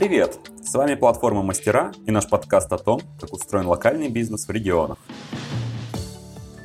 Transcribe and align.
Привет! 0.00 0.38
С 0.64 0.72
вами 0.72 0.94
платформа 0.94 1.42
Мастера 1.42 1.92
и 2.06 2.10
наш 2.10 2.26
подкаст 2.26 2.72
о 2.72 2.78
том, 2.78 3.02
как 3.20 3.34
устроен 3.34 3.66
локальный 3.66 4.08
бизнес 4.08 4.48
в 4.48 4.50
регионах. 4.50 4.96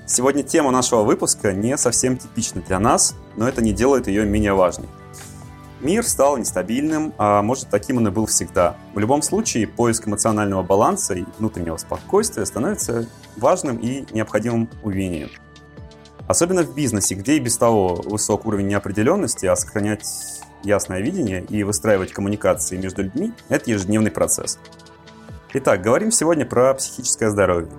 Сегодня 0.07 0.41
тема 0.41 0.71
нашего 0.71 1.03
выпуска 1.03 1.51
не 1.51 1.75
совсем 1.77 2.15
типична 2.15 2.61
для 2.61 2.79
нас, 2.79 3.13
но 3.35 3.45
это 3.45 3.61
не 3.61 3.73
делает 3.73 4.07
ее 4.07 4.25
менее 4.25 4.53
важной. 4.53 4.87
Мир 5.81 6.07
стал 6.07 6.37
нестабильным, 6.37 7.13
а 7.17 7.41
может 7.41 7.69
таким 7.69 7.97
он 7.97 8.07
и 8.07 8.09
был 8.09 8.25
всегда. 8.25 8.77
В 8.93 8.99
любом 8.99 9.21
случае, 9.21 9.67
поиск 9.67 10.07
эмоционального 10.07 10.63
баланса 10.63 11.13
и 11.13 11.25
внутреннего 11.37 11.75
спокойствия 11.75 12.45
становится 12.45 13.05
важным 13.35 13.75
и 13.79 14.05
необходимым 14.13 14.69
умением. 14.81 15.29
Особенно 16.29 16.63
в 16.63 16.73
бизнесе, 16.73 17.15
где 17.15 17.35
и 17.35 17.39
без 17.39 17.57
того 17.57 17.95
высок 17.95 18.45
уровень 18.45 18.67
неопределенности, 18.67 19.45
а 19.45 19.57
сохранять 19.57 20.05
ясное 20.65 20.99
видение 20.99 21.45
и 21.45 21.63
выстраивать 21.63 22.11
коммуникации 22.11 22.77
между 22.77 23.03
людьми– 23.03 23.31
это 23.49 23.69
ежедневный 23.69 24.11
процесс. 24.11 24.59
Итак, 25.53 25.81
говорим 25.81 26.11
сегодня 26.11 26.45
про 26.45 26.73
психическое 26.73 27.29
здоровье. 27.29 27.71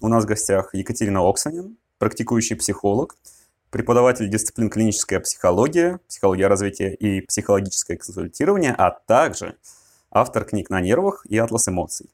У 0.00 0.08
нас 0.08 0.24
в 0.24 0.26
гостях 0.26 0.72
Екатерина 0.72 1.28
Оксанин, 1.28 1.76
практикующий 1.98 2.56
психолог, 2.56 3.16
преподаватель 3.70 4.30
дисциплин 4.30 4.70
клиническая 4.70 5.18
психология, 5.20 5.98
психология 6.08 6.46
развития 6.46 6.94
и 6.94 7.22
психологическое 7.22 7.96
консультирование, 7.96 8.72
а 8.72 8.90
также 8.90 9.56
автор 10.10 10.44
книг 10.44 10.70
на 10.70 10.80
нервах 10.80 11.26
и 11.28 11.36
атлас 11.36 11.68
эмоций. 11.68 12.08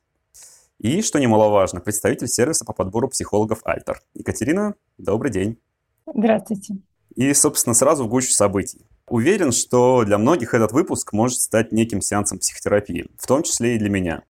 И, 0.79 1.03
что 1.03 1.21
немаловажно, 1.21 1.81
представитель 1.81 2.29
сервиса 2.29 2.65
по 2.65 2.73
подбору 2.73 3.09
психологов 3.09 3.61
Альтер. 3.65 4.01
Екатерина, 4.15 4.75
добрый 4.97 5.31
день. 5.31 5.59
Здравствуйте. 6.07 6.77
И, 7.15 7.33
собственно, 7.35 7.75
сразу 7.75 8.05
в 8.05 8.09
гущу 8.09 8.33
событий. 8.33 8.87
Уверен, 9.09 9.53
что 9.53 10.05
для 10.05 10.19
многих 10.19 10.55
этот 10.55 10.73
выпуск 10.73 11.13
может 11.13 11.39
стать 11.39 11.73
неким 11.73 12.01
сеансом 12.01 12.39
психотерапии, 12.39 13.07
в 13.19 13.27
том 13.27 13.43
числе 13.43 13.77
и 13.77 13.79
для 13.79 13.91
меня. 13.91 14.23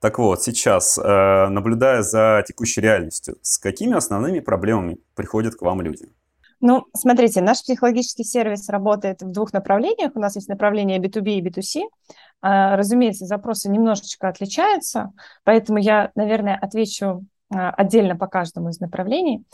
Так 0.00 0.18
вот, 0.18 0.42
сейчас, 0.42 0.98
э, 0.98 1.48
наблюдая 1.48 2.02
за 2.02 2.42
текущей 2.46 2.80
реальностью, 2.80 3.36
с 3.42 3.58
какими 3.58 3.94
основными 3.94 4.40
проблемами 4.40 4.98
приходят 5.14 5.54
к 5.54 5.62
вам 5.62 5.80
люди? 5.80 6.08
Ну, 6.60 6.86
смотрите, 6.96 7.40
наш 7.40 7.62
психологический 7.62 8.24
сервис 8.24 8.68
работает 8.68 9.20
в 9.22 9.30
двух 9.30 9.52
направлениях. 9.52 10.12
У 10.14 10.20
нас 10.20 10.36
есть 10.36 10.48
направление 10.48 10.98
B2B 10.98 11.34
и 11.34 11.42
B2C. 11.42 11.82
А, 12.40 12.76
разумеется, 12.76 13.26
запросы 13.26 13.68
немножечко 13.68 14.28
отличаются, 14.28 15.12
поэтому 15.44 15.78
я, 15.78 16.10
наверное, 16.14 16.56
отвечу 16.56 17.24
а, 17.54 17.70
отдельно 17.70 18.16
по 18.16 18.26
каждому 18.26 18.70
из 18.70 18.80
направлений. 18.80 19.44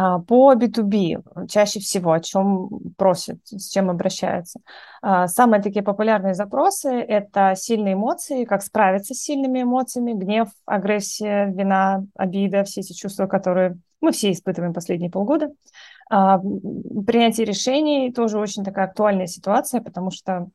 А, 0.00 0.20
по 0.20 0.54
B2B 0.54 1.48
чаще 1.48 1.80
всего 1.80 2.12
о 2.12 2.20
чем 2.20 2.68
просят, 2.96 3.40
с 3.46 3.68
чем 3.68 3.90
обращаются. 3.90 4.60
А, 5.02 5.26
самые 5.26 5.60
такие 5.60 5.82
популярные 5.82 6.34
запросы– 6.34 6.88
это 7.08 7.54
сильные 7.56 7.94
эмоции, 7.94 8.44
как 8.44 8.62
справиться 8.62 9.14
с 9.14 9.18
сильными 9.18 9.62
эмоциями, 9.62 10.12
гнев, 10.12 10.50
агрессия, 10.66 11.46
вина, 11.46 12.04
обида, 12.14 12.62
все 12.62 12.82
эти 12.82 12.92
чувства, 12.92 13.26
которые 13.26 13.76
мы 14.00 14.12
все 14.12 14.30
испытываем 14.30 14.72
последние 14.72 15.10
полгода. 15.10 15.50
А, 16.08 16.38
принятие 16.38 17.44
решений 17.44 18.12
тоже 18.12 18.38
очень 18.38 18.62
такая 18.62 18.86
актуальная 18.86 19.26
ситуация, 19.26 19.80
потому 19.80 20.12
что 20.12 20.46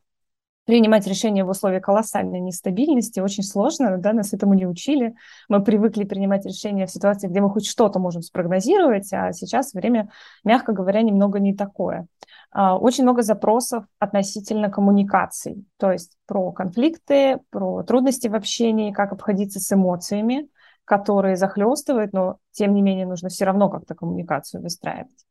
принимать 0.65 1.07
решения 1.07 1.43
в 1.43 1.49
условиях 1.49 1.83
колоссальной 1.83 2.39
нестабильности 2.39 3.19
очень 3.19 3.43
сложно, 3.43 3.97
да, 3.97 4.13
нас 4.13 4.33
этому 4.33 4.53
не 4.53 4.65
учили. 4.65 5.13
Мы 5.49 5.63
привыкли 5.63 6.05
принимать 6.05 6.45
решения 6.45 6.85
в 6.85 6.91
ситуации, 6.91 7.27
где 7.27 7.41
мы 7.41 7.49
хоть 7.49 7.67
что-то 7.67 7.99
можем 7.99 8.21
спрогнозировать, 8.21 9.11
а 9.11 9.33
сейчас 9.33 9.73
время, 9.73 10.09
мягко 10.43 10.71
говоря, 10.71 11.01
немного 11.01 11.39
не 11.39 11.53
такое. 11.53 12.07
А, 12.51 12.77
очень 12.77 13.03
много 13.03 13.23
запросов 13.23 13.85
относительно 13.99 14.69
коммуникаций, 14.69 15.65
то 15.77 15.91
есть 15.91 16.17
про 16.27 16.51
конфликты, 16.51 17.39
про 17.49 17.83
трудности 17.83 18.27
в 18.27 18.35
общении, 18.35 18.91
как 18.91 19.11
обходиться 19.11 19.59
с 19.59 19.71
эмоциями, 19.73 20.47
которые 20.85 21.35
захлестывают, 21.35 22.13
но 22.13 22.37
тем 22.51 22.73
не 22.73 22.81
менее 22.81 23.05
нужно 23.05 23.29
все 23.29 23.45
равно 23.45 23.69
как-то 23.69 23.95
коммуникацию 23.95 24.61
выстраивать. 24.61 25.25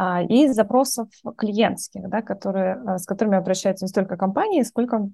А, 0.00 0.22
и 0.22 0.46
запросов 0.46 1.08
клиентских, 1.36 2.08
да, 2.08 2.22
которые, 2.22 2.74
а, 2.86 2.98
с 2.98 3.04
которыми 3.04 3.36
обращаются 3.36 3.84
не 3.84 3.88
столько 3.88 4.16
компании, 4.16 4.62
сколько 4.62 5.10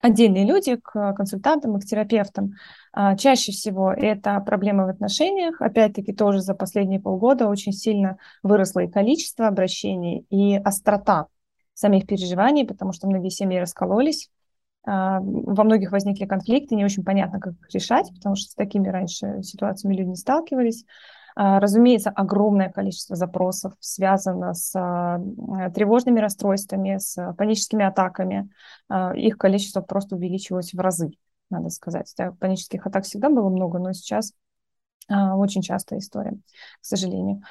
отдельные 0.00 0.46
люди 0.46 0.76
к 0.76 1.14
консультантам 1.14 1.76
и 1.76 1.80
к 1.80 1.84
терапевтам. 1.84 2.52
А, 2.92 3.16
чаще 3.16 3.50
всего 3.50 3.92
это 3.92 4.38
проблемы 4.38 4.86
в 4.86 4.90
отношениях. 4.90 5.60
Опять-таки 5.60 6.12
тоже 6.12 6.42
за 6.42 6.54
последние 6.54 7.00
полгода 7.00 7.48
очень 7.48 7.72
сильно 7.72 8.18
выросло 8.44 8.84
и 8.84 8.88
количество 8.88 9.48
обращений, 9.48 10.24
и 10.30 10.58
острота 10.58 11.26
самих 11.72 12.06
переживаний, 12.06 12.64
потому 12.64 12.92
что 12.92 13.08
многие 13.08 13.30
семьи 13.30 13.58
раскололись. 13.58 14.30
Во 14.84 15.64
многих 15.64 15.90
возникли 15.90 16.26
конфликты, 16.26 16.76
не 16.76 16.84
очень 16.84 17.02
понятно, 17.02 17.40
как 17.40 17.54
их 17.54 17.74
решать, 17.74 18.12
потому 18.14 18.36
что 18.36 18.50
с 18.50 18.54
такими 18.54 18.86
раньше 18.86 19.42
ситуациями 19.42 19.96
люди 19.96 20.10
не 20.10 20.16
сталкивались. 20.16 20.84
А, 21.36 21.58
разумеется, 21.58 22.10
огромное 22.10 22.70
количество 22.70 23.16
запросов 23.16 23.72
связано 23.80 24.54
с 24.54 24.72
а, 24.76 25.20
тревожными 25.70 26.20
расстройствами, 26.20 26.98
с 26.98 27.34
паническими 27.36 27.84
атаками. 27.84 28.50
А, 28.88 29.14
их 29.14 29.36
количество 29.36 29.80
просто 29.80 30.16
увеличилось 30.16 30.72
в 30.72 30.78
разы, 30.78 31.10
надо 31.50 31.70
сказать. 31.70 32.14
Панических 32.38 32.86
атак 32.86 33.04
всегда 33.04 33.30
было 33.30 33.48
много, 33.48 33.78
но 33.78 33.92
сейчас 33.92 34.32
очень 35.06 35.60
частая 35.60 35.98
история, 35.98 36.30
к 36.80 36.84
сожалению. 36.84 37.42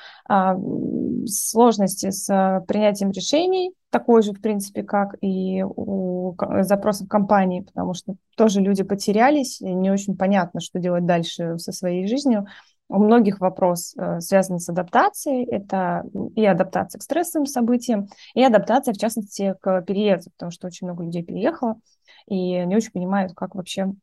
Сложности 1.27 2.09
с 2.09 2.63
принятием 2.67 3.11
решений 3.11 3.75
такой 3.91 4.23
же, 4.23 4.31
в 4.33 4.41
принципе, 4.41 4.81
как 4.81 5.15
и 5.21 5.63
у 5.63 6.35
запросов 6.61 7.07
компании, 7.07 7.61
потому 7.61 7.93
что 7.93 8.15
тоже 8.35 8.59
люди 8.59 8.81
потерялись, 8.81 9.61
и 9.61 9.71
не 9.71 9.91
очень 9.91 10.17
понятно, 10.17 10.61
что 10.61 10.79
делать 10.79 11.05
дальше 11.05 11.59
со 11.59 11.71
своей 11.71 12.07
жизнью. 12.07 12.47
У 12.89 12.99
многих 12.99 13.39
вопрос 13.39 13.95
э, 13.97 14.19
связан 14.19 14.59
с 14.59 14.69
адаптацией. 14.69 15.45
Это 15.45 16.03
и 16.35 16.45
адаптация 16.45 16.99
к 16.99 17.03
стрессовым 17.03 17.45
событиям, 17.45 18.07
и 18.33 18.43
адаптация, 18.43 18.93
в 18.93 18.97
частности, 18.97 19.55
к 19.61 19.81
переезду, 19.81 20.31
потому 20.31 20.51
что 20.51 20.67
очень 20.67 20.87
много 20.87 21.03
людей 21.03 21.23
переехало 21.23 21.79
и 22.27 22.65
не 22.65 22.75
очень 22.75 22.91
понимают, 22.91 23.33
как 23.35 23.55
вообще 23.55 23.93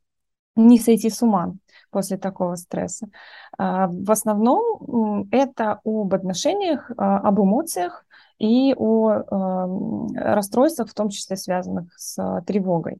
не 0.55 0.79
сойти 0.79 1.09
с 1.09 1.21
ума 1.21 1.53
после 1.91 2.17
такого 2.17 2.55
стресса. 2.55 3.07
А, 3.57 3.87
в 3.87 4.11
основном 4.11 5.27
это 5.31 5.79
об 5.83 6.13
отношениях, 6.13 6.91
а, 6.97 7.19
об 7.19 7.39
эмоциях 7.39 8.05
и 8.37 8.73
о 8.75 9.11
эм, 9.11 10.07
расстройствах, 10.15 10.89
в 10.89 10.93
том 10.93 11.09
числе 11.09 11.37
связанных 11.37 11.93
с 11.95 12.41
тревогой. 12.47 12.97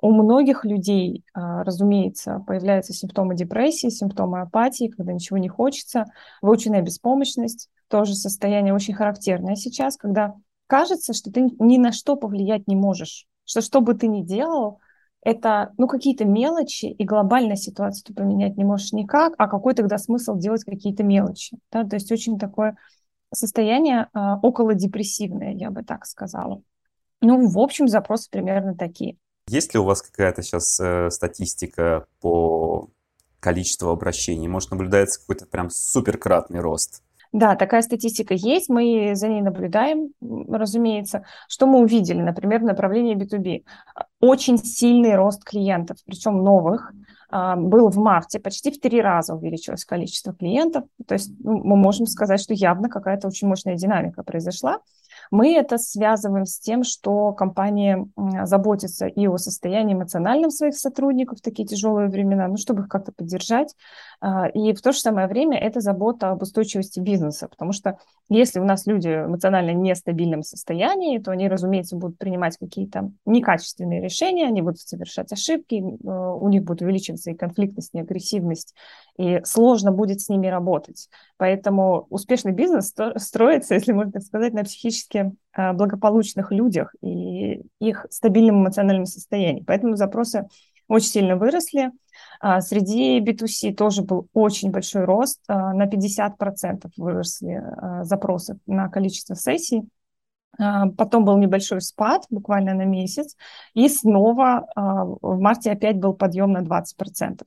У 0.00 0.12
многих 0.12 0.64
людей, 0.64 1.24
а, 1.34 1.64
разумеется, 1.64 2.44
появляются 2.46 2.92
симптомы 2.92 3.34
депрессии, 3.34 3.88
симптомы 3.88 4.40
апатии, 4.40 4.88
когда 4.88 5.12
ничего 5.12 5.38
не 5.38 5.48
хочется, 5.48 6.06
выученная 6.40 6.82
беспомощность, 6.82 7.68
тоже 7.88 8.14
состояние 8.14 8.74
очень 8.74 8.94
характерное 8.94 9.56
сейчас, 9.56 9.96
когда 9.96 10.34
кажется, 10.68 11.14
что 11.14 11.32
ты 11.32 11.50
ни 11.58 11.78
на 11.78 11.90
что 11.92 12.16
повлиять 12.16 12.68
не 12.68 12.76
можешь, 12.76 13.26
что 13.44 13.60
что 13.60 13.80
бы 13.80 13.94
ты 13.94 14.06
ни 14.06 14.22
делал, 14.22 14.78
это 15.22 15.72
ну, 15.78 15.88
какие-то 15.88 16.24
мелочи, 16.24 16.86
и 16.86 17.04
глобальная 17.04 17.56
ситуация 17.56 18.04
ты 18.04 18.14
поменять 18.14 18.56
не 18.56 18.64
можешь 18.64 18.92
никак, 18.92 19.34
а 19.36 19.48
какой 19.48 19.74
тогда 19.74 19.98
смысл 19.98 20.36
делать 20.36 20.64
какие-то 20.64 21.02
мелочи? 21.02 21.58
Да? 21.72 21.84
То 21.84 21.96
есть 21.96 22.12
очень 22.12 22.38
такое 22.38 22.76
состояние 23.34 24.08
а, 24.12 24.38
около 24.40 24.74
депрессивное, 24.74 25.52
я 25.52 25.70
бы 25.70 25.82
так 25.82 26.06
сказала. 26.06 26.62
Ну, 27.20 27.48
в 27.48 27.58
общем, 27.58 27.88
запросы 27.88 28.30
примерно 28.30 28.76
такие. 28.76 29.16
Есть 29.48 29.72
ли 29.74 29.80
у 29.80 29.84
вас 29.84 30.02
какая-то 30.02 30.42
сейчас 30.42 30.78
э, 30.78 31.10
статистика 31.10 32.06
по 32.20 32.90
количеству 33.40 33.90
обращений? 33.90 34.46
Может, 34.46 34.70
наблюдается 34.70 35.20
какой-то 35.20 35.46
прям 35.46 35.70
суперкратный 35.70 36.60
рост? 36.60 37.02
Да, 37.32 37.56
такая 37.56 37.82
статистика 37.82 38.34
есть, 38.34 38.68
мы 38.68 39.12
за 39.14 39.28
ней 39.28 39.42
наблюдаем, 39.42 40.12
разумеется. 40.20 41.24
Что 41.46 41.66
мы 41.66 41.80
увидели, 41.80 42.20
например, 42.20 42.60
в 42.60 42.64
направлении 42.64 43.16
B2B? 43.16 43.64
Очень 44.20 44.58
сильный 44.58 45.14
рост 45.14 45.44
клиентов, 45.44 45.98
причем 46.06 46.42
новых, 46.42 46.92
а, 47.30 47.56
был 47.56 47.90
в 47.90 47.96
марте, 47.98 48.40
почти 48.40 48.70
в 48.70 48.80
три 48.80 49.02
раза 49.02 49.34
увеличилось 49.34 49.84
количество 49.84 50.32
клиентов. 50.32 50.84
То 51.06 51.14
есть 51.14 51.30
ну, 51.40 51.58
мы 51.62 51.76
можем 51.76 52.06
сказать, 52.06 52.40
что 52.40 52.54
явно 52.54 52.88
какая-то 52.88 53.28
очень 53.28 53.48
мощная 53.48 53.76
динамика 53.76 54.22
произошла. 54.22 54.80
Мы 55.30 55.54
это 55.54 55.78
связываем 55.78 56.46
с 56.46 56.58
тем, 56.58 56.84
что 56.84 57.32
компания 57.32 58.06
заботится 58.44 59.06
и 59.06 59.26
о 59.26 59.36
состоянии 59.36 59.94
эмоциональном 59.94 60.50
своих 60.50 60.76
сотрудников 60.76 61.38
в 61.38 61.42
такие 61.42 61.66
тяжелые 61.66 62.08
времена, 62.08 62.48
ну, 62.48 62.56
чтобы 62.56 62.82
их 62.82 62.88
как-то 62.88 63.12
поддержать. 63.12 63.74
А, 64.20 64.48
и 64.48 64.72
в 64.72 64.82
то 64.82 64.92
же 64.92 64.98
самое 64.98 65.28
время 65.28 65.58
это 65.58 65.80
забота 65.80 66.30
об 66.30 66.42
устойчивости 66.42 66.98
бизнеса, 66.98 67.48
потому 67.48 67.72
что 67.72 67.98
если 68.28 68.58
у 68.58 68.64
нас 68.64 68.86
люди 68.86 69.08
эмоционально 69.08 69.70
нестабильном 69.70 70.42
состоянии, 70.42 71.18
то 71.18 71.30
они, 71.30 71.48
разумеется, 71.48 71.96
будут 71.96 72.18
принимать 72.18 72.58
какие-то 72.58 73.12
некачественные 73.24 74.02
решения, 74.02 74.46
они 74.46 74.60
будут 74.60 74.80
совершать 74.80 75.32
ошибки, 75.32 75.76
э, 75.76 76.08
у 76.08 76.48
них 76.48 76.64
будет 76.64 76.82
увеличиваться 76.82 77.30
и 77.30 77.34
конфликтность, 77.34 77.94
и 77.94 78.00
агрессивность, 78.00 78.74
и 79.16 79.40
сложно 79.44 79.92
будет 79.92 80.20
с 80.20 80.28
ними 80.28 80.48
работать. 80.48 81.08
Поэтому 81.36 82.06
успешный 82.10 82.52
бизнес 82.52 82.94
строится, 83.16 83.74
если 83.74 83.92
можно 83.92 84.12
так 84.12 84.22
сказать, 84.22 84.52
на 84.52 84.64
психически 84.64 85.17
психологически 85.18 85.38
э, 85.56 85.72
благополучных 85.72 86.52
людях 86.52 86.94
и 87.02 87.62
их 87.80 88.06
стабильном 88.10 88.62
эмоциональном 88.62 89.06
состоянии. 89.06 89.64
Поэтому 89.66 89.96
запросы 89.96 90.46
очень 90.88 91.08
сильно 91.08 91.36
выросли. 91.36 91.90
А, 92.40 92.60
среди 92.60 93.20
B2C 93.20 93.74
тоже 93.74 94.02
был 94.02 94.28
очень 94.32 94.70
большой 94.70 95.04
рост. 95.04 95.40
А, 95.48 95.72
на 95.74 95.86
50% 95.86 96.90
выросли 96.96 97.62
а, 97.62 98.04
запросы 98.04 98.58
на 98.66 98.88
количество 98.88 99.34
сессий. 99.34 99.82
А, 100.56 100.88
потом 100.88 101.24
был 101.24 101.38
небольшой 101.38 101.80
спад, 101.80 102.24
буквально 102.30 102.74
на 102.74 102.84
месяц, 102.84 103.36
и 103.74 103.88
снова 103.88 104.66
а, 104.74 105.04
в 105.04 105.40
марте 105.40 105.70
опять 105.70 105.98
был 105.98 106.14
подъем 106.14 106.52
на 106.52 106.62
20%. 106.62 107.42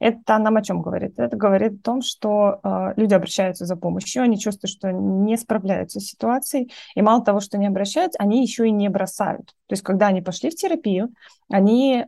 Это 0.00 0.38
нам 0.38 0.56
о 0.56 0.62
чем 0.62 0.80
говорит? 0.80 1.18
Это 1.18 1.36
говорит 1.36 1.80
о 1.80 1.82
том, 1.82 2.02
что 2.02 2.60
а, 2.62 2.94
люди 2.96 3.12
обращаются 3.12 3.66
за 3.66 3.76
помощью, 3.76 4.22
они 4.22 4.38
чувствуют, 4.38 4.72
что 4.72 4.90
не 4.90 5.36
справляются 5.36 6.00
с 6.00 6.04
ситуацией, 6.04 6.72
и 6.94 7.02
мало 7.02 7.22
того, 7.22 7.40
что 7.40 7.58
не 7.58 7.66
обращаются, 7.66 8.18
они 8.18 8.42
еще 8.42 8.66
и 8.66 8.72
не 8.72 8.88
бросают. 8.88 9.48
То 9.66 9.72
есть, 9.72 9.82
когда 9.82 10.06
они 10.06 10.22
пошли 10.22 10.50
в 10.50 10.56
терапию, 10.56 11.10
они 11.50 12.04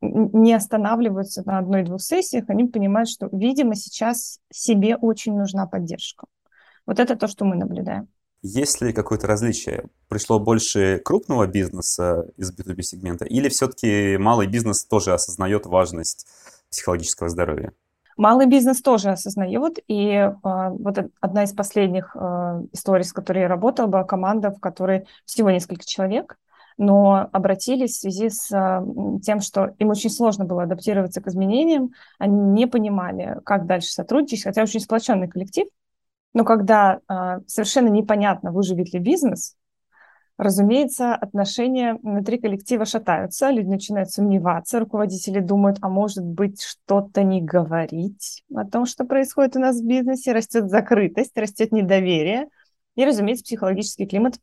не 0.00 0.54
останавливаются 0.54 1.42
на 1.44 1.58
одной-двух 1.58 2.00
сессиях, 2.00 2.44
они 2.48 2.64
понимают, 2.64 3.08
что, 3.08 3.28
видимо, 3.32 3.74
сейчас 3.74 4.40
себе 4.50 4.96
очень 4.96 5.36
нужна 5.36 5.66
поддержка. 5.66 6.26
Вот 6.86 6.98
это 6.98 7.16
то, 7.16 7.26
что 7.26 7.44
мы 7.44 7.56
наблюдаем. 7.56 8.08
Есть 8.42 8.80
ли 8.80 8.92
какое-то 8.92 9.26
различие? 9.26 9.86
Пришло 10.08 10.38
больше 10.38 11.00
крупного 11.04 11.46
бизнеса 11.46 12.28
из 12.36 12.52
B2B 12.52 12.82
сегмента 12.82 13.24
или 13.24 13.48
все-таки 13.48 14.16
малый 14.16 14.46
бизнес 14.46 14.84
тоже 14.84 15.12
осознает 15.12 15.66
важность 15.66 16.26
психологического 16.70 17.28
здоровья? 17.28 17.72
Малый 18.16 18.46
бизнес 18.46 18.82
тоже 18.82 19.10
осознает, 19.10 19.78
и 19.86 20.08
э, 20.10 20.30
вот 20.42 20.98
одна 21.20 21.44
из 21.44 21.52
последних 21.52 22.16
э, 22.16 22.62
историй, 22.72 23.04
с 23.04 23.12
которой 23.12 23.42
я 23.42 23.48
работала, 23.48 23.86
была 23.86 24.02
команда, 24.02 24.50
в 24.50 24.58
которой 24.58 25.06
всего 25.24 25.50
несколько 25.50 25.84
человек, 25.84 26.36
но 26.78 27.28
обратились 27.32 27.92
в 27.92 28.00
связи 28.00 28.28
с 28.28 28.50
э, 28.50 29.20
тем, 29.20 29.40
что 29.40 29.74
им 29.78 29.90
очень 29.90 30.10
сложно 30.10 30.44
было 30.44 30.64
адаптироваться 30.64 31.20
к 31.20 31.28
изменениям, 31.28 31.92
они 32.18 32.40
не 32.40 32.66
понимали, 32.66 33.38
как 33.44 33.66
дальше 33.66 33.90
сотрудничать, 33.90 34.42
хотя 34.42 34.62
очень 34.64 34.80
сплоченный 34.80 35.28
коллектив, 35.28 35.68
но 36.34 36.44
когда 36.44 37.00
э, 37.08 37.40
совершенно 37.46 37.88
непонятно, 37.88 38.52
выживет 38.52 38.92
ли 38.92 39.00
бизнес, 39.00 39.56
разумеется, 40.36 41.14
отношения 41.14 41.94
внутри 42.02 42.38
коллектива 42.38 42.84
шатаются, 42.84 43.50
люди 43.50 43.66
начинают 43.66 44.10
сомневаться, 44.10 44.78
руководители 44.78 45.40
думают, 45.40 45.78
а 45.82 45.88
может 45.88 46.24
быть 46.24 46.62
что-то 46.62 47.22
не 47.24 47.42
говорить 47.42 48.44
о 48.54 48.64
том, 48.64 48.86
что 48.86 49.04
происходит 49.04 49.56
у 49.56 49.60
нас 49.60 49.80
в 49.80 49.86
бизнесе, 49.86 50.32
растет 50.32 50.70
закрытость, 50.70 51.36
растет 51.36 51.72
недоверие, 51.72 52.48
и, 52.94 53.04
разумеется, 53.04 53.44
психологический 53.44 54.06
климат 54.06 54.36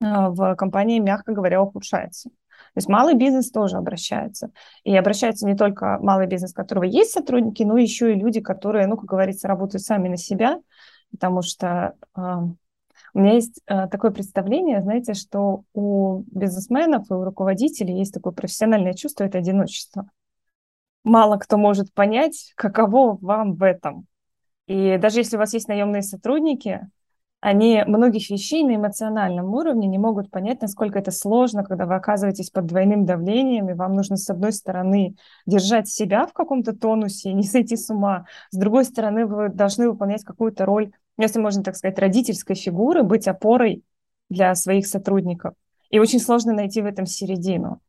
э, 0.00 0.04
в 0.04 0.54
компании, 0.56 0.98
мягко 0.98 1.32
говоря, 1.32 1.62
ухудшается. 1.62 2.30
То 2.74 2.78
есть 2.78 2.88
малый 2.88 3.14
бизнес 3.14 3.50
тоже 3.50 3.76
обращается. 3.76 4.50
И 4.84 4.96
обращается 4.96 5.46
не 5.46 5.56
только 5.56 5.98
малый 6.00 6.26
бизнес, 6.26 6.52
у 6.52 6.54
которого 6.54 6.84
есть 6.84 7.10
сотрудники, 7.10 7.62
но 7.62 7.76
еще 7.76 8.12
и 8.12 8.18
люди, 8.18 8.40
которые, 8.40 8.86
ну, 8.86 8.96
как 8.96 9.06
говорится, 9.06 9.48
работают 9.48 9.82
сами 9.82 10.08
на 10.08 10.16
себя, 10.16 10.60
потому 11.10 11.42
что 11.42 11.94
у 13.12 13.18
меня 13.18 13.34
есть 13.34 13.60
э, 13.66 13.88
такое 13.88 14.10
представление, 14.10 14.82
знаете, 14.82 15.14
что 15.14 15.64
у 15.74 16.22
бизнесменов 16.30 17.10
и 17.10 17.14
у 17.14 17.24
руководителей 17.24 17.98
есть 17.98 18.14
такое 18.14 18.32
профессиональное 18.32 18.94
чувство, 18.94 19.24
это 19.24 19.38
одиночество. 19.38 20.08
Мало 21.02 21.36
кто 21.38 21.56
может 21.56 21.92
понять, 21.92 22.52
каково 22.56 23.18
вам 23.20 23.54
в 23.54 23.62
этом. 23.62 24.06
И 24.66 24.98
даже 24.98 25.20
если 25.20 25.36
у 25.36 25.38
вас 25.38 25.52
есть 25.54 25.66
наемные 25.66 26.02
сотрудники, 26.02 26.88
они 27.40 27.82
многих 27.86 28.28
вещей 28.28 28.62
на 28.62 28.76
эмоциональном 28.76 29.54
уровне 29.54 29.88
не 29.88 29.98
могут 29.98 30.30
понять, 30.30 30.60
насколько 30.60 30.98
это 30.98 31.10
сложно, 31.10 31.64
когда 31.64 31.86
вы 31.86 31.94
оказываетесь 31.94 32.50
под 32.50 32.66
двойным 32.66 33.06
давлением, 33.06 33.70
и 33.70 33.74
вам 33.74 33.94
нужно, 33.94 34.18
с 34.18 34.28
одной 34.28 34.52
стороны, 34.52 35.16
держать 35.46 35.88
себя 35.88 36.26
в 36.26 36.34
каком-то 36.34 36.76
тонусе, 36.76 37.32
не 37.32 37.44
сойти 37.44 37.76
с 37.76 37.88
ума, 37.88 38.26
с 38.50 38.58
другой 38.58 38.84
стороны, 38.84 39.24
вы 39.24 39.48
должны 39.48 39.88
выполнять 39.90 40.22
какую-то 40.22 40.66
роль, 40.66 40.92
если 41.18 41.38
можно 41.38 41.62
так 41.62 41.76
сказать, 41.76 41.98
родительской 41.98 42.56
фигуры, 42.56 43.02
быть 43.02 43.28
опорой 43.28 43.82
для 44.28 44.54
своих 44.54 44.86
сотрудников. 44.86 45.54
И 45.90 45.98
очень 45.98 46.20
сложно 46.20 46.52
найти 46.52 46.80
в 46.80 46.86
этом 46.86 47.06
середину. 47.06 47.80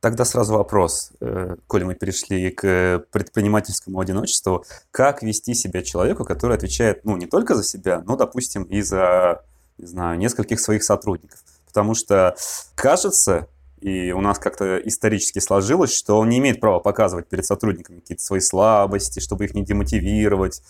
Тогда 0.00 0.26
сразу 0.26 0.52
вопрос, 0.52 1.12
э, 1.20 1.56
коли 1.66 1.84
мы 1.84 1.94
перешли 1.94 2.50
к 2.50 3.06
предпринимательскому 3.10 3.98
одиночеству. 4.00 4.64
Как 4.90 5.22
вести 5.22 5.54
себя 5.54 5.82
человеку, 5.82 6.26
который 6.26 6.56
отвечает, 6.56 7.06
ну, 7.06 7.16
не 7.16 7.26
только 7.26 7.54
за 7.54 7.64
себя, 7.64 8.02
но, 8.06 8.14
допустим, 8.14 8.64
и 8.64 8.82
за, 8.82 9.42
не 9.78 9.86
знаю, 9.86 10.18
нескольких 10.18 10.60
своих 10.60 10.84
сотрудников? 10.84 11.42
Потому 11.64 11.94
что 11.94 12.36
кажется, 12.74 13.48
и 13.80 14.12
у 14.12 14.20
нас 14.20 14.38
как-то 14.38 14.76
исторически 14.76 15.38
сложилось, 15.38 15.94
что 15.94 16.18
он 16.18 16.28
не 16.28 16.36
имеет 16.36 16.60
права 16.60 16.80
показывать 16.80 17.26
перед 17.26 17.46
сотрудниками 17.46 18.00
какие-то 18.00 18.22
свои 18.22 18.40
слабости, 18.40 19.20
чтобы 19.20 19.46
их 19.46 19.54
не 19.54 19.64
демотивировать, 19.64 20.60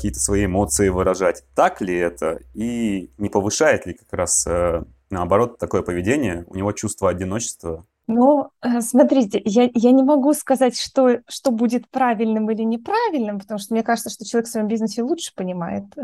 какие-то 0.00 0.18
свои 0.18 0.46
эмоции 0.46 0.88
выражать. 0.88 1.44
Так 1.54 1.82
ли 1.82 1.94
это? 1.94 2.40
И 2.54 3.10
не 3.18 3.28
повышает 3.28 3.84
ли 3.84 3.92
как 3.92 4.10
раз, 4.14 4.46
э, 4.46 4.82
наоборот, 5.10 5.58
такое 5.58 5.82
поведение 5.82 6.46
у 6.48 6.56
него 6.56 6.72
чувство 6.72 7.10
одиночества 7.10 7.84
ну, 8.10 8.48
э, 8.62 8.80
смотрите, 8.80 9.40
я, 9.44 9.70
я 9.72 9.92
не 9.92 10.02
могу 10.02 10.34
сказать, 10.34 10.76
что, 10.78 11.20
что 11.28 11.52
будет 11.52 11.88
правильным 11.90 12.50
или 12.50 12.62
неправильным, 12.62 13.38
потому 13.38 13.58
что 13.58 13.72
мне 13.72 13.84
кажется, 13.84 14.10
что 14.10 14.24
человек 14.24 14.48
в 14.48 14.50
своем 14.50 14.66
бизнесе 14.66 15.02
лучше 15.02 15.32
понимает 15.34 15.84
э, 15.96 16.00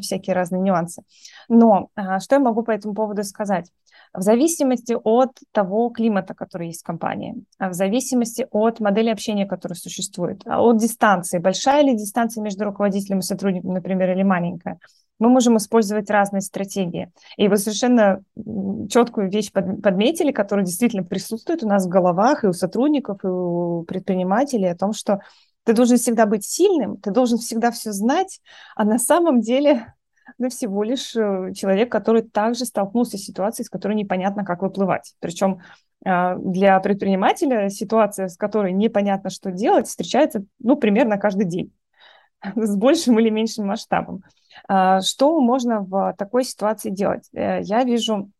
всякие 0.00 0.34
разные 0.34 0.60
нюансы. 0.60 1.02
Но 1.48 1.90
э, 1.94 2.18
что 2.18 2.34
я 2.34 2.40
могу 2.40 2.62
по 2.64 2.72
этому 2.72 2.94
поводу 2.94 3.22
сказать? 3.22 3.70
В 4.12 4.22
зависимости 4.22 4.96
от 5.04 5.38
того 5.52 5.90
климата, 5.90 6.34
который 6.34 6.68
есть 6.68 6.80
в 6.80 6.86
компании, 6.86 7.44
а 7.58 7.68
в 7.68 7.74
зависимости 7.74 8.48
от 8.50 8.80
модели 8.80 9.10
общения, 9.10 9.46
которая 9.46 9.76
существует, 9.76 10.42
а 10.46 10.60
от 10.60 10.78
дистанции, 10.78 11.38
большая 11.38 11.82
ли 11.82 11.96
дистанция 11.96 12.42
между 12.42 12.64
руководителем 12.64 13.20
и 13.20 13.22
сотрудником, 13.22 13.72
например, 13.72 14.10
или 14.10 14.24
маленькая, 14.24 14.80
мы 15.20 15.28
можем 15.28 15.56
использовать 15.58 16.10
разные 16.10 16.40
стратегии. 16.40 17.12
И 17.36 17.46
вы 17.46 17.56
совершенно 17.58 18.24
четкую 18.88 19.30
вещь 19.30 19.52
подметили, 19.52 20.32
которая 20.32 20.66
действительно 20.66 21.04
присутствует 21.04 21.62
у 21.62 21.68
нас 21.68 21.86
в 21.86 21.88
головах 21.88 22.42
и 22.42 22.48
у 22.48 22.52
сотрудников, 22.52 23.22
и 23.22 23.28
у 23.28 23.84
предпринимателей 23.84 24.66
о 24.66 24.76
том, 24.76 24.92
что 24.92 25.20
ты 25.64 25.74
должен 25.74 25.98
всегда 25.98 26.26
быть 26.26 26.44
сильным, 26.44 26.96
ты 26.96 27.12
должен 27.12 27.38
всегда 27.38 27.70
все 27.70 27.92
знать, 27.92 28.40
а 28.74 28.84
на 28.84 28.98
самом 28.98 29.40
деле 29.40 29.94
ты 30.38 30.48
всего 30.48 30.82
лишь 30.82 31.14
э, 31.14 31.52
человек, 31.54 31.92
который 31.92 32.22
также 32.22 32.64
столкнулся 32.64 33.18
с 33.18 33.22
ситуацией, 33.22 33.66
с 33.66 33.70
которой 33.70 33.94
непонятно, 33.94 34.44
как 34.44 34.62
выплывать. 34.62 35.14
Причем 35.20 35.60
а, 36.04 36.36
для 36.36 36.80
предпринимателя 36.80 37.68
ситуация, 37.68 38.28
с 38.28 38.36
которой 38.36 38.72
непонятно, 38.72 39.28
что 39.28 39.50
делать, 39.50 39.86
встречается 39.86 40.44
ну, 40.58 40.76
примерно 40.76 41.18
каждый 41.18 41.44
день 41.44 41.72
с 42.56 42.74
большим 42.76 43.18
или 43.18 43.28
меньшим 43.28 43.66
масштабом. 43.66 44.22
А, 44.68 45.00
что 45.00 45.40
можно 45.40 45.80
в 45.82 46.14
такой 46.18 46.44
ситуации 46.44 46.90
делать? 46.90 47.28
Э, 47.32 47.60
я 47.62 47.84
вижу 47.84 48.30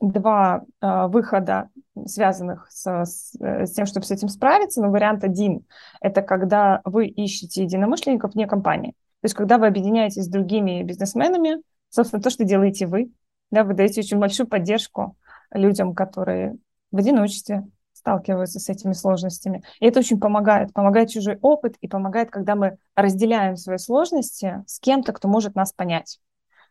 два 0.00 0.62
а, 0.80 1.08
выхода, 1.08 1.70
связанных 2.04 2.70
с, 2.70 2.86
с, 3.04 3.34
с 3.40 3.72
тем, 3.72 3.86
чтобы 3.86 4.04
с 4.04 4.10
этим 4.10 4.28
справиться. 4.28 4.82
Но 4.82 4.90
вариант 4.90 5.24
один– 5.24 5.64
это 6.00 6.22
когда 6.22 6.80
вы 6.84 7.06
ищете 7.06 7.62
единомышленников 7.62 8.34
вне 8.34 8.46
компании. 8.46 8.90
То 8.90 9.24
есть 9.24 9.34
когда 9.34 9.58
вы 9.58 9.66
объединяетесь 9.66 10.24
с 10.24 10.28
другими 10.28 10.82
бизнесменами, 10.82 11.62
собственно, 11.88 12.22
то, 12.22 12.30
что 12.30 12.44
делаете 12.44 12.86
вы, 12.86 13.10
да, 13.50 13.64
вы 13.64 13.74
даете 13.74 14.00
очень 14.00 14.18
большую 14.18 14.46
поддержку 14.46 15.16
людям, 15.50 15.94
которые 15.94 16.56
в 16.92 16.98
одиночестве, 16.98 17.66
сталкиваются 18.06 18.60
с 18.60 18.68
этими 18.68 18.92
сложностями. 18.92 19.64
И 19.80 19.86
это 19.86 19.98
очень 19.98 20.20
помогает. 20.20 20.72
Помогает 20.72 21.10
чужой 21.10 21.38
опыт 21.42 21.74
и 21.80 21.88
помогает, 21.88 22.30
когда 22.30 22.54
мы 22.54 22.78
разделяем 22.94 23.56
свои 23.56 23.78
сложности 23.78 24.62
с 24.68 24.78
кем-то, 24.78 25.12
кто 25.12 25.26
может 25.26 25.56
нас 25.56 25.72
понять. 25.72 26.20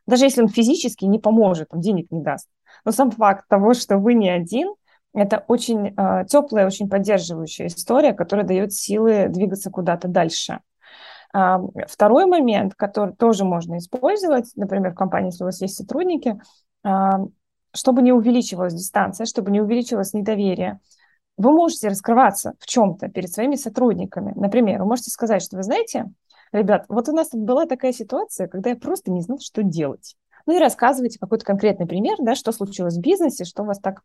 Даже 0.08 0.24
если 0.24 0.42
он 0.42 0.48
физически 0.48 1.04
не 1.04 1.20
поможет, 1.20 1.68
он 1.72 1.82
денег 1.82 2.10
не 2.10 2.22
даст. 2.22 2.48
Но 2.86 2.92
сам 2.94 3.12
факт 3.12 3.46
того, 3.50 3.74
что 3.74 3.98
вы 3.98 4.13
не 4.13 4.30
один, 4.30 4.75
это 5.13 5.44
очень 5.50 5.88
э, 5.88 6.25
теплая, 6.25 6.68
очень 6.68 6.89
поддерживающая 6.89 7.68
история, 7.68 8.13
которая 8.13 8.46
дает 8.46 8.72
силы 8.72 9.27
двигаться 9.27 9.70
куда-то 9.70 10.08
дальше. 10.08 10.60
А, 11.34 11.60
второй 11.88 12.27
момент, 12.27 12.75
который 12.75 13.13
тоже 13.13 13.44
можно 13.44 13.77
использовать, 13.77 14.51
например, 14.56 14.92
в 14.92 14.96
компании, 14.96 15.32
если 15.32 15.44
у 15.44 15.48
вас 15.48 15.60
есть 15.62 15.75
сотрудники, 15.75 16.39
а, 16.84 17.25
чтобы 17.74 18.01
не 18.01 18.13
увеличивалась 18.13 18.74
дистанция, 18.74 19.25
чтобы 19.25 19.51
не 19.51 19.60
увеличивалось 19.60 20.13
недоверие, 20.13 20.80
вы 21.38 21.51
можете 21.51 21.89
раскрываться 21.89 22.54
в 22.60 22.65
чем-то 22.65 23.10
перед 23.10 23.32
своими 23.32 23.56
сотрудниками. 23.56 24.34
Например, 24.36 24.82
вы 24.82 24.88
можете 24.88 25.12
сказать, 25.12 25.42
что 25.42 25.58
вы 25.58 25.63
знаете, 25.63 26.06
ребят, 26.51 26.86
вот 26.88 27.10
у 27.10 27.12
нас 27.12 27.30
тут 27.30 27.42
была 27.42 27.65
такая 27.65 27.92
ситуация, 27.92 28.48
когда 28.48 28.72
я 28.72 28.75
просто 28.75 29.12
не 29.12 29.22
знал, 29.22 29.39
что 29.39 29.63
делать. 29.63 30.15
Ну 30.46 30.56
и 30.56 30.60
рассказывайте 30.60 31.20
какой-то 31.20 31.46
конкретный 31.46 31.88
пример, 31.88 32.18
да, 32.20 32.36
что 32.36 32.51
случилось 32.51 32.98
в 32.98 33.01
бизнесе, 33.01 33.46
что 33.46 33.63
вас 33.63 33.80
так 33.80 34.01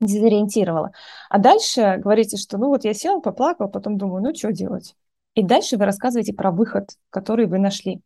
дезориентировало. 0.00 0.92
А 1.28 1.38
дальше 1.38 1.96
говорите, 1.98 2.36
что 2.36 2.58
ну 2.58 2.68
вот 2.68 2.84
я 2.84 2.94
сел, 2.94 3.20
поплакал, 3.20 3.68
потом 3.68 3.98
думаю, 3.98 4.22
ну 4.22 4.34
что 4.34 4.52
делать? 4.52 4.94
И 5.34 5.42
дальше 5.42 5.76
вы 5.76 5.84
рассказываете 5.84 6.32
про 6.32 6.50
выход, 6.50 6.90
который 7.10 7.46
вы 7.46 7.58
нашли. 7.58 8.02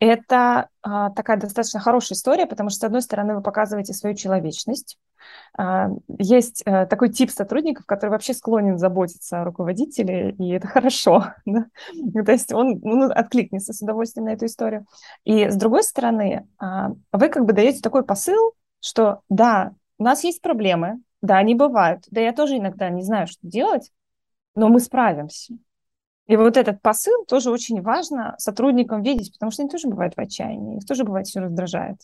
Это 0.00 0.68
а, 0.82 1.10
такая 1.10 1.38
достаточно 1.38 1.80
хорошая 1.80 2.16
история, 2.16 2.46
потому 2.46 2.70
что, 2.70 2.80
с 2.80 2.84
одной 2.84 3.02
стороны, 3.02 3.36
вы 3.36 3.42
показываете 3.42 3.92
свою 3.92 4.16
человечность. 4.16 4.98
А, 5.56 5.88
есть 6.18 6.62
а, 6.66 6.86
такой 6.86 7.10
тип 7.10 7.30
сотрудников, 7.30 7.86
который 7.86 8.10
вообще 8.10 8.34
склонен 8.34 8.78
заботиться 8.78 9.40
о 9.40 9.44
руководителе, 9.44 10.32
и 10.32 10.50
это 10.50 10.66
хорошо. 10.68 11.26
Да? 11.44 11.66
То 12.24 12.32
есть 12.32 12.52
он 12.52 12.80
ну, 12.82 13.10
откликнется 13.10 13.72
с 13.72 13.82
удовольствием 13.82 14.26
на 14.26 14.30
эту 14.32 14.46
историю. 14.46 14.86
И 15.24 15.48
с 15.48 15.56
другой 15.56 15.82
стороны, 15.84 16.48
а, 16.58 16.90
вы 17.12 17.28
как 17.28 17.44
бы 17.44 17.52
даете 17.52 17.80
такой 17.80 18.04
посыл, 18.04 18.54
что 18.80 19.20
да, 19.28 19.72
у 19.98 20.04
нас 20.04 20.24
есть 20.24 20.42
проблемы, 20.42 21.00
да, 21.22 21.38
они 21.38 21.54
бывают, 21.54 22.04
да, 22.10 22.20
я 22.20 22.32
тоже 22.32 22.58
иногда 22.58 22.90
не 22.90 23.02
знаю, 23.02 23.26
что 23.26 23.38
делать, 23.42 23.90
но 24.54 24.68
мы 24.68 24.80
справимся. 24.80 25.54
И 26.26 26.36
вот 26.36 26.56
этот 26.56 26.80
посыл 26.80 27.24
тоже 27.26 27.50
очень 27.50 27.82
важно 27.82 28.34
сотрудникам 28.38 29.02
видеть, 29.02 29.32
потому 29.32 29.50
что 29.50 29.62
они 29.62 29.70
тоже 29.70 29.88
бывают 29.88 30.14
в 30.14 30.20
отчаянии, 30.20 30.78
их 30.78 30.86
тоже 30.86 31.04
бывает 31.04 31.26
все 31.26 31.40
раздражает. 31.40 31.98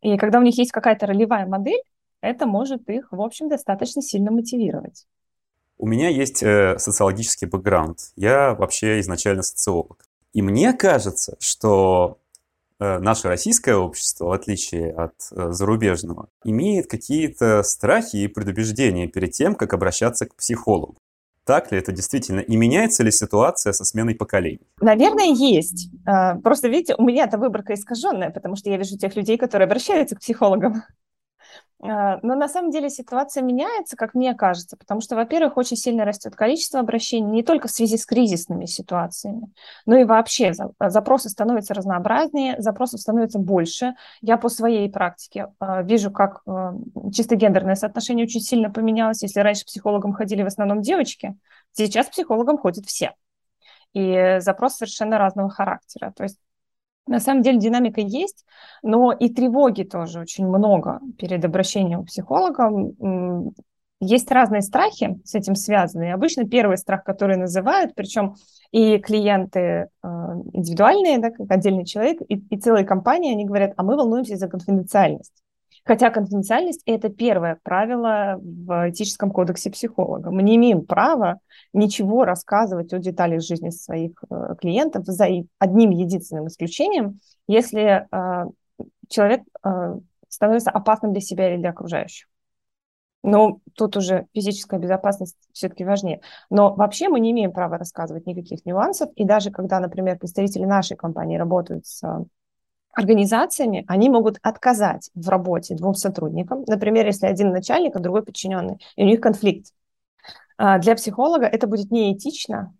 И 0.00 0.16
когда 0.16 0.38
у 0.38 0.42
них 0.42 0.58
есть 0.58 0.72
какая-то 0.72 1.06
ролевая 1.06 1.46
модель, 1.46 1.82
это 2.22 2.46
может 2.46 2.88
их, 2.88 3.08
в 3.10 3.20
общем, 3.20 3.48
достаточно 3.48 4.00
сильно 4.00 4.30
мотивировать. 4.30 5.06
У 5.76 5.86
меня 5.86 6.08
есть 6.08 6.42
э, 6.42 6.78
социологический 6.78 7.48
бэкграунд. 7.48 7.98
Я 8.14 8.54
вообще 8.54 9.00
изначально 9.00 9.42
социолог. 9.42 10.06
И 10.32 10.40
мне 10.40 10.72
кажется, 10.72 11.36
что 11.40 12.18
э, 12.78 12.98
наше 13.00 13.26
российское 13.26 13.74
общество, 13.74 14.26
в 14.26 14.32
отличие 14.32 14.92
от 14.92 15.14
э, 15.32 15.50
зарубежного, 15.50 16.28
имеет 16.44 16.86
какие-то 16.86 17.64
страхи 17.64 18.16
и 18.16 18.28
предубеждения 18.28 19.08
перед 19.08 19.32
тем, 19.32 19.56
как 19.56 19.74
обращаться 19.74 20.26
к 20.26 20.36
психологу. 20.36 20.96
Так 21.44 21.72
ли 21.72 21.78
это 21.78 21.90
действительно? 21.90 22.38
И 22.38 22.54
меняется 22.54 23.02
ли 23.02 23.10
ситуация 23.10 23.72
со 23.72 23.84
сменой 23.84 24.14
поколений? 24.14 24.68
Наверное, 24.80 25.34
есть. 25.34 25.90
Просто, 26.44 26.68
видите, 26.68 26.94
у 26.96 27.02
меня 27.02 27.24
эта 27.24 27.36
выборка 27.36 27.74
искаженная, 27.74 28.30
потому 28.30 28.54
что 28.54 28.70
я 28.70 28.76
вижу 28.76 28.96
тех 28.96 29.16
людей, 29.16 29.36
которые 29.36 29.66
обращаются 29.66 30.14
к 30.14 30.20
психологам. 30.20 30.84
А, 31.84 32.20
но 32.22 32.36
на 32.36 32.48
самом 32.48 32.70
деле 32.70 32.88
ситуация 32.88 33.42
меняется, 33.42 33.96
как 33.96 34.14
мне 34.14 34.34
кажется, 34.34 34.76
потому 34.76 35.00
что, 35.00 35.16
во-первых, 35.16 35.56
очень 35.56 35.76
сильно 35.76 36.04
растет 36.04 36.36
количество 36.36 36.78
обращений 36.78 37.30
не 37.30 37.42
только 37.42 37.66
в 37.66 37.72
связи 37.72 37.96
с 37.96 38.06
кризисными 38.06 38.66
ситуациями, 38.66 39.52
но 39.84 39.96
и 39.96 40.04
вообще 40.04 40.52
запросы 40.78 41.28
становятся 41.28 41.74
разнообразнее, 41.74 42.60
запросов 42.60 43.00
становится 43.00 43.40
больше. 43.40 43.94
Я 44.20 44.36
по 44.36 44.48
своей 44.48 44.88
практике 44.90 45.48
а, 45.58 45.82
вижу, 45.82 46.12
как 46.12 46.42
а, 46.46 46.74
чисто 47.12 47.34
гендерное 47.34 47.74
соотношение 47.74 48.26
очень 48.26 48.40
сильно 48.40 48.70
поменялось. 48.70 49.22
Если 49.22 49.40
раньше 49.40 49.64
психологам 49.64 50.12
ходили 50.12 50.44
в 50.44 50.46
основном 50.46 50.82
девочки, 50.82 51.36
сейчас 51.72 52.06
психологам 52.06 52.58
ходят 52.58 52.86
все. 52.86 53.14
И 53.92 54.36
запрос 54.38 54.76
совершенно 54.76 55.18
разного 55.18 55.50
характера. 55.50 56.12
То 56.16 56.22
есть 56.22 56.38
на 57.06 57.20
самом 57.20 57.42
деле 57.42 57.58
динамика 57.58 58.00
есть, 58.00 58.44
но 58.82 59.12
и 59.12 59.28
тревоги 59.28 59.82
тоже 59.82 60.20
очень 60.20 60.46
много 60.46 61.00
перед 61.18 61.44
обращением 61.44 62.02
к 62.02 62.06
психологам. 62.06 63.52
Есть 64.00 64.30
разные 64.32 64.62
страхи 64.62 65.20
с 65.24 65.34
этим 65.34 65.54
связаны. 65.54 66.08
И 66.08 66.10
обычно 66.10 66.48
первый 66.48 66.76
страх, 66.76 67.04
который 67.04 67.36
называют, 67.36 67.94
причем 67.94 68.34
и 68.72 68.98
клиенты 68.98 69.60
э, 69.60 69.86
индивидуальные, 70.52 71.18
да, 71.18 71.30
как 71.30 71.48
отдельный 71.50 71.84
человек, 71.84 72.20
и, 72.28 72.34
и 72.34 72.58
целые 72.58 72.84
компании, 72.84 73.32
они 73.32 73.44
говорят, 73.44 73.74
а 73.76 73.84
мы 73.84 73.96
волнуемся 73.96 74.36
за 74.36 74.48
конфиденциальность. 74.48 75.41
Хотя 75.84 76.10
конфиденциальность– 76.10 76.82
это 76.86 77.08
первое 77.08 77.58
правило 77.62 78.38
в 78.40 78.90
этическом 78.90 79.32
кодексе 79.32 79.70
психолога. 79.70 80.30
Мы 80.30 80.42
не 80.42 80.56
имеем 80.56 80.86
права 80.86 81.40
ничего 81.72 82.24
рассказывать 82.24 82.92
о 82.92 82.98
деталях 82.98 83.42
жизни 83.42 83.70
своих 83.70 84.12
э, 84.30 84.54
клиентов 84.60 85.04
за 85.06 85.26
одним 85.58 85.90
единственным 85.90 86.46
исключением, 86.46 87.18
если 87.48 88.06
э, 88.10 88.44
человек 89.08 89.42
э, 89.64 89.96
становится 90.28 90.70
опасным 90.70 91.12
для 91.12 91.20
себя 91.20 91.52
или 91.52 91.60
для 91.60 91.70
окружающих. 91.70 92.28
Но 93.24 93.60
тут 93.76 93.96
уже 93.96 94.26
физическая 94.34 94.80
безопасность 94.80 95.36
все-таки 95.52 95.84
важнее. 95.84 96.20
Но 96.50 96.74
вообще 96.74 97.08
мы 97.08 97.20
не 97.20 97.30
имеем 97.32 97.52
права 97.52 97.78
рассказывать 97.78 98.26
никаких 98.26 98.64
нюансов. 98.64 99.10
И 99.14 99.24
даже 99.24 99.50
когда, 99.50 99.78
например, 99.78 100.18
представители 100.18 100.64
нашей 100.64 100.96
компании 100.96 101.38
работают 101.38 101.86
с 101.86 102.02
организациями, 102.92 103.84
они 103.88 104.08
могут 104.10 104.38
отказать 104.42 105.10
в 105.14 105.28
работе 105.28 105.74
двум 105.74 105.94
сотрудникам. 105.94 106.64
Например, 106.66 107.06
если 107.06 107.26
один 107.26 107.50
начальник, 107.50 107.96
а 107.96 108.00
другой 108.00 108.22
подчиненный, 108.22 108.78
и 108.96 109.02
у 109.02 109.06
них 109.06 109.20
конфликт. 109.20 109.72
А, 110.58 110.78
для 110.78 110.94
психолога 110.94 111.46
это 111.46 111.66
будет 111.66 111.90
неэтично 111.90 112.74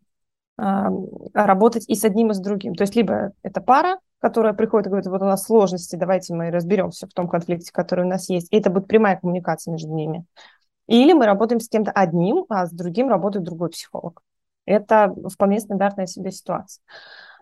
а, 0.57 0.91
работать 1.33 1.89
и 1.89 1.95
с 1.95 2.05
одним, 2.05 2.31
и 2.31 2.35
с 2.35 2.39
другим. 2.39 2.75
То 2.75 2.83
есть 2.83 2.95
либо 2.95 3.33
это 3.43 3.61
пара, 3.61 3.99
которая 4.21 4.53
приходит 4.53 4.87
и 4.87 4.91
говорит, 4.91 5.09
вот 5.09 5.23
у 5.23 5.27
нас 5.27 5.45
сложности, 5.45 5.97
давайте 5.97 6.35
мы 6.35 6.51
разберемся 6.51 7.09
в 7.09 7.13
том 7.13 7.29
конфликте, 7.29 7.73
который 7.73 8.05
у 8.05 8.09
нас 8.09 8.29
есть. 8.29 8.53
И 8.53 8.57
это 8.57 8.71
будет 8.71 8.87
прямая 8.87 9.17
коммуникация 9.17 9.73
между 9.73 9.93
ними. 9.93 10.25
Или 10.87 11.13
мы 11.13 11.27
работаем 11.27 11.61
с 11.61 11.69
кем-то 11.69 11.91
одним, 11.91 12.45
а 12.49 12.67
с 12.67 12.71
другим 12.71 13.09
работает 13.09 13.45
другой 13.45 13.71
психолог. 13.71 14.23
Это 14.65 15.15
вполне 15.29 15.59
стандартная 15.59 16.07
себе 16.07 16.31
ситуация. 16.31 16.83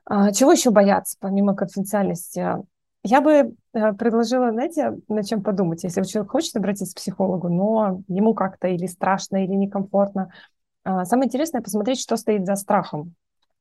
А, 0.04 0.32
чего 0.32 0.52
еще 0.52 0.70
бояться, 0.70 1.16
помимо 1.20 1.54
конфиденциальности? 1.54 2.56
Я 3.02 3.20
бы 3.20 3.54
э, 3.72 3.92
предложила, 3.94 4.52
знаете, 4.52 4.98
над 5.08 5.26
чем 5.26 5.42
подумать, 5.42 5.82
если 5.84 6.02
человек 6.02 6.32
хочет 6.32 6.56
обратиться 6.56 6.94
к 6.94 6.98
психологу, 6.98 7.48
но 7.48 8.02
ему 8.08 8.34
как-то 8.34 8.68
или 8.68 8.86
страшно, 8.86 9.42
или 9.44 9.54
некомфортно. 9.54 10.32
А, 10.84 11.04
самое 11.04 11.28
интересное 11.28 11.62
посмотреть, 11.62 12.00
что 12.00 12.16
стоит 12.16 12.44
за 12.44 12.56
страхом. 12.56 13.14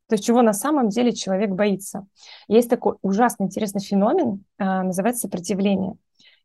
То 0.08 0.16
есть 0.16 0.26
чего 0.26 0.42
на 0.42 0.54
самом 0.54 0.90
деле 0.90 1.14
человек 1.14 1.52
боится. 1.52 2.08
Есть 2.48 2.70
такой 2.70 2.96
ужасно 3.02 3.44
интересный 3.44 3.82
феномен, 3.82 4.44
а, 4.58 4.84
называется 4.84 5.22
сопротивление, 5.22 5.96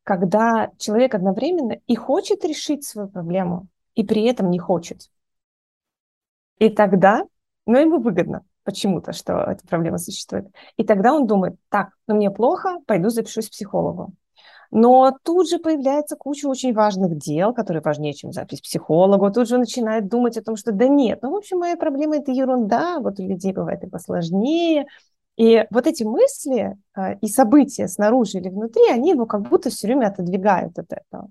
когда 0.04 0.70
человек 0.78 1.14
одновременно 1.14 1.78
и 1.86 1.96
хочет 1.96 2.44
решить 2.44 2.84
свою 2.84 3.08
проблему, 3.08 3.66
и 3.94 4.04
при 4.04 4.22
этом 4.24 4.50
не 4.50 4.58
хочет. 4.58 5.08
И 6.58 6.68
тогда, 6.68 7.24
ну, 7.66 7.78
ему 7.78 7.98
выгодно 8.00 8.44
почему-то, 8.64 9.12
что 9.12 9.35
эта 9.35 9.66
проблема 9.66 9.99
существует. 9.99 10.47
И 10.76 10.85
тогда 10.85 11.14
он 11.14 11.26
думает, 11.26 11.54
так, 11.68 11.90
ну 12.06 12.16
мне 12.16 12.30
плохо, 12.30 12.78
пойду 12.87 13.11
запишусь 13.11 13.49
к 13.49 13.52
психологу. 13.52 14.12
Но 14.71 15.16
тут 15.23 15.49
же 15.49 15.59
появляется 15.59 16.16
куча 16.16 16.47
очень 16.47 16.75
важных 16.75 17.16
дел, 17.16 17.54
которые 17.54 17.80
важнее, 17.80 18.12
чем 18.12 18.33
запись 18.33 18.61
психологу. 18.61 19.30
Тут 19.30 19.49
же 19.49 19.56
начинает 19.56 20.09
думать 20.09 20.37
о 20.37 20.42
том, 20.42 20.56
что 20.56 20.73
да 20.73 20.88
нет, 20.88 21.21
ну, 21.23 21.30
в 21.30 21.37
общем, 21.37 21.59
моя 21.59 21.76
проблема– 21.76 22.16
это 22.18 22.33
ерунда, 22.33 22.99
вот 22.99 23.21
у 23.21 23.23
людей 23.23 23.52
бывает 23.52 23.85
и 23.85 23.88
посложнее. 23.88 24.87
И 25.37 25.64
вот 25.71 25.87
эти 25.87 26.02
мысли 26.04 26.76
э, 26.97 27.18
и 27.21 27.28
события 27.28 27.88
снаружи 27.88 28.38
или 28.38 28.49
внутри, 28.49 28.88
они 28.90 29.11
его 29.11 29.26
как 29.26 29.42
будто 29.42 29.71
все 29.71 29.87
время 29.87 30.06
отодвигают 30.06 30.78
от 30.78 30.92
этого. 30.92 31.28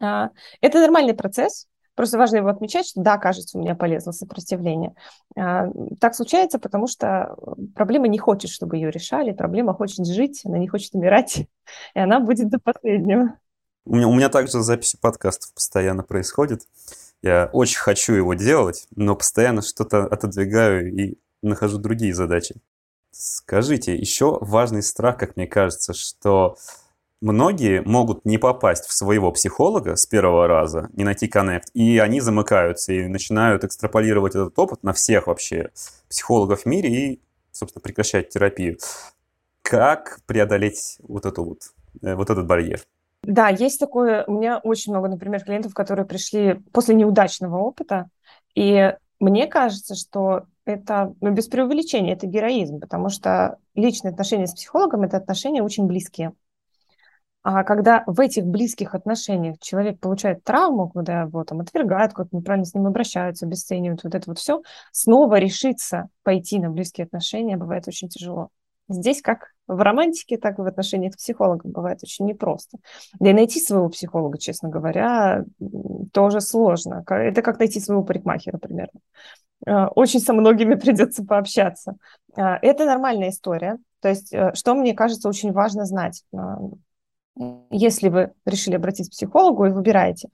Э, 0.00 0.28
это 0.60 0.80
нормальный 0.80 1.14
процесс, 1.14 1.66
Просто 1.94 2.18
важно 2.18 2.36
его 2.36 2.48
отмечать, 2.48 2.86
что 2.86 3.02
да, 3.02 3.18
кажется, 3.18 3.58
у 3.58 3.60
меня 3.60 3.74
полезло 3.74 4.12
сопротивление. 4.12 4.94
А, 5.36 5.68
так 6.00 6.14
случается, 6.14 6.58
потому 6.58 6.86
что 6.86 7.36
проблема 7.74 8.08
не 8.08 8.18
хочет, 8.18 8.50
чтобы 8.50 8.76
ее 8.76 8.90
решали, 8.90 9.32
проблема 9.32 9.74
хочет 9.74 10.06
жить, 10.06 10.42
она 10.44 10.58
не 10.58 10.68
хочет 10.68 10.94
умирать, 10.94 11.36
и 11.94 11.98
она 11.98 12.20
будет 12.20 12.48
до 12.48 12.58
последнего. 12.58 13.34
У 13.84 13.96
меня, 13.96 14.08
у 14.08 14.14
меня 14.14 14.28
также 14.28 14.62
записи 14.62 14.96
подкастов 15.00 15.52
постоянно 15.54 16.02
происходит. 16.02 16.62
Я 17.20 17.50
очень 17.52 17.78
хочу 17.78 18.14
его 18.14 18.34
делать, 18.34 18.86
но 18.94 19.14
постоянно 19.14 19.62
что-то 19.62 20.06
отодвигаю 20.06 20.92
и 20.92 21.18
нахожу 21.42 21.78
другие 21.78 22.14
задачи. 22.14 22.56
Скажите, 23.10 23.94
еще 23.94 24.38
важный 24.40 24.82
страх, 24.82 25.18
как 25.18 25.36
мне 25.36 25.46
кажется, 25.46 25.92
что 25.92 26.56
многие 27.22 27.80
могут 27.82 28.24
не 28.24 28.36
попасть 28.36 28.84
в 28.86 28.92
своего 28.92 29.32
психолога 29.32 29.96
с 29.96 30.04
первого 30.06 30.46
раза, 30.46 30.90
не 30.92 31.04
найти 31.04 31.28
коннект, 31.28 31.70
и 31.72 31.98
они 31.98 32.20
замыкаются 32.20 32.92
и 32.92 33.06
начинают 33.06 33.64
экстраполировать 33.64 34.34
этот 34.34 34.58
опыт 34.58 34.82
на 34.82 34.92
всех 34.92 35.28
вообще 35.28 35.70
психологов 36.10 36.62
в 36.62 36.66
мире 36.66 36.90
и, 36.90 37.20
собственно, 37.52 37.80
прекращать 37.80 38.28
терапию. 38.28 38.78
Как 39.62 40.20
преодолеть 40.26 40.98
вот, 41.02 41.24
эту 41.24 41.44
вот, 41.44 41.58
э, 42.02 42.14
вот 42.14 42.28
этот 42.28 42.46
барьер? 42.46 42.80
Да, 43.22 43.48
есть 43.48 43.78
такое. 43.78 44.24
У 44.26 44.32
меня 44.32 44.58
очень 44.58 44.92
много, 44.92 45.08
например, 45.08 45.44
клиентов, 45.44 45.72
которые 45.74 46.04
пришли 46.04 46.60
после 46.72 46.96
неудачного 46.96 47.56
опыта, 47.56 48.10
и 48.56 48.94
мне 49.20 49.46
кажется, 49.46 49.94
что 49.94 50.46
это, 50.64 51.14
ну, 51.20 51.30
без 51.30 51.46
преувеличения, 51.46 52.14
это 52.14 52.26
героизм, 52.26 52.80
потому 52.80 53.08
что 53.08 53.58
личные 53.76 54.10
отношения 54.10 54.48
с 54.48 54.54
психологом– 54.54 55.02
это 55.04 55.16
отношения 55.16 55.62
очень 55.62 55.86
близкие. 55.86 56.32
А 57.42 57.64
когда 57.64 58.04
в 58.06 58.20
этих 58.20 58.44
близких 58.44 58.94
отношениях 58.94 59.58
человек 59.58 59.98
получает 59.98 60.44
травму, 60.44 60.90
когда 60.90 61.22
его 61.22 61.42
там 61.42 61.60
отвергают, 61.60 62.12
как 62.12 62.32
неправильно 62.32 62.64
с 62.64 62.74
ним 62.74 62.86
обращаются, 62.86 63.46
обесценивают, 63.46 64.04
вот 64.04 64.14
это 64.14 64.30
вот 64.30 64.38
все, 64.38 64.62
снова 64.92 65.36
решиться 65.36 66.08
пойти 66.22 66.60
на 66.60 66.70
близкие 66.70 67.06
отношения 67.06 67.56
бывает 67.56 67.88
очень 67.88 68.08
тяжело. 68.08 68.50
Здесь 68.88 69.22
как 69.22 69.48
в 69.66 69.80
романтике, 69.80 70.38
так 70.38 70.58
и 70.58 70.62
в 70.62 70.66
отношениях 70.66 71.14
с 71.14 71.16
психологом 71.16 71.72
бывает 71.72 72.00
очень 72.02 72.26
непросто. 72.26 72.78
Да 73.18 73.30
и 73.30 73.32
найти 73.32 73.60
своего 73.60 73.88
психолога, 73.88 74.38
честно 74.38 74.68
говоря, 74.68 75.44
тоже 76.12 76.40
сложно. 76.40 77.02
Это 77.08 77.42
как 77.42 77.58
найти 77.58 77.80
своего 77.80 78.04
парикмахера 78.04 78.58
примерно. 78.58 79.00
э, 79.66 79.86
очень 79.94 80.20
со 80.20 80.32
многими 80.32 80.74
придется 80.76 81.24
пообщаться. 81.24 81.94
Э, 82.36 82.54
это 82.62 82.84
нормальная 82.84 83.30
история. 83.30 83.78
То 84.00 84.08
есть, 84.08 84.34
что 84.54 84.74
мне 84.74 84.94
кажется 84.94 85.28
очень 85.28 85.52
важно 85.52 85.84
знать, 85.84 86.24
если 87.70 88.08
вы 88.08 88.32
решили 88.44 88.76
обратиться 88.76 89.10
к 89.10 89.14
психологу 89.14 89.64
и 89.64 89.70
выбираете. 89.70 90.28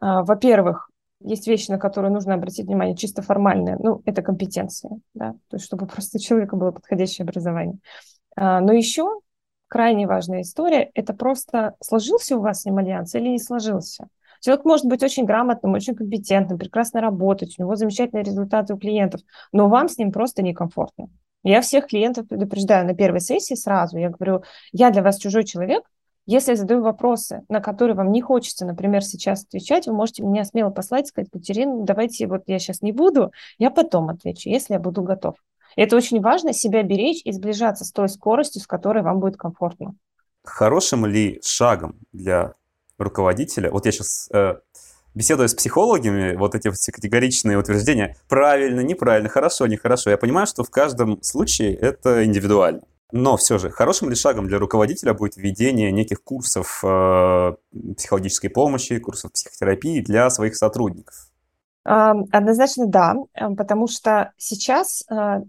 Во-первых, 0.00 0.90
есть 1.20 1.46
вещи, 1.46 1.70
на 1.70 1.78
которые 1.78 2.12
нужно 2.12 2.34
обратить 2.34 2.66
внимание 2.66 2.96
чисто 2.96 3.22
формальные. 3.22 3.76
Ну, 3.78 4.02
это 4.04 4.22
компетенции, 4.22 4.90
да, 5.14 5.32
то 5.48 5.56
есть 5.56 5.64
чтобы 5.64 5.86
просто 5.86 6.18
у 6.18 6.20
человека 6.20 6.56
было 6.56 6.70
подходящее 6.70 7.24
образование. 7.24 7.78
Но 8.36 8.72
еще 8.72 9.20
крайне 9.68 10.06
важная 10.06 10.42
история– 10.42 10.90
это 10.94 11.14
просто 11.14 11.74
сложился 11.80 12.36
у 12.36 12.40
вас 12.40 12.60
с 12.62 12.64
ним 12.66 12.78
альянс 12.78 13.14
или 13.14 13.28
не 13.28 13.38
сложился. 13.38 14.08
Человек 14.40 14.66
может 14.66 14.86
быть 14.86 15.02
очень 15.02 15.24
грамотным, 15.24 15.72
очень 15.72 15.94
компетентным, 15.94 16.58
прекрасно 16.58 17.00
работать, 17.00 17.54
у 17.58 17.62
него 17.62 17.76
замечательные 17.76 18.24
результаты 18.24 18.74
у 18.74 18.78
клиентов, 18.78 19.22
но 19.52 19.68
вам 19.68 19.88
с 19.88 19.96
ним 19.96 20.12
просто 20.12 20.42
некомфортно. 20.42 21.08
Я 21.42 21.62
всех 21.62 21.86
клиентов 21.86 22.28
предупреждаю 22.28 22.86
на 22.86 22.94
первой 22.94 23.20
сессии 23.20 23.54
сразу. 23.54 23.96
Я 23.98 24.10
говорю, 24.10 24.42
я 24.72 24.90
для 24.90 25.02
вас 25.02 25.18
чужой 25.18 25.44
человек. 25.44 25.84
Если 26.26 26.52
я 26.52 26.56
задаю 26.56 26.82
вопросы, 26.82 27.42
на 27.48 27.60
которые 27.60 27.94
вам 27.96 28.10
не 28.10 28.22
хочется, 28.22 28.64
например, 28.64 29.04
сейчас 29.04 29.44
отвечать, 29.44 29.86
вы 29.86 29.92
можете 29.92 30.22
меня 30.22 30.44
смело 30.44 30.70
послать 30.70 31.08
сказать, 31.08 31.30
Катерина, 31.30 31.84
давайте 31.84 32.26
вот 32.26 32.44
я 32.46 32.58
сейчас 32.58 32.80
не 32.80 32.92
буду, 32.92 33.30
я 33.58 33.70
потом 33.70 34.08
отвечу, 34.08 34.48
если 34.48 34.74
я 34.74 34.80
буду 34.80 35.02
готов. 35.02 35.36
Это 35.76 35.96
очень 35.96 36.20
важно, 36.20 36.52
себя 36.52 36.82
беречь 36.82 37.20
и 37.24 37.32
сближаться 37.32 37.84
с 37.84 37.92
той 37.92 38.08
скоростью, 38.08 38.62
с 38.62 38.66
которой 38.66 39.02
вам 39.02 39.20
будет 39.20 39.36
комфортно. 39.36 39.94
Хорошим 40.44 41.04
ли 41.04 41.40
шагом 41.42 41.98
для 42.12 42.54
руководителя. 42.98 43.70
Вот 43.70 43.86
я 43.86 43.92
сейчас 43.92 44.28
э, 44.32 44.54
беседуя 45.14 45.48
с 45.48 45.54
психологами, 45.54 46.36
вот 46.36 46.54
эти 46.54 46.70
все 46.70 46.92
категоричные 46.92 47.58
утверждения, 47.58 48.16
правильно, 48.28 48.80
неправильно, 48.80 49.28
хорошо, 49.28 49.66
нехорошо, 49.66 50.10
я 50.10 50.18
понимаю, 50.18 50.46
что 50.46 50.64
в 50.64 50.70
каждом 50.70 51.22
случае 51.22 51.74
это 51.74 52.24
индивидуально. 52.24 52.82
Но 53.12 53.36
все 53.36 53.58
же, 53.58 53.70
хорошим 53.70 54.10
ли 54.10 54.16
шагом 54.16 54.48
для 54.48 54.58
руководителя 54.58 55.14
будет 55.14 55.36
введение 55.36 55.92
неких 55.92 56.22
курсов 56.22 56.80
э, 56.82 57.54
психологической 57.96 58.50
помощи, 58.50 58.98
курсов 58.98 59.32
психотерапии 59.32 60.00
для 60.00 60.30
своих 60.30 60.56
сотрудников? 60.56 61.30
Однозначно 61.84 62.86
да, 62.86 63.14
э, 63.34 63.54
потому 63.54 63.86
что 63.86 64.32
сейчас 64.38 65.04
э, 65.10 65.42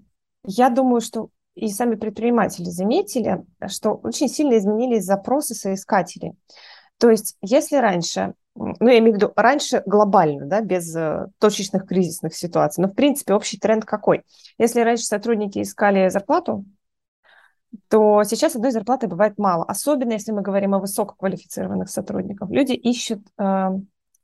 я 0.46 0.70
думаю, 0.70 1.02
что 1.02 1.30
и 1.56 1.70
сами 1.70 1.96
предприниматели 1.96 2.66
заметили, 2.66 3.46
что 3.68 3.94
очень 4.04 4.28
сильно 4.28 4.58
изменились 4.58 5.06
запросы 5.06 5.56
соискателей. 5.56 6.34
То 6.98 7.10
есть, 7.10 7.38
если 7.42 7.78
раньше, 7.78 8.34
ну, 8.56 8.88
я 8.88 9.00
имею 9.00 9.14
в 9.14 9.16
виду 9.16 9.34
раньше 9.36 9.82
глобально, 9.86 10.46
да, 10.46 10.62
без 10.62 10.94
э, 10.96 11.28
точечных 11.40 11.88
кризисных 11.88 12.36
ситуаций, 12.36 12.82
но, 12.82 12.90
в 12.90 12.94
принципе, 12.94 13.34
общий 13.34 13.58
тренд 13.58 13.86
какой? 13.86 14.24
Если 14.58 14.82
раньше 14.82 15.06
сотрудники 15.06 15.62
искали 15.62 16.10
зарплату, 16.10 16.66
то 17.90 18.24
сейчас 18.24 18.56
одной 18.56 18.72
зарплаты 18.72 19.08
бывает 19.08 19.38
мало, 19.38 19.64
особенно 19.66 20.14
если 20.14 20.32
мы 20.32 20.42
говорим 20.42 20.74
о 20.74 20.80
высококвалифицированных 20.80 21.90
сотрудниках. 21.90 22.50
Люди 22.50 22.74
ищут 22.74 23.22
э, 23.38 23.70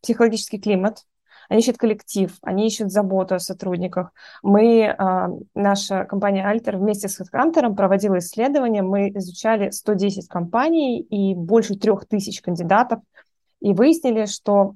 психологический 0.01 0.59
климат, 0.59 1.05
они 1.51 1.59
ищут 1.59 1.77
коллектив, 1.77 2.37
они 2.43 2.67
ищут 2.67 2.91
заботу 2.91 3.35
о 3.35 3.39
сотрудниках. 3.39 4.13
Мы, 4.41 4.85
а, 4.85 5.27
наша 5.53 6.05
компания 6.05 6.49
Alter 6.49 6.77
вместе 6.77 7.09
с 7.09 7.19
HeadHunter 7.19 7.75
проводила 7.75 8.19
исследование, 8.19 8.83
мы 8.83 9.09
изучали 9.09 9.69
110 9.69 10.29
компаний 10.29 11.01
и 11.01 11.35
больше 11.35 11.75
3000 11.75 12.41
кандидатов, 12.41 13.01
и 13.59 13.73
выяснили, 13.73 14.27
что 14.27 14.75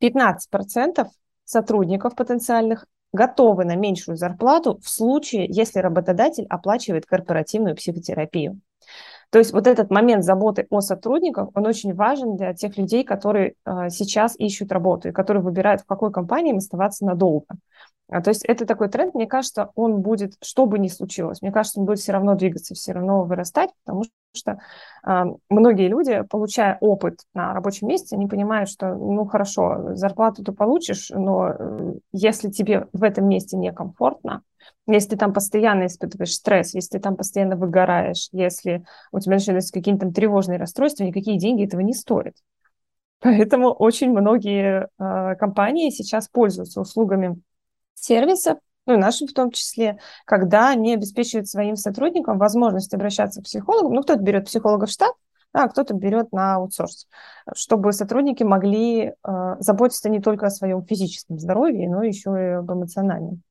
15% 0.00 1.08
сотрудников 1.44 2.14
потенциальных 2.14 2.86
готовы 3.12 3.64
на 3.64 3.76
меньшую 3.76 4.16
зарплату 4.16 4.78
в 4.82 4.88
случае, 4.88 5.46
если 5.48 5.80
работодатель 5.80 6.46
оплачивает 6.48 7.06
корпоративную 7.06 7.76
психотерапию. 7.76 8.60
То 9.30 9.38
есть 9.38 9.52
вот 9.52 9.66
этот 9.66 9.90
момент 9.90 10.24
заботы 10.24 10.66
о 10.70 10.80
сотрудниках, 10.80 11.50
он 11.54 11.66
очень 11.66 11.94
важен 11.94 12.36
для 12.36 12.54
тех 12.54 12.78
людей, 12.78 13.04
которые 13.04 13.54
э, 13.66 13.90
сейчас 13.90 14.34
ищут 14.38 14.72
работу 14.72 15.08
и 15.08 15.12
которые 15.12 15.42
выбирают, 15.42 15.82
в 15.82 15.86
какой 15.86 16.10
компании 16.10 16.52
им 16.52 16.58
оставаться 16.58 17.04
надолго. 17.04 17.46
А, 18.10 18.22
то 18.22 18.30
есть 18.30 18.44
это 18.44 18.64
такой 18.64 18.88
тренд, 18.88 19.14
мне 19.14 19.26
кажется, 19.26 19.70
он 19.74 20.00
будет, 20.00 20.34
что 20.42 20.64
бы 20.64 20.78
ни 20.78 20.88
случилось, 20.88 21.42
мне 21.42 21.52
кажется, 21.52 21.78
он 21.78 21.86
будет 21.86 21.98
все 21.98 22.12
равно 22.12 22.34
двигаться, 22.34 22.74
все 22.74 22.92
равно 22.92 23.24
вырастать, 23.24 23.70
потому 23.84 24.04
что 24.34 24.60
э, 25.06 25.24
многие 25.50 25.88
люди, 25.88 26.22
получая 26.22 26.78
опыт 26.80 27.20
на 27.34 27.52
рабочем 27.52 27.88
месте, 27.88 28.16
они 28.16 28.26
понимают, 28.26 28.70
что, 28.70 28.94
ну 28.94 29.26
хорошо, 29.26 29.94
зарплату 29.94 30.42
ты 30.42 30.52
получишь, 30.52 31.10
но 31.10 31.50
э, 31.50 31.94
если 32.12 32.50
тебе 32.50 32.86
в 32.94 33.02
этом 33.02 33.28
месте 33.28 33.58
некомфортно, 33.58 34.42
если 34.86 35.10
ты 35.10 35.16
там 35.18 35.34
постоянно 35.34 35.86
испытываешь 35.86 36.32
стресс, 36.32 36.74
если 36.74 36.96
ты 36.96 37.00
там 37.00 37.14
постоянно 37.14 37.56
выгораешь, 37.56 38.28
если 38.32 38.84
у 39.12 39.20
тебя 39.20 39.34
начинаются 39.34 39.72
какие-то 39.72 40.00
там 40.00 40.12
тревожные 40.14 40.58
расстройства, 40.58 41.04
никакие 41.04 41.38
деньги 41.38 41.66
этого 41.66 41.80
не 41.80 41.92
стоят. 41.92 42.34
Поэтому 43.20 43.70
очень 43.70 44.12
многие 44.12 44.88
э, 44.98 45.36
компании 45.36 45.90
сейчас 45.90 46.28
пользуются 46.28 46.80
услугами 46.80 47.40
сервисов, 48.04 48.58
ну 48.86 48.94
и 48.94 48.96
нашим 48.96 49.28
в 49.28 49.32
том 49.32 49.50
числе, 49.50 49.98
когда 50.24 50.70
они 50.70 50.94
обеспечивают 50.94 51.48
своим 51.48 51.76
сотрудникам 51.76 52.38
возможность 52.38 52.94
обращаться 52.94 53.40
к 53.40 53.44
психологам. 53.44 53.92
Ну, 53.92 54.02
кто-то 54.02 54.22
берет 54.22 54.46
психолога 54.46 54.86
в 54.86 54.90
штат, 54.90 55.12
а 55.52 55.68
кто-то 55.68 55.94
берет 55.94 56.32
на 56.32 56.54
аутсорс, 56.54 57.06
чтобы 57.54 57.92
сотрудники 57.92 58.42
могли 58.42 59.02
э, 59.02 59.12
заботиться 59.58 60.08
не 60.08 60.20
только 60.20 60.46
о 60.46 60.50
своем 60.50 60.84
физическом 60.84 61.38
здоровье, 61.38 61.88
но 61.88 62.02
еще 62.02 62.30
и 62.30 62.54
об 62.58 62.70
эмоциональном. 62.70 63.42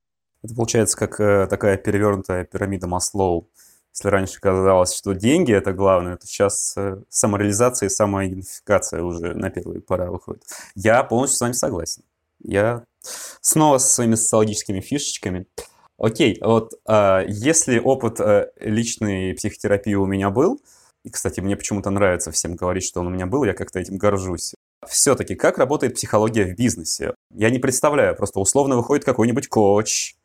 Это 0.43 0.55
получается 0.55 0.97
как 0.97 1.19
э, 1.19 1.47
такая 1.47 1.77
перевернутая 1.77 2.45
пирамида 2.45 2.87
Маслоу. 2.87 3.49
Если 3.93 4.09
раньше 4.09 4.39
казалось, 4.39 4.95
что 4.95 5.13
деньги 5.13 5.51
это 5.51 5.73
главное, 5.73 6.17
то 6.17 6.27
сейчас 6.27 6.75
э, 6.77 7.01
самореализация 7.09 7.87
и 7.87 7.89
самоидентификация 7.89 9.01
уже 9.01 9.33
на 9.33 9.49
первые 9.49 9.81
пора 9.81 10.11
выходит. 10.11 10.43
Я 10.75 11.03
полностью 11.03 11.37
с 11.37 11.41
вами 11.41 11.53
согласен. 11.53 12.03
Я 12.39 12.85
снова 13.41 13.77
со 13.77 13.89
своими 13.89 14.15
социологическими 14.15 14.81
фишечками. 14.81 15.45
Окей, 15.97 16.37
вот 16.41 16.73
э, 16.87 17.25
если 17.27 17.79
опыт 17.79 18.19
э, 18.19 18.51
личной 18.59 19.33
психотерапии 19.33 19.95
у 19.95 20.05
меня 20.05 20.29
был, 20.29 20.61
и, 21.03 21.09
кстати, 21.09 21.39
мне 21.39 21.55
почему-то 21.55 21.89
нравится 21.89 22.31
всем 22.31 22.55
говорить, 22.55 22.83
что 22.83 22.99
он 22.99 23.07
у 23.07 23.09
меня 23.09 23.25
был, 23.25 23.43
я 23.45 23.53
как-то 23.53 23.79
этим 23.79 23.97
горжусь. 23.97 24.53
Все-таки, 24.87 25.35
как 25.35 25.57
работает 25.57 25.95
психология 25.95 26.45
в 26.45 26.55
бизнесе? 26.55 27.15
Я 27.33 27.49
не 27.49 27.59
представляю, 27.59 28.15
просто 28.15 28.39
условно 28.39 28.75
выходит 28.75 29.05
какой-нибудь 29.05 29.47
коуч, 29.47 30.15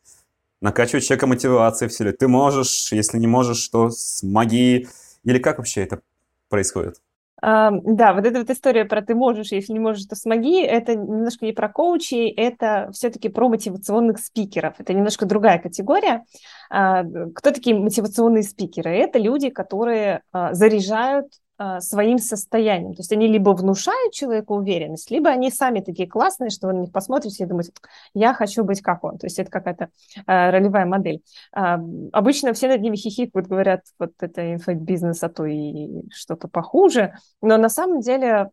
накачивать 0.61 1.05
человека 1.05 1.27
мотивацией 1.27 1.89
все 1.89 2.05
ли. 2.05 2.11
Ты 2.11 2.27
можешь, 2.27 2.91
если 2.91 3.17
не 3.17 3.27
можешь, 3.27 3.67
то 3.67 3.89
смоги. 3.89 4.87
Или 5.23 5.39
как 5.39 5.57
вообще 5.57 5.83
это 5.83 6.01
происходит? 6.49 7.01
Да, 7.43 8.13
вот 8.13 8.25
эта 8.25 8.39
вот 8.39 8.49
история 8.49 8.85
про 8.85 9.01
ты 9.01 9.15
можешь, 9.15 9.51
если 9.51 9.73
не 9.73 9.79
можешь, 9.79 10.05
то 10.05 10.15
смоги, 10.15 10.61
это 10.61 10.95
немножко 10.95 11.45
не 11.45 11.51
про 11.51 11.67
коучей, 11.67 12.29
это 12.29 12.89
все-таки 12.93 13.27
про 13.27 13.49
мотивационных 13.49 14.19
спикеров. 14.19 14.75
Это 14.79 14.93
немножко 14.93 15.25
другая 15.25 15.59
категория. 15.59 16.23
Uh, 16.71 17.31
кто 17.33 17.51
такие 17.51 17.77
мотивационные 17.77 18.43
спикеры? 18.43 18.91
Это 18.91 19.19
люди, 19.19 19.49
которые 19.49 20.21
uh, 20.33 20.53
заряжают 20.53 21.27
а, 21.27 21.42
своим 21.79 22.17
состоянием. 22.17 22.93
То 22.93 23.01
есть 23.01 23.11
они 23.11 23.27
либо 23.27 23.51
внушают 23.51 24.13
человеку 24.13 24.55
уверенность, 24.55 25.11
либо 25.11 25.29
они 25.29 25.51
сами 25.51 25.81
такие 25.81 26.07
классные, 26.07 26.49
что 26.49 26.67
вы 26.67 26.73
на 26.73 26.79
них 26.79 26.91
посмотрите 26.91 27.43
и 27.43 27.47
думаете, 27.47 27.71
я 28.13 28.33
хочу 28.33 28.63
быть 28.63 28.81
как 28.81 29.03
он. 29.03 29.17
То 29.17 29.27
есть 29.27 29.39
это 29.39 29.51
какая-то 29.51 29.89
э, 30.25 30.49
ролевая 30.49 30.85
модель. 30.85 31.21
Э, 31.55 31.77
обычно 32.11 32.53
все 32.53 32.67
над 32.67 32.81
ними 32.81 32.95
хихикают, 32.95 33.47
говорят, 33.47 33.81
вот 33.99 34.11
это 34.19 34.53
инфобизнес, 34.53 35.23
а 35.23 35.29
то 35.29 35.45
и 35.45 36.09
что-то 36.11 36.47
похуже. 36.47 37.13
Но 37.41 37.57
на 37.57 37.69
самом 37.69 38.01
деле 38.01 38.49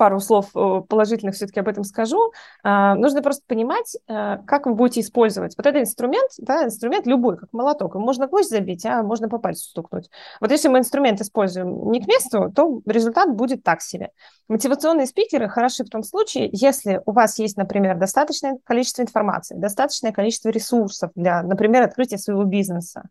пару 0.00 0.18
слов 0.18 0.46
э, 0.54 0.80
положительных 0.88 1.34
все-таки 1.34 1.60
об 1.60 1.68
этом 1.68 1.84
скажу. 1.84 2.32
А, 2.62 2.94
нужно 2.94 3.20
просто 3.20 3.42
понимать, 3.46 3.98
э, 4.08 4.38
как 4.46 4.64
вы 4.64 4.74
будете 4.74 5.02
использовать. 5.02 5.54
Вот 5.58 5.66
этот 5.66 5.82
инструмент, 5.82 6.30
да, 6.38 6.64
инструмент 6.64 7.06
любой, 7.06 7.36
как 7.36 7.52
молоток, 7.52 7.96
им 7.96 8.00
можно 8.00 8.26
гвоздь 8.26 8.48
забить, 8.48 8.86
а 8.86 9.02
можно 9.02 9.28
по 9.28 9.36
пальцу 9.36 9.68
стукнуть. 9.68 10.08
Вот 10.40 10.50
если 10.50 10.68
мы 10.68 10.78
инструмент 10.78 11.20
используем 11.20 11.90
не 11.90 12.02
к 12.02 12.08
месту, 12.08 12.50
то 12.50 12.80
результат 12.86 13.36
будет 13.36 13.62
так 13.62 13.82
себе. 13.82 14.08
Мотивационные 14.48 15.06
спикеры 15.06 15.50
хороши 15.50 15.84
в 15.84 15.90
том 15.90 16.02
случае, 16.02 16.48
если 16.50 17.02
у 17.04 17.12
вас 17.12 17.38
есть, 17.38 17.58
например, 17.58 17.98
достаточное 17.98 18.56
количество 18.64 19.02
информации, 19.02 19.54
достаточное 19.54 20.12
количество 20.12 20.48
ресурсов 20.48 21.10
для, 21.14 21.42
например, 21.42 21.82
открытия 21.82 22.16
своего 22.16 22.44
бизнеса, 22.44 23.10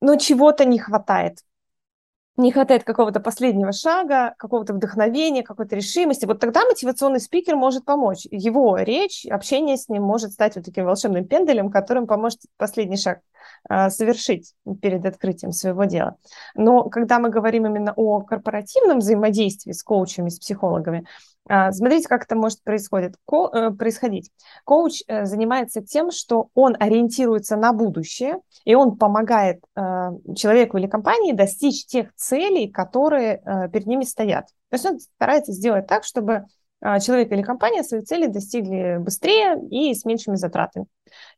но 0.00 0.16
чего-то 0.16 0.64
не 0.64 0.80
хватает 0.80 1.38
не 2.38 2.52
хватает 2.52 2.84
какого-то 2.84 3.20
последнего 3.20 3.72
шага, 3.72 4.34
какого-то 4.38 4.72
вдохновения, 4.72 5.42
какой-то 5.42 5.76
решимости, 5.76 6.24
вот 6.24 6.38
тогда 6.38 6.64
мотивационный 6.64 7.20
спикер 7.20 7.56
может 7.56 7.84
помочь. 7.84 8.26
Его 8.30 8.76
речь, 8.78 9.26
общение 9.26 9.76
с 9.76 9.88
ним 9.88 10.04
может 10.04 10.32
стать 10.32 10.56
вот 10.56 10.64
таким 10.64 10.84
волшебным 10.84 11.26
пенделем, 11.26 11.70
которым 11.70 12.06
поможет 12.06 12.40
последний 12.56 12.96
шаг 12.96 13.20
э, 13.68 13.90
совершить 13.90 14.54
перед 14.80 15.04
открытием 15.04 15.52
своего 15.52 15.84
дела. 15.84 16.16
Но 16.54 16.84
когда 16.84 17.18
мы 17.18 17.28
говорим 17.28 17.66
именно 17.66 17.92
о 17.96 18.20
корпоративном 18.20 19.00
взаимодействии 19.00 19.72
с 19.72 19.82
коучами, 19.82 20.28
с 20.28 20.38
психологами, 20.38 21.04
А, 21.37 21.37
смотрите, 21.72 22.08
как 22.08 22.24
это 22.24 22.36
может 22.36 22.62
происходить. 22.62 23.14
Ко- 23.26 23.50
э, 23.52 23.70
происходить. 23.70 24.30
Коуч 24.64 25.02
э, 25.06 25.24
занимается 25.24 25.82
тем, 25.82 26.10
что 26.10 26.48
он 26.54 26.76
ориентируется 26.78 27.56
на 27.56 27.72
будущее, 27.72 28.38
и 28.64 28.74
он 28.74 28.96
помогает 28.96 29.60
э, 29.76 29.80
человеку 30.36 30.78
или 30.78 30.86
компании 30.86 31.32
достичь 31.32 31.86
тех 31.86 32.14
целей, 32.14 32.70
которые 32.70 33.42
перед 33.72 33.86
ними 33.86 34.04
стоят. 34.04 34.46
То 34.70 34.74
есть 34.74 34.86
он 34.86 35.00
старается 35.00 35.52
сделать 35.52 35.86
так, 35.86 36.04
чтобы 36.04 36.44
человек 36.80 37.32
или 37.32 37.42
компания 37.42 37.82
свои 37.82 38.02
цели 38.02 38.26
достигли 38.26 38.98
быстрее 38.98 39.58
и 39.68 39.94
с 39.94 40.04
меньшими 40.04 40.36
затратами. 40.36 40.86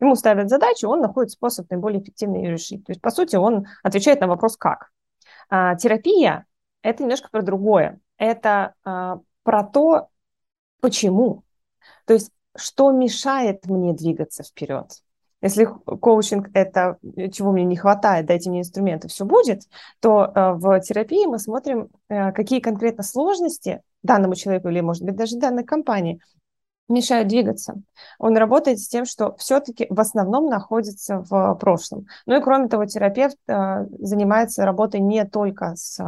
Ему 0.01 0.15
ставят 0.15 0.49
задачу, 0.51 0.89
он 0.89 1.01
находит 1.01 1.33
способ 1.33 1.71
наиболее 1.71 2.03
эффективно 2.03 2.37
ее 2.37 2.51
решить. 2.53 2.85
То 2.85 2.93
есть, 2.93 3.01
по 3.01 3.11
сути, 3.11 3.37
он 3.37 3.67
отвечает 3.83 4.21
на 4.21 4.27
вопрос 4.27 4.57
«как?». 4.57 4.91
А, 5.49 5.75
терапия– 5.77 6.47
это 6.83 7.03
немножко 7.03 7.29
про 7.31 7.43
другое. 7.43 8.01
Это 8.19 8.75
а, 8.85 9.21
про 9.43 9.65
то, 9.65 10.09
почему. 10.81 11.45
То 12.07 12.15
есть, 12.15 12.31
что 12.57 12.91
мешает 12.93 13.67
мне 13.67 13.93
двигаться 13.93 14.43
вперед. 14.43 14.87
Если 15.43 15.65
коучинг– 15.65 16.51
это 16.55 16.99
чего 17.33 17.53
мне 17.53 17.65
не 17.65 17.77
хватает, 17.77 18.27
дайте 18.27 18.51
мне 18.51 18.61
инструменты, 18.61 19.09
все 19.09 19.25
будет, 19.25 19.63
то 20.01 20.25
э, 20.25 20.53
в 20.53 20.81
терапии 20.81 21.25
мы 21.27 21.39
смотрим, 21.39 21.89
э, 22.09 22.33
какие 22.33 22.61
конкретно 22.61 23.03
сложности 23.03 23.81
данному 24.03 24.35
человеку 24.35 24.69
или, 24.69 24.81
может 24.81 25.03
быть, 25.03 25.17
даже 25.17 25.39
данной 25.39 25.65
компании 25.65 26.21
мешают 26.89 27.29
двигаться. 27.29 27.77
Он 28.19 28.37
работает 28.37 28.81
с 28.81 28.89
тем, 28.89 29.07
что 29.07 29.35
все-таки 29.37 29.87
в 29.89 30.01
основном 30.01 30.47
находится 30.47 31.25
в 31.31 31.55
прошлом. 31.55 32.07
Ну 32.27 32.37
и 32.37 32.43
кроме 32.43 32.69
того, 32.69 32.85
терапевт 32.85 33.39
э, 33.49 33.87
занимается 33.99 34.67
работой 34.67 35.01
не 35.01 35.25
только 35.25 35.75
с 35.75 35.99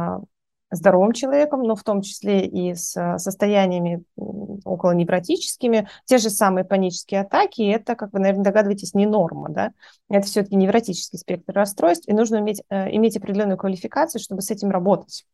здоровым 0.75 1.11
человеком, 1.13 1.63
но 1.63 1.75
в 1.75 1.83
том 1.83 2.01
числе 2.01 2.45
и 2.45 2.73
с 2.73 2.95
э, 2.95 3.17
состояниями 3.17 4.03
около 4.15 4.91
невротическими. 4.91 5.87
Те 6.05 6.17
же 6.17 6.29
самые 6.29 6.65
панические 6.65 7.21
атаки, 7.21 7.61
это, 7.61 7.95
как 7.95 8.13
вы, 8.13 8.19
наверное, 8.19 8.45
догадываетесь, 8.45 8.93
не 8.93 9.05
норма, 9.05 9.49
да? 9.49 9.71
Это 10.09 10.25
все-таки 10.25 10.55
невротический 10.55 11.19
спектр 11.19 11.53
расстройств, 11.53 12.07
и 12.07 12.13
нужно 12.13 12.37
иметь, 12.37 12.61
э, 12.69 12.95
иметь 12.95 13.17
определенную 13.17 13.57
квалификацию, 13.57 14.21
чтобы 14.21 14.41
с 14.41 14.51
этим 14.51 14.69
работать. 14.69 15.25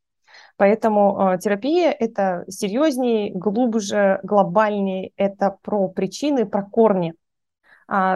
Поэтому 0.57 1.33
э, 1.33 1.39
терапия– 1.39 1.91
это 1.99 2.43
серьезнее, 2.49 3.31
глубже, 3.33 4.19
глобальнее, 4.23 5.11
это 5.15 5.57
про 5.61 5.87
причины, 5.87 6.45
про 6.45 6.63
корни 6.63 7.13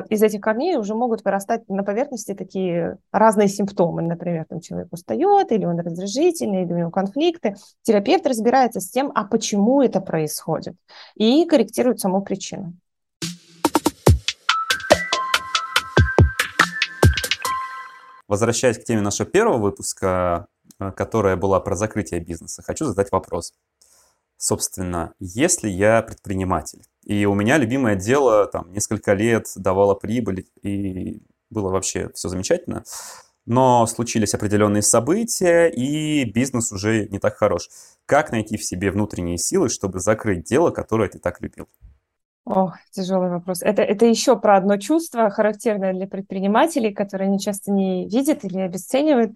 из 0.09 0.21
этих 0.21 0.39
корней 0.39 0.77
уже 0.77 0.93
могут 0.93 1.25
вырастать 1.25 1.67
на 1.67 1.83
поверхности 1.83 2.35
такие 2.35 2.97
разные 3.11 3.47
симптомы. 3.47 4.03
Например, 4.03 4.45
там 4.47 4.59
человек 4.59 4.89
устает, 4.91 5.51
или 5.51 5.65
он 5.65 5.79
раздражительный, 5.79 6.63
или 6.63 6.73
у 6.73 6.77
него 6.77 6.91
конфликты. 6.91 7.55
Терапевт 7.81 8.27
разбирается 8.27 8.79
с 8.79 8.89
тем, 8.89 9.11
а 9.15 9.23
почему 9.23 9.81
это 9.81 9.99
происходит, 9.99 10.75
и 11.15 11.45
корректирует 11.45 11.99
саму 11.99 12.21
причину. 12.21 12.73
Возвращаясь 18.27 18.77
к 18.77 18.83
теме 18.83 19.01
нашего 19.01 19.29
первого 19.29 19.57
выпуска, 19.57 20.47
э, 20.79 20.91
которая 20.91 21.35
была 21.35 21.59
про 21.59 21.75
закрытие 21.75 22.19
бизнеса, 22.19 22.63
хочу 22.63 22.85
задать 22.85 23.11
вопрос. 23.11 23.53
Собственно, 24.37 25.13
если 25.19 25.69
я 25.69 26.01
предприниматель, 26.01 26.83
и 27.03 27.25
у 27.25 27.33
меня 27.33 27.57
любимое 27.57 27.95
дело 27.95 28.45
там 28.45 28.71
несколько 28.71 29.13
лет 29.13 29.47
давало 29.55 29.95
прибыль, 29.95 30.47
и 30.61 31.21
было 31.49 31.69
вообще 31.69 32.09
все 32.13 32.29
замечательно, 32.29 32.83
но 33.45 33.85
случились 33.87 34.33
определенные 34.33 34.81
события, 34.81 35.67
и 35.67 36.23
бизнес 36.25 36.71
уже 36.71 37.07
не 37.09 37.19
так 37.19 37.35
хорош. 37.35 37.69
Как 38.05 38.31
найти 38.31 38.57
в 38.57 38.63
себе 38.63 38.91
внутренние 38.91 39.37
силы, 39.37 39.69
чтобы 39.69 39.99
закрыть 39.99 40.43
дело, 40.45 40.71
которое 40.71 41.09
ты 41.09 41.19
так 41.19 41.41
любил? 41.41 41.67
Ох, 42.45 42.75
тяжелый 42.91 43.29
вопрос. 43.29 43.61
Это, 43.61 43.81
это 43.81 44.05
еще 44.05 44.37
про 44.37 44.57
одно 44.57 44.77
чувство, 44.77 45.29
характерное 45.29 45.93
для 45.93 46.07
предпринимателей, 46.07 46.93
которое 46.93 47.25
они 47.25 47.39
часто 47.39 47.71
не 47.71 48.07
видят 48.09 48.43
или 48.43 48.59
обесценивают. 48.59 49.33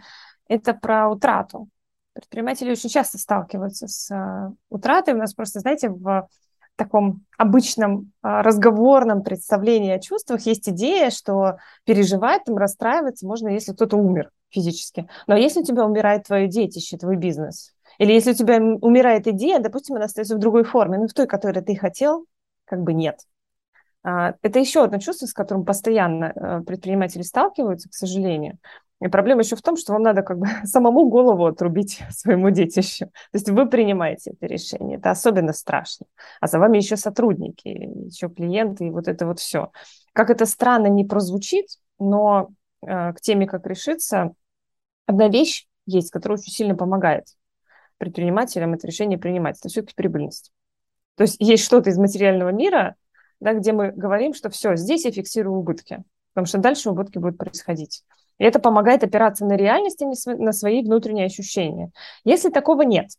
Это 0.49 0.73
про 0.73 1.09
утрату. 1.09 1.69
Предприниматели 2.17 2.71
очень 2.71 2.89
часто 2.89 3.19
сталкиваются 3.19 3.87
с 3.87 4.11
uh, 4.11 4.51
утратой. 4.69 5.13
У 5.13 5.17
нас 5.17 5.35
просто, 5.35 5.59
знаете, 5.59 5.89
в 5.89 6.27
таком 6.75 7.25
обычном 7.37 8.11
uh, 8.23 8.41
разговорном 8.41 9.21
представлении 9.21 9.91
о 9.91 9.99
чувствах 9.99 10.41
есть 10.41 10.67
идея, 10.67 11.11
что 11.11 11.57
переживать, 11.85 12.43
там, 12.45 12.57
расстраиваться 12.57 13.27
можно, 13.27 13.49
если 13.49 13.73
кто-то 13.73 13.97
умер 13.97 14.31
физически. 14.49 15.07
Но 15.27 15.35
если 15.35 15.61
у 15.61 15.63
тебя 15.63 15.85
умирает 15.85 16.23
твое 16.23 16.47
детище, 16.47 16.97
твой 16.97 17.17
бизнес, 17.17 17.75
или 17.99 18.13
если 18.13 18.31
у 18.31 18.35
тебя 18.35 18.57
умирает 18.57 19.27
идея, 19.27 19.59
допустим, 19.59 19.95
она 19.95 20.05
остается 20.05 20.35
в 20.35 20.39
другой 20.39 20.63
форме, 20.63 20.97
но 20.97 21.07
в 21.07 21.13
той, 21.13 21.27
которой 21.27 21.61
ты 21.61 21.75
хотел, 21.75 22.25
как 22.65 22.81
бы 22.81 22.93
нет. 22.93 23.19
Uh, 24.03 24.33
это 24.41 24.57
еще 24.57 24.83
одно 24.83 24.97
чувство, 24.97 25.27
с 25.27 25.33
которым 25.33 25.65
постоянно 25.65 26.63
предприниматели 26.65 27.21
сталкиваются, 27.21 27.89
к 27.89 27.93
сожалению. 27.93 28.57
И 28.99 29.07
проблема 29.09 29.41
еще 29.41 29.55
в 29.55 29.61
том, 29.61 29.77
что 29.77 29.93
вам 29.93 30.01
надо 30.01 30.23
как 30.23 30.39
бы 30.39 30.47
самому 30.63 31.07
голову 31.09 31.45
отрубить 31.45 32.01
своему 32.09 32.49
детищу. 32.49 33.05
То 33.05 33.33
есть 33.33 33.49
вы 33.49 33.69
принимаете 33.69 34.31
это 34.31 34.45
решение. 34.47 34.97
Это 34.97 35.11
особенно 35.11 35.53
страшно. 35.53 36.07
А 36.41 36.47
за 36.47 36.59
вами 36.59 36.77
еще 36.77 36.97
сотрудники, 36.97 37.67
еще 37.67 38.29
клиенты 38.29 38.87
и 38.87 38.91
вот 38.91 39.07
это 39.07 39.27
вот 39.27 39.39
все. 39.39 39.71
Как 40.13 40.29
это 40.29 40.45
странно 40.45 40.87
не 40.87 41.05
прозвучит, 41.05 41.67
но 41.99 42.49
э, 42.81 43.13
к 43.13 43.21
теме 43.21 43.47
«Как 43.47 43.67
решиться» 43.67 44.33
одна 45.05 45.27
вещь 45.29 45.67
есть, 45.85 46.11
которая 46.11 46.39
очень 46.39 46.51
сильно 46.51 46.75
помогает 46.75 47.27
предпринимателям 47.97 48.73
это 48.73 48.87
решение 48.87 49.17
принимать. 49.17 49.57
Это 49.59 49.69
все-таки 49.69 49.95
прибыльность. 49.95 50.51
То 51.15 51.23
есть 51.23 51.37
есть 51.39 51.63
что-то 51.63 51.89
из 51.89 51.97
материального 51.97 52.49
мира, 52.49 52.95
да, 53.39 53.53
где 53.53 53.71
мы 53.71 53.91
говорим, 53.91 54.33
что 54.33 54.49
все, 54.49 54.75
здесь 54.75 55.05
я 55.05 55.11
фиксирую 55.11 55.57
убытки, 55.57 56.03
потому 56.33 56.45
что 56.45 56.59
дальше 56.59 56.89
убытки 56.89 57.17
будут 57.17 57.37
происходить. 57.37 58.03
И 58.37 58.43
это 58.43 58.59
помогает 58.59 59.03
опираться 59.03 59.45
на 59.45 59.55
реальность, 59.55 60.01
а 60.01 60.35
на 60.35 60.51
свои 60.51 60.83
внутренние 60.83 61.25
ощущения. 61.25 61.91
Если 62.23 62.49
такого 62.49 62.83
нет, 62.83 63.09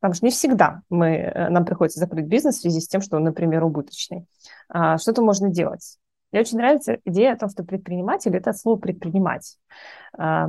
потому 0.00 0.14
что 0.14 0.24
не 0.24 0.30
всегда 0.30 0.82
мы, 0.88 1.08
э, 1.08 1.48
нам 1.48 1.64
приходится 1.64 2.00
закрыть 2.00 2.26
бизнес 2.26 2.58
в 2.58 2.60
связи 2.62 2.80
с 2.80 2.88
тем, 2.88 3.00
что 3.00 3.16
он, 3.16 3.24
например, 3.24 3.64
убыточный, 3.64 4.26
а, 4.68 4.98
что-то 4.98 5.22
можно 5.22 5.48
делать. 5.48 5.98
Мне 6.32 6.42
очень 6.42 6.58
нравится 6.58 6.98
идея 7.04 7.32
о 7.32 7.36
том, 7.36 7.48
что 7.50 7.64
предприниматель– 7.64 8.34
это 8.36 8.52
слово 8.52 8.78
«предпринимать». 8.78 9.58
А, 10.16 10.48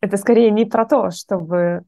это 0.00 0.16
скорее 0.16 0.50
не 0.50 0.64
про 0.64 0.84
то, 0.84 1.10
чтобы 1.10 1.84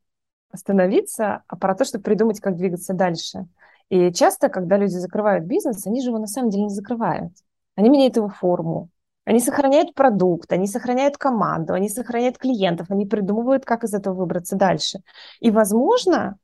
остановиться, 0.51 1.43
а 1.49 1.57
про 1.57 1.75
то, 1.75 1.85
чтобы 1.85 2.05
придумать, 2.05 2.41
как 2.41 2.57
двигаться 2.57 2.95
дальше. 2.95 3.47
И 3.89 4.13
часто, 4.13 4.49
когда 4.49 4.77
люди 4.77 4.93
закрывают 4.93 5.45
бизнес, 5.45 5.87
они 5.87 6.01
же 6.01 6.09
его 6.11 6.19
на 6.19 6.27
самом 6.27 6.51
деле 6.51 6.65
не 6.65 6.71
закрывают. 6.71 7.33
Они 7.75 7.89
меняют 7.89 8.17
его 8.17 8.29
форму, 8.29 8.89
они 9.25 9.41
сохраняют 9.41 9.95
продукт, 9.95 10.53
они 10.53 10.67
сохраняют 10.67 11.17
команду, 11.17 11.73
они 11.73 11.89
сохраняют 11.89 12.39
клиентов, 12.39 12.91
они 12.91 13.07
придумывают, 13.07 13.65
как 13.65 13.85
из 13.85 13.95
этого 13.95 14.15
выбраться 14.15 14.57
дальше. 14.57 15.01
И, 15.41 15.51
возможно, 15.51 16.37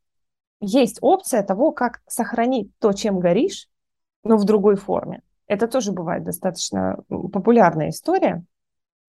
есть 0.60 0.98
опция 1.00 1.42
того, 1.42 1.72
как 1.72 2.00
сохранить 2.06 2.70
то, 2.78 2.92
чем 2.92 3.20
горишь, 3.20 3.68
но 4.24 4.36
в 4.36 4.44
другой 4.44 4.76
форме. 4.76 5.22
Это 5.46 5.66
тоже 5.66 5.92
бывает 5.92 6.24
достаточно 6.24 6.98
популярная 7.08 7.90
история. 7.90 8.44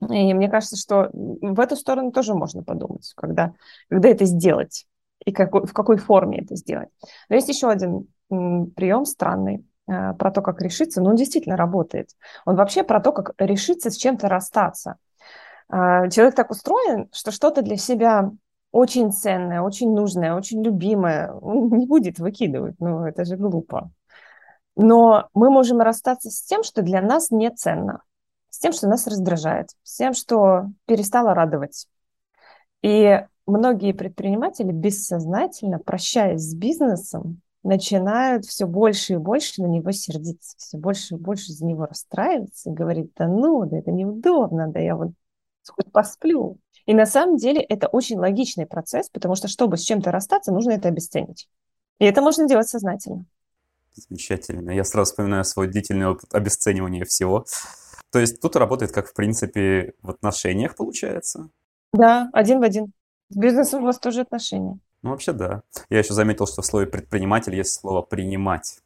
И 0.01 0.33
мне 0.33 0.49
кажется, 0.49 0.75
что 0.75 1.09
в 1.13 1.59
эту 1.59 1.75
сторону 1.75 2.11
тоже 2.11 2.33
можно 2.33 2.63
подумать, 2.63 3.13
когда, 3.15 3.53
когда 3.89 4.09
это 4.09 4.25
сделать 4.25 4.87
и 5.23 5.31
какой, 5.31 5.67
в 5.67 5.73
какой 5.73 5.97
форме 5.97 6.39
это 6.39 6.55
сделать. 6.55 6.89
Но 7.29 7.35
есть 7.35 7.49
еще 7.49 7.69
один 7.69 8.07
прием 8.29 9.05
странный. 9.05 9.63
Э, 9.91 10.13
про 10.13 10.31
то, 10.31 10.41
как 10.41 10.61
решиться, 10.61 11.01
но 11.01 11.09
он 11.09 11.15
действительно 11.15 11.57
работает. 11.57 12.11
Он 12.45 12.55
вообще 12.55 12.83
про 12.83 13.01
то, 13.01 13.11
как 13.11 13.33
решиться 13.37 13.89
с 13.89 13.97
чем-то 13.97 14.29
расстаться. 14.29 14.95
Э, 15.69 16.09
человек 16.09 16.35
так 16.35 16.49
устроен, 16.49 17.09
что 17.11 17.31
что-то 17.31 17.61
для 17.61 17.75
себя 17.75 18.31
очень 18.71 19.11
ценное, 19.11 19.61
очень 19.61 19.93
нужное, 19.93 20.33
очень 20.33 20.63
любимое, 20.63 21.33
он 21.33 21.67
не 21.77 21.87
будет 21.87 22.19
выкидывать, 22.19 22.75
ну 22.79 23.05
это 23.05 23.25
же 23.25 23.35
глупо. 23.35 23.91
Но 24.77 25.27
мы 25.33 25.49
можем 25.49 25.81
расстаться 25.81 26.29
с 26.29 26.41
тем, 26.41 26.63
что 26.63 26.81
для 26.81 27.01
нас 27.01 27.29
не 27.29 27.49
ценно, 27.49 28.01
с 28.49 28.59
тем, 28.59 28.71
что 28.71 28.87
нас 28.87 29.07
раздражает, 29.07 29.71
с 29.83 29.97
тем, 29.97 30.13
что 30.13 30.67
перестало 30.85 31.33
радовать. 31.33 31.87
И 32.81 33.19
многие 33.45 33.91
предприниматели 33.91 34.71
бессознательно, 34.71 35.79
прощаясь 35.79 36.41
с 36.41 36.55
бизнесом, 36.55 37.41
начинают 37.63 38.45
все 38.45 38.65
больше 38.65 39.13
и 39.13 39.17
больше 39.17 39.61
на 39.61 39.67
него 39.67 39.91
сердиться, 39.91 40.55
все 40.57 40.77
больше 40.77 41.15
и 41.15 41.17
больше 41.17 41.51
за 41.51 41.65
него 41.65 41.85
расстраиваться 41.85 42.69
и 42.69 42.73
говорить, 42.73 43.11
да 43.15 43.27
ну, 43.27 43.65
да 43.65 43.77
это 43.77 43.91
неудобно, 43.91 44.67
да 44.67 44.79
я 44.79 44.95
вот 44.95 45.11
хоть 45.67 45.91
посплю. 45.91 46.57
И 46.85 46.93
на 46.93 47.05
самом 47.05 47.37
деле 47.37 47.61
это 47.61 47.87
очень 47.87 48.17
логичный 48.17 48.65
процесс, 48.65 49.09
потому 49.09 49.35
что 49.35 49.47
чтобы 49.47 49.77
с 49.77 49.81
чем-то 49.81 50.11
расстаться, 50.11 50.51
нужно 50.51 50.71
это 50.71 50.87
обесценить. 50.87 51.47
И 51.99 52.05
это 52.05 52.21
можно 52.21 52.47
делать 52.47 52.67
сознательно. 52.67 53.25
Замечательно. 53.93 54.71
Я 54.71 54.83
сразу 54.83 55.11
вспоминаю 55.11 55.43
свой 55.43 55.67
длительный 55.67 56.07
опыт 56.07 56.33
обесценивания 56.33 57.05
всего. 57.05 57.45
То 58.11 58.19
есть 58.19 58.41
тут 58.41 58.55
работает 58.55 58.91
как, 58.91 59.07
в 59.07 59.13
принципе, 59.13 59.93
в 60.01 60.09
отношениях 60.09 60.75
получается? 60.75 61.49
Да, 61.93 62.29
один 62.33 62.59
в 62.59 62.63
один. 62.63 62.91
С 63.29 63.37
бизнесом 63.37 63.83
у 63.83 63.85
вас 63.85 63.99
тоже 63.99 64.21
отношения. 64.21 64.79
Ну, 65.03 65.09
вообще, 65.09 65.33
да. 65.33 65.63
Я 65.89 65.99
еще 65.99 66.13
заметил, 66.13 66.45
что 66.47 66.61
в 66.61 66.65
слове 66.65 66.87
«предприниматель» 66.87 67.55
есть 67.55 67.79
слово 67.79 68.01
«принимать». 68.01 68.79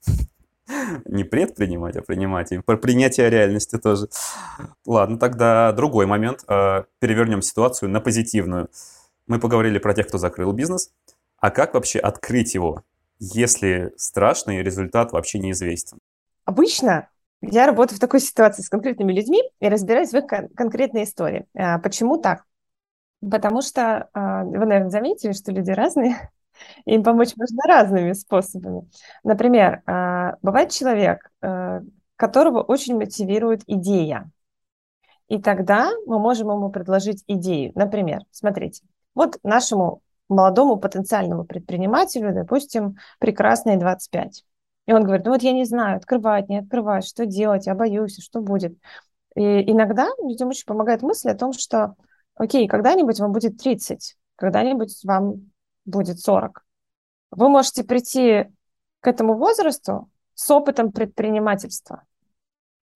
Не 1.05 1.23
предпринимать, 1.23 1.95
а 1.95 2.01
принимать. 2.01 2.51
И 2.51 2.59
про 2.59 2.77
принятие 2.77 3.29
реальности 3.29 3.77
тоже. 3.77 4.07
Ладно, 4.85 5.19
тогда 5.19 5.71
другой 5.73 6.05
момент. 6.05 6.43
Э, 6.47 6.83
перевернем 6.99 7.41
ситуацию 7.41 7.89
на 7.89 7.99
позитивную. 7.99 8.69
Мы 9.27 9.39
поговорили 9.39 9.77
про 9.77 9.93
тех, 9.93 10.07
кто 10.07 10.17
закрыл 10.17 10.53
бизнес. 10.53 10.91
А 11.37 11.51
как 11.51 11.73
вообще 11.73 11.99
открыть 11.99 12.55
его, 12.55 12.83
если 13.19 13.93
страшный 13.97 14.63
результат 14.63 15.11
вообще 15.11 15.39
неизвестен? 15.39 15.99
Обычно 16.45 17.09
я 17.41 17.65
работаю 17.65 17.97
в 17.97 18.01
такой 18.01 18.19
ситуации 18.19 18.63
с 18.63 18.69
конкретными 18.69 19.13
людьми 19.13 19.43
и 19.59 19.67
разбираюсь 19.67 20.11
в 20.11 20.15
их 20.15 20.27
кон- 20.27 20.49
конкретной 20.49 21.03
истории. 21.03 21.45
А, 21.55 21.79
почему 21.79 22.17
так? 22.17 22.45
Потому 23.21 23.61
что 23.61 24.09
а, 24.13 24.43
вы, 24.43 24.65
наверное, 24.65 24.89
заметили, 24.89 25.31
что 25.31 25.51
люди 25.51 25.71
разные, 25.71 26.31
им 26.85 27.03
помочь 27.03 27.35
можно 27.35 27.63
разными 27.67 28.13
способами. 28.13 28.89
Например, 29.23 29.81
а, 29.85 30.35
бывает 30.41 30.71
человек, 30.71 31.29
а, 31.41 31.81
которого 32.15 32.61
очень 32.61 32.97
мотивирует 32.97 33.63
идея. 33.67 34.29
И 35.27 35.41
тогда 35.41 35.91
мы 36.05 36.19
можем 36.19 36.49
ему 36.51 36.69
предложить 36.69 37.23
идею. 37.27 37.71
Например, 37.75 38.21
смотрите, 38.31 38.83
вот 39.15 39.39
нашему 39.43 40.01
молодому 40.29 40.77
потенциальному 40.77 41.45
предпринимателю, 41.45 42.33
допустим, 42.33 42.97
прекрасные 43.19 43.77
25. 43.77 44.43
И 44.87 44.93
он 44.93 45.03
говорит, 45.03 45.25
ну 45.25 45.31
вот 45.31 45.41
я 45.41 45.51
не 45.51 45.65
знаю, 45.65 45.97
открывать, 45.97 46.47
не 46.49 46.59
открывать, 46.59 47.07
что 47.07 47.25
делать, 47.25 47.65
я 47.65 47.73
боюсь, 47.73 48.23
что 48.23 48.41
будет. 48.41 48.77
И 49.35 49.41
иногда 49.71 50.07
людям 50.23 50.49
очень 50.49 50.65
помогает 50.65 51.01
мысль 51.01 51.29
о 51.29 51.35
том, 51.35 51.53
что, 51.53 51.95
окей, 52.35 52.67
когда-нибудь 52.67 53.19
вам 53.19 53.31
будет 53.31 53.57
30, 53.57 54.17
когда-нибудь 54.35 55.03
вам 55.03 55.51
будет 55.85 56.19
40. 56.19 56.65
Вы 57.31 57.49
можете 57.49 57.83
прийти 57.83 58.45
к 59.01 59.07
этому 59.07 59.35
возрасту 59.37 60.09
с 60.33 60.49
опытом 60.51 60.91
предпринимательства. 60.91 62.03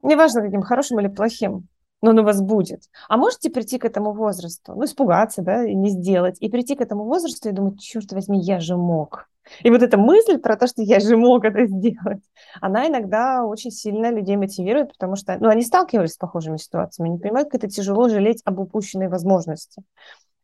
Неважно, 0.01 0.41
каким 0.41 0.61
хорошим 0.61 0.99
или 0.99 1.07
плохим 1.07 1.67
но 2.01 2.11
он 2.11 2.19
у 2.19 2.23
вас 2.23 2.41
будет. 2.41 2.83
А 3.07 3.17
можете 3.17 3.49
прийти 3.49 3.77
к 3.77 3.85
этому 3.85 4.13
возрасту, 4.13 4.73
ну, 4.75 4.85
испугаться, 4.85 5.41
да, 5.41 5.65
и 5.65 5.75
не 5.75 5.89
сделать, 5.89 6.37
и 6.39 6.49
прийти 6.49 6.75
к 6.75 6.81
этому 6.81 7.03
возрасту 7.03 7.49
и 7.49 7.51
думать, 7.53 7.79
черт 7.79 8.11
возьми, 8.11 8.39
я 8.39 8.59
же 8.59 8.77
мог. 8.77 9.29
И 9.63 9.69
вот 9.69 9.81
эта 9.81 9.97
мысль 9.97 10.37
про 10.37 10.55
то, 10.55 10.67
что 10.67 10.81
я 10.81 10.99
же 10.99 11.17
мог 11.17 11.45
это 11.45 11.65
сделать, 11.65 12.23
она 12.61 12.87
иногда 12.87 13.43
очень 13.43 13.71
сильно 13.71 14.11
людей 14.11 14.37
мотивирует, 14.37 14.93
потому 14.93 15.15
что, 15.15 15.37
ну, 15.39 15.49
они 15.49 15.63
сталкивались 15.63 16.13
с 16.13 16.17
похожими 16.17 16.57
ситуациями, 16.57 17.09
они 17.09 17.19
понимают, 17.19 17.49
как 17.49 17.63
это 17.63 17.67
тяжело 17.67 18.09
жалеть 18.09 18.41
об 18.45 18.59
упущенной 18.59 19.07
возможности. 19.07 19.83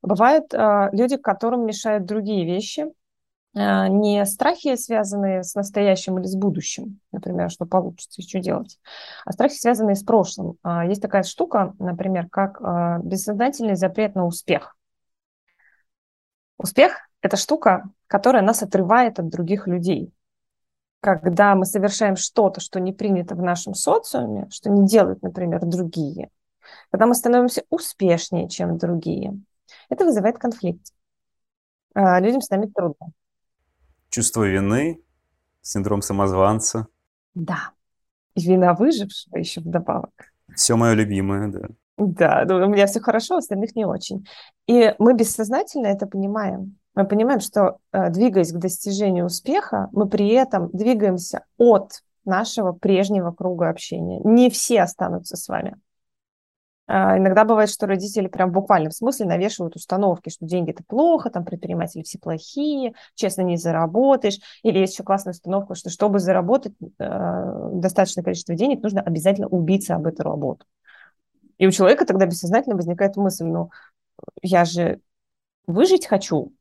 Бывают 0.02 0.54
э, 0.54 0.89
люди, 0.91 1.18
которым 1.18 1.65
мешают 1.65 2.06
другие 2.06 2.46
вещи, 2.46 2.86
а, 3.58 3.88
не 3.88 4.26
страхи, 4.26 4.76
связанные 4.76 5.44
с 5.44 5.56
настоящим 5.56 6.20
или 6.20 6.28
с 6.28 6.36
будущим, 6.36 7.00
например, 7.13 7.50
что 7.50 7.65
получится 7.65 8.22
что 8.22 8.39
делать, 8.39 8.80
а 9.24 9.32
страхи, 9.32 9.56
связанные 9.56 9.96
с 9.96 10.04
прошлым. 10.04 10.58
А, 10.62 10.86
есть 10.86 11.02
такая 11.02 11.24
штука, 11.24 11.74
например, 11.80 12.28
как 12.30 12.60
а, 12.62 13.00
бессознательный 13.00 13.76
запрет 13.76 14.15
на 14.15 14.26
успех. 14.26 14.76
Успех– 16.58 16.98
это 17.26 17.38
штука, 17.38 17.90
которая 18.08 18.44
нас 18.44 18.64
отрывает 18.64 19.20
от 19.20 19.30
других 19.30 19.68
людей. 19.68 20.14
Когда 21.02 21.56
мы 21.56 21.66
совершаем 21.66 22.16
что-то, 22.16 22.62
что 22.62 22.80
не 22.80 22.94
принято 22.94 23.36
в 23.36 23.42
нашем 23.42 23.74
социуме, 23.74 24.48
что 24.50 24.70
не 24.70 24.88
делают, 24.88 25.22
например, 25.22 25.66
другие, 25.66 26.30
когда 26.92 27.06
мы 27.06 27.16
становимся 27.16 27.64
успешнее, 27.70 28.50
чем 28.50 28.78
другие, 28.78 29.40
это 29.90 30.06
вызывает 30.06 30.38
конфликт. 30.38 30.94
Людям 31.96 32.42
с 32.42 32.50
нами 32.50 32.66
трудно 32.68 33.12
чувство 34.16 34.44
вины, 34.44 35.02
синдром 35.62 36.02
самозванца. 36.02 36.88
Да. 37.34 37.72
И 38.36 38.48
вина 38.48 38.74
выжившего 38.74 39.36
еще 39.36 39.60
вдобавок. 39.60 40.32
Все 40.56 40.78
мое 40.78 40.94
любимое, 40.94 41.50
да. 41.50 41.68
Да, 41.98 42.46
ну, 42.48 42.66
у 42.66 42.70
меня 42.70 42.88
все 42.88 43.02
хорошо, 43.02 43.36
у 43.36 43.38
остальных 43.40 43.76
не 43.76 43.84
очень. 43.84 44.26
И 44.68 44.96
мы 45.00 45.16
бессознательно 45.16 45.88
это 45.88 46.08
понимаем. 46.08 46.78
Мы 46.96 47.06
понимаем, 47.06 47.42
что 47.42 47.78
э, 47.92 48.10
двигаясь 48.10 48.54
к 48.54 48.58
достижению 48.58 49.26
успеха, 49.26 49.90
мы 49.92 50.08
при 50.08 50.30
этом 50.30 50.70
двигаемся 50.72 51.46
от 51.58 52.02
нашего 52.24 52.72
прежнего 52.72 53.32
круга 53.32 53.70
общения. 53.70 54.20
Не 54.24 54.50
все 54.50 54.82
останутся 54.82 55.36
с 55.36 55.48
вами. 55.48 55.76
А, 56.88 57.18
иногда 57.18 57.46
бывает, 57.46 57.70
что 57.70 57.88
родители 57.88 58.28
прям 58.28 58.52
в 58.52 58.54
буквальном 58.54 58.92
смысле 58.92 59.26
навешивают 59.26 59.76
установки, 59.76 60.30
что 60.30 60.46
деньги 60.46 60.72
это 60.72 60.84
плохо, 60.84 61.30
там 61.30 61.44
предприниматели 61.44 62.04
все 62.04 62.20
плохие, 62.20 62.94
честно 63.16 63.42
не 63.42 63.58
заработаешь. 63.58 64.40
Или 64.64 64.80
есть 64.80 64.94
еще 64.94 65.04
классная 65.04 65.34
установка, 65.34 65.76
что 65.76 65.90
чтобы 65.90 66.20
заработать 66.20 66.74
э, 67.00 67.70
достаточное 67.74 68.24
количество 68.24 68.56
денег, 68.56 68.82
нужно 68.84 69.02
обязательно 69.02 69.48
убиться 69.48 69.96
об 69.96 70.06
эту 70.06 70.24
работу. 70.24 70.66
И 71.58 71.68
у 71.68 71.72
человека 71.72 72.06
тогда 72.06 72.26
бессознательно 72.26 72.76
возникает 72.76 73.16
мысль, 73.16 73.46
ну, 73.46 73.70
я 74.42 74.66
же 74.66 75.00
выжить 75.68 76.06
хочу, 76.06 76.54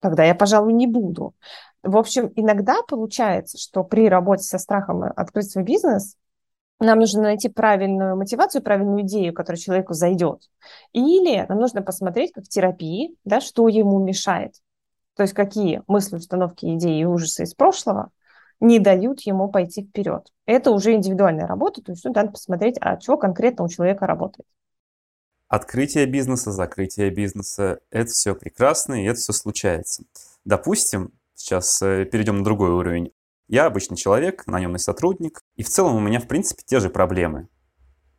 тогда 0.00 0.24
я, 0.24 0.34
пожалуй, 0.34 0.72
не 0.72 0.86
буду. 0.86 1.34
В 1.82 1.96
общем, 1.96 2.32
иногда 2.36 2.82
получается, 2.86 3.58
что 3.58 3.84
при 3.84 4.08
работе 4.08 4.42
со 4.42 4.58
страхом 4.58 5.02
открыть 5.02 5.50
свой 5.50 5.64
бизнес– 5.64 6.16
нам 6.80 7.00
нужно 7.00 7.22
найти 7.22 7.48
правильную 7.48 8.16
мотивацию, 8.16 8.62
правильную 8.62 9.02
идею, 9.02 9.34
которая 9.34 9.58
человеку 9.58 9.94
зайдет. 9.94 10.42
Или 10.92 11.44
нам 11.48 11.58
нужно 11.58 11.82
посмотреть, 11.82 12.32
как 12.32 12.44
в 12.44 12.48
терапии, 12.48 13.16
да, 13.24 13.40
что 13.40 13.68
ему 13.68 13.98
мешает. 13.98 14.54
То 15.16 15.22
есть 15.22 15.34
какие 15.34 15.82
мысли, 15.88 16.16
установки, 16.16 16.66
идеи 16.76 17.00
и 17.00 17.04
ужасы 17.04 17.42
из 17.42 17.54
прошлого 17.54 18.10
не 18.60 18.78
дают 18.78 19.20
ему 19.22 19.48
пойти 19.48 19.82
вперед. 19.82 20.28
Это 20.46 20.70
уже 20.70 20.94
индивидуальная 20.94 21.46
работа, 21.46 21.82
то 21.82 21.92
есть 21.92 22.02
тут 22.04 22.14
надо 22.14 22.30
посмотреть, 22.30 22.76
а 22.80 23.00
что 23.00 23.16
конкретно 23.16 23.64
у 23.64 23.68
человека 23.68 24.06
работает. 24.06 24.46
Открытие 25.48 26.04
бизнеса, 26.04 26.52
закрытие 26.52 27.10
бизнеса– 27.10 27.80
это 27.90 28.10
все 28.10 28.34
прекрасно, 28.34 29.02
и 29.02 29.06
это 29.06 29.18
все 29.18 29.32
случается. 29.32 30.04
Допустим, 30.44 31.12
сейчас 31.34 31.80
э, 31.80 32.04
перейдем 32.04 32.38
на 32.38 32.44
другой 32.44 32.70
уровень. 32.70 33.12
Я 33.46 33.64
обычный 33.64 33.96
человек, 33.96 34.46
наемный 34.46 34.78
сотрудник, 34.78 35.40
и 35.56 35.62
в 35.62 35.68
целом 35.70 35.96
у 35.96 36.00
меня, 36.00 36.20
в 36.20 36.28
принципе, 36.28 36.62
те 36.66 36.80
же 36.80 36.90
проблемы. 36.90 37.48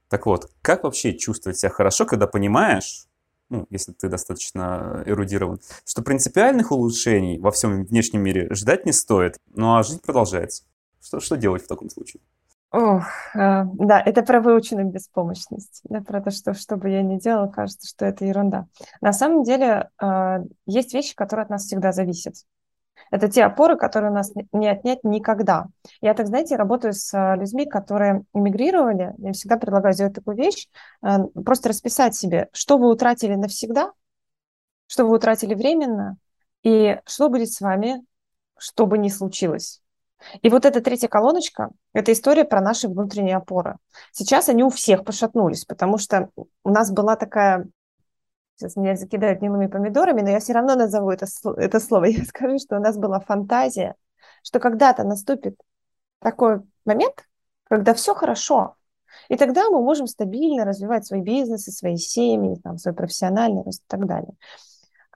Так 0.08 0.26
вот, 0.26 0.52
как 0.64 0.84
вообще 0.84 1.16
чувствовать 1.16 1.60
себя 1.60 1.70
хорошо, 1.70 2.08
когда 2.08 2.26
понимаешь, 2.26 3.06
ну, 3.50 3.68
если 3.70 3.92
ты 3.92 4.10
достаточно 4.10 5.04
эрудирован, 5.06 5.60
что 5.86 6.02
принципиальных 6.02 6.72
улучшений 6.72 7.38
во 7.40 7.52
всем 7.52 7.86
внешнем 7.86 8.24
мире 8.24 8.52
ждать 8.56 8.88
не 8.88 8.92
стоит, 8.92 9.38
ну 9.54 9.76
а 9.76 9.84
жизнь 9.84 10.02
продолжается. 10.02 10.64
Что, 11.00 11.20
что 11.20 11.38
делать 11.38 11.64
в 11.64 11.68
таком 11.68 11.92
случае? 11.92 12.22
Ох, 12.72 13.04
э, 13.34 13.64
да, 13.66 14.00
это 14.00 14.22
про 14.22 14.42
выученную 14.42 14.88
беспомощность, 14.88 15.82
да, 15.86 16.02
про 16.02 16.22
то, 16.22 16.30
что 16.30 16.54
что 16.54 16.78
бы 16.78 16.90
я 16.90 17.02
ни 17.02 17.18
делала, 17.18 17.48
кажется, 17.48 17.88
что 17.88 18.06
это 18.06 18.26
ерунда. 18.26 18.68
На 19.02 19.12
самом 19.12 19.42
деле 19.42 19.90
э, 20.00 20.44
есть 20.68 20.94
вещи, 20.94 21.16
которые 21.16 21.46
от 21.46 21.50
нас 21.50 21.64
всегда 21.64 21.92
зависят. 21.92 22.36
Это 23.10 23.28
те 23.28 23.44
опоры, 23.44 23.76
которые 23.76 24.12
у 24.12 24.14
нас 24.14 24.32
не 24.52 24.68
отнять 24.68 25.04
никогда. 25.04 25.66
Я 26.00 26.14
так, 26.14 26.28
знаете, 26.28 26.58
работаю 26.58 26.94
с 26.94 27.12
э, 27.12 27.38
людьми, 27.38 27.66
которые 27.66 28.24
эмигрировали. 28.36 29.16
Я 29.18 29.34
всегда 29.34 29.58
предлагаю 29.58 29.96
сделать 29.96 30.14
такую 30.14 30.38
вещь, 30.38 30.68
просто 31.44 31.70
расписать 31.70 32.14
себе, 32.14 32.50
что 32.54 32.78
вы 32.78 32.92
утратили 32.92 33.34
навсегда, 33.34 33.94
что 34.86 35.06
вы 35.06 35.16
утратили 35.16 35.56
временно, 35.56 36.18
и 36.62 37.00
что 37.08 37.30
будет 37.30 37.52
с 37.52 37.62
вами, 37.62 38.06
что 38.60 38.86
бы 38.86 39.00
ни 39.00 39.08
случилось. 39.08 39.82
И 40.42 40.50
вот 40.50 40.66
эта 40.66 40.82
третья 40.82 41.08
колоночка– 41.08 41.70
это 41.94 42.12
история 42.12 42.46
про 42.46 42.62
наши 42.62 42.88
внутренние 42.88 43.38
опоры. 43.38 43.78
Сейчас 44.12 44.50
они 44.50 44.64
у 44.64 44.70
всех 44.70 45.04
пошатнулись, 45.04 45.66
потому 45.66 45.98
что 45.98 46.30
у 46.64 46.70
нас 46.70 46.92
была 46.92 47.16
такая 47.16 47.68
сейчас 48.60 48.76
меня 48.76 48.96
закидают 48.96 49.40
гнилыми 49.40 49.68
помидорами, 49.68 50.22
но 50.22 50.30
я 50.30 50.40
все 50.40 50.54
равно 50.54 50.76
назову 50.76 51.12
это, 51.12 51.26
это 51.58 51.80
слово. 51.80 52.06
Я 52.10 52.26
скажу, 52.26 52.60
что 52.60 52.76
у 52.78 52.82
нас 52.82 52.98
была 52.98 53.22
фантазия, 53.22 53.96
что 54.44 54.60
когда-то 54.60 55.06
наступит 55.06 55.56
такой 56.20 56.62
момент, 56.86 57.26
когда 57.70 57.94
все 57.94 58.14
хорошо, 58.14 58.76
и 59.30 59.38
тогда 59.38 59.70
мы 59.70 59.82
можем 59.82 60.08
стабильно 60.08 60.66
развивать 60.66 61.06
свой 61.06 61.22
бизнес, 61.22 61.68
и 61.68 61.72
свои 61.72 61.96
семьи, 61.96 62.60
там, 62.64 62.78
свой 62.78 62.94
профессиональный 62.94 63.64
рост 63.64 63.82
и 63.82 63.88
так 63.88 64.06
далее. 64.06 64.34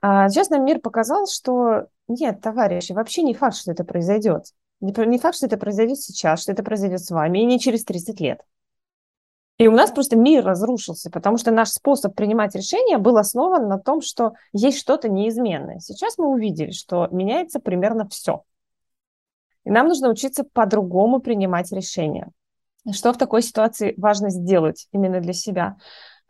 А 0.00 0.28
сейчас 0.28 0.50
нам 0.50 0.64
мир 0.64 0.80
показал, 0.80 1.26
что 1.26 1.86
нет, 2.08 2.40
товарищи, 2.40 2.92
вообще 2.92 3.22
не 3.22 3.34
факт, 3.34 3.56
что 3.56 3.72
это 3.72 3.84
произойдет. 3.84 4.46
Не 4.84 5.18
факт, 5.18 5.36
что 5.36 5.46
это 5.46 5.56
произойдет 5.56 5.98
сейчас, 5.98 6.42
что 6.42 6.52
это 6.52 6.62
произойдет 6.62 7.00
с 7.00 7.10
вами, 7.10 7.38
и 7.38 7.46
не 7.46 7.58
через 7.58 7.84
30 7.84 8.20
лет. 8.20 8.40
И 9.56 9.68
у 9.68 9.72
нас 9.72 9.92
просто 9.92 10.16
мир 10.16 10.44
разрушился, 10.44 11.10
потому 11.10 11.38
что 11.38 11.52
наш 11.52 11.70
способ 11.70 12.14
принимать 12.14 12.54
решения 12.54 12.98
был 12.98 13.16
основан 13.16 13.68
на 13.68 13.78
том, 13.78 14.02
что 14.02 14.34
есть 14.52 14.78
что-то 14.78 15.08
неизменное. 15.08 15.78
Сейчас 15.78 16.18
мы 16.18 16.26
увидели, 16.26 16.72
что 16.72 17.08
меняется 17.12 17.60
примерно 17.60 18.08
все. 18.08 18.42
И 19.64 19.70
нам 19.70 19.88
нужно 19.88 20.10
учиться 20.10 20.44
по-другому 20.44 21.20
принимать 21.20 21.72
решения. 21.72 22.30
Что 22.92 23.12
в 23.12 23.16
такой 23.16 23.42
ситуации 23.42 23.94
важно 23.96 24.28
сделать 24.28 24.88
именно 24.92 25.20
для 25.20 25.32
себя? 25.32 25.76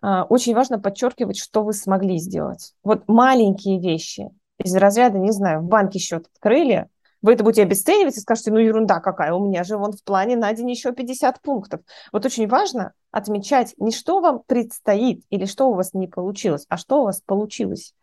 А, 0.01 0.25
очень 0.25 0.55
важно 0.55 0.79
подчеркивать, 0.79 1.39
что 1.39 1.65
вы 1.65 1.73
смогли 1.73 2.19
сделать. 2.19 2.75
Вот 2.85 3.09
маленькие 3.09 3.81
вещи 3.81 4.31
Из 4.63 4.77
разряда, 4.77 5.19
не 5.19 5.33
знаю, 5.33 5.63
в 5.63 5.65
банке 5.65 5.99
счет 5.99 6.27
открыли, 6.33 6.89
вы 7.25 7.33
это 7.33 7.43
будете 7.43 7.63
обесценивать 7.63 8.19
и 8.19 8.21
скажете, 8.21 8.53
ну 8.53 8.59
ерунда 8.59 9.01
какая, 9.01 9.33
у 9.33 9.43
меня 9.43 9.65
же 9.65 9.79
вон 9.79 9.93
в 9.93 10.05
плане 10.05 10.37
на 10.37 10.53
день 10.53 10.71
еще 10.71 10.93
50 10.93 11.41
пунктов. 11.41 11.81
Вот 12.13 12.27
очень 12.27 12.47
важно 12.47 12.93
отмечать 13.11 13.75
не 13.79 13.93
что 13.93 14.21
вам 14.21 14.43
предстоит 14.47 15.25
или 15.31 15.47
что 15.47 15.71
у 15.71 15.75
вас 15.75 15.95
не 15.95 16.07
получилось, 16.07 16.67
а 16.69 16.77
что 16.77 17.01
у 17.01 17.05
вас 17.05 17.23
получилось. 17.25 17.95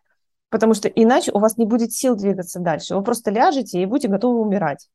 Потому 0.50 0.74
что 0.74 0.88
иначе 0.88 1.30
у 1.30 1.38
вас 1.38 1.56
не 1.56 1.66
будет 1.66 1.92
сил 1.92 2.16
двигаться 2.16 2.58
дальше. 2.58 2.96
Вы 2.96 3.04
просто 3.04 3.30
ляжете 3.30 3.80
и 3.80 3.86
будете 3.86 4.08
готовы 4.08 4.40
умирать. 4.40 4.88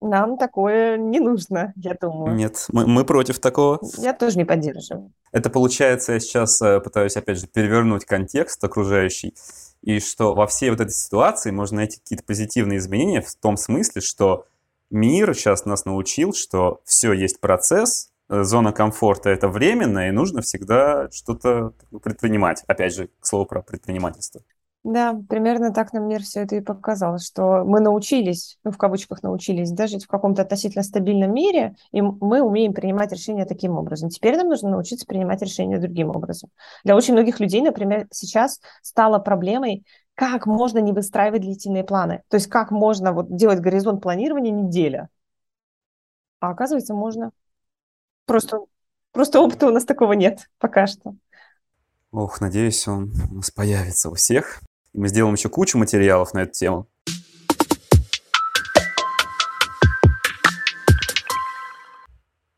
Нам 0.00 0.36
такое 0.36 0.96
не 0.96 1.20
нужно, 1.20 1.72
я 1.76 1.94
думаю. 1.94 2.34
Нет, 2.34 2.66
мы, 2.72 2.88
мы 2.88 3.04
против 3.04 3.38
такого. 3.38 3.78
Я 3.98 4.14
тоже 4.14 4.36
не 4.36 4.44
поддерживаю. 4.44 5.12
Это 5.30 5.48
получается, 5.48 6.14
я 6.14 6.20
сейчас 6.20 6.60
э, 6.60 6.80
пытаюсь, 6.80 7.16
опять 7.16 7.38
же, 7.38 7.46
перевернуть 7.46 8.04
контекст 8.04 8.62
окружающий 8.64 9.34
и 9.82 10.00
что 10.00 10.34
во 10.34 10.46
всей 10.46 10.70
вот 10.70 10.80
этой 10.80 10.92
ситуации 10.92 11.50
можно 11.50 11.78
найти 11.78 11.98
какие-то 11.98 12.24
позитивные 12.24 12.78
изменения 12.78 13.20
в 13.20 13.34
том 13.34 13.56
смысле, 13.56 14.00
что 14.00 14.46
мир 14.90 15.34
сейчас 15.34 15.64
нас 15.64 15.84
научил, 15.84 16.32
что 16.32 16.80
все 16.84 17.12
есть 17.12 17.40
процесс, 17.40 18.10
э, 18.28 18.42
зона 18.42 18.72
комфорта 18.72 19.30
это 19.30 19.48
временно, 19.48 20.08
и 20.08 20.12
нужно 20.12 20.42
всегда 20.42 21.08
что-то 21.10 21.72
предпринимать. 22.02 22.62
Опять 22.66 22.94
же, 22.94 23.08
к 23.20 23.26
слову 23.26 23.46
про 23.46 23.62
предпринимательство. 23.62 24.42
Да, 24.84 25.14
примерно 25.28 25.72
так 25.72 25.92
нам 25.92 26.08
мир 26.08 26.22
все 26.22 26.40
это 26.40 26.56
и 26.56 26.60
показал, 26.60 27.18
что 27.18 27.64
мы 27.64 27.80
научились, 27.80 28.58
ну, 28.64 28.70
в 28.70 28.78
кавычках 28.78 29.22
научились, 29.22 29.70
да, 29.72 29.86
жить 29.86 30.04
в 30.04 30.08
каком-то 30.08 30.42
относительно 30.42 30.82
стабильном 30.82 31.34
мире, 31.34 31.74
и 31.90 32.00
мы 32.00 32.40
умеем 32.40 32.72
принимать 32.72 33.12
решения 33.12 33.44
таким 33.44 33.76
образом. 33.76 34.08
Теперь 34.08 34.36
нам 34.36 34.48
нужно 34.48 34.70
научиться 34.70 35.04
принимать 35.04 35.42
решения 35.42 35.78
другим 35.78 36.10
образом. 36.10 36.50
Для 36.84 36.96
очень 36.96 37.12
многих 37.12 37.40
людей, 37.40 37.60
например, 37.60 38.06
сейчас 38.12 38.60
стало 38.80 39.18
проблемой, 39.18 39.84
как 40.14 40.46
можно 40.46 40.78
не 40.78 40.92
выстраивать 40.92 41.42
длительные 41.42 41.84
планы. 41.84 42.22
То 42.28 42.36
есть 42.36 42.46
как 42.46 42.70
можно 42.70 43.12
вот 43.12 43.34
делать 43.34 43.60
горизонт 43.60 44.00
планирования 44.00 44.52
неделя. 44.52 45.08
А 46.40 46.50
оказывается, 46.50 46.94
можно. 46.94 47.32
Просто, 48.26 48.60
просто 49.12 49.40
опыта 49.40 49.66
у 49.66 49.70
нас 49.70 49.84
такого 49.84 50.12
нет 50.12 50.48
пока 50.58 50.86
что. 50.86 51.14
Ох, 52.10 52.40
надеюсь, 52.40 52.88
он 52.88 53.12
у 53.30 53.34
нас 53.34 53.50
появится 53.50 54.08
у 54.08 54.14
всех. 54.14 54.62
Мы 54.94 55.08
сделаем 55.08 55.34
еще 55.34 55.50
кучу 55.50 55.76
материалов 55.76 56.32
на 56.32 56.40
эту 56.40 56.52
тему. 56.52 56.88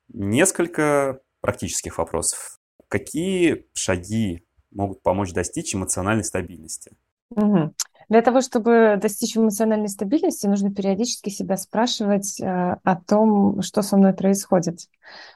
Несколько 0.09 1.21
практических 1.41 1.99
вопросов. 1.99 2.61
Какие 2.87 3.67
шаги 3.75 4.47
могут 4.71 5.03
помочь 5.03 5.33
достичь 5.33 5.75
эмоциональной 5.75 6.25
стабильности? 6.25 6.93
Угу. 7.31 7.75
Для 8.09 8.23
того, 8.23 8.43
чтобы 8.43 8.99
достичь 9.03 9.37
эмоциональной 9.37 9.89
стабильности, 9.89 10.47
нужно 10.47 10.73
периодически 10.73 11.31
себя 11.31 11.57
спрашивать 11.57 12.41
э, 12.41 12.45
о 12.83 12.97
том, 12.97 13.63
что 13.63 13.83
со 13.83 13.97
мной 13.97 14.13
происходит. 14.13 14.89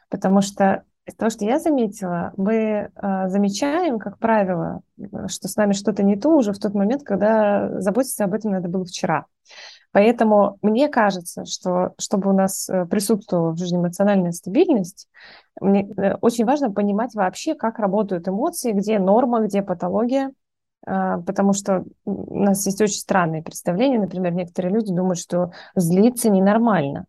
Потому 0.08 0.40
что 0.40 0.84
из 1.06 1.14
того, 1.14 1.30
что 1.30 1.44
я 1.44 1.58
заметила, 1.58 2.32
мы 2.36 2.54
э, 2.54 3.28
замечаем, 3.28 3.98
как 3.98 4.18
правило, 4.18 4.80
что 5.26 5.48
с 5.48 5.56
нами 5.56 5.72
что-то 5.72 6.02
не 6.02 6.16
то 6.16 6.30
уже 6.30 6.52
в 6.52 6.58
тот 6.58 6.74
момент, 6.74 7.02
когда 7.02 7.80
заботиться 7.80 8.24
об 8.24 8.32
этом 8.32 8.52
надо 8.52 8.68
было 8.68 8.84
вчера. 8.84 9.26
Поэтому 9.94 10.58
мне 10.60 10.88
кажется, 10.88 11.44
что 11.44 11.92
чтобы 11.98 12.30
у 12.30 12.32
нас 12.32 12.68
э, 12.68 12.84
присутствовала 12.86 13.52
в 13.52 13.58
жизни 13.58 13.76
эмоциональная 13.76 14.32
стабильность, 14.32 15.08
мне 15.60 15.88
э, 15.88 16.16
очень 16.20 16.44
важно 16.44 16.72
понимать 16.72 17.14
вообще, 17.14 17.54
как 17.54 17.78
работают 17.78 18.26
эмоции, 18.26 18.72
где 18.72 18.98
норма, 18.98 19.42
где 19.42 19.62
патология, 19.62 20.32
э, 20.84 21.18
потому 21.24 21.52
что 21.52 21.84
у 22.04 22.40
нас 22.40 22.66
есть 22.66 22.80
очень 22.80 22.98
странные 22.98 23.44
представления. 23.44 24.00
Например, 24.00 24.32
некоторые 24.32 24.74
люди 24.74 24.92
думают, 24.92 25.18
что 25.18 25.52
злиться 25.76 26.28
ненормально. 26.28 27.04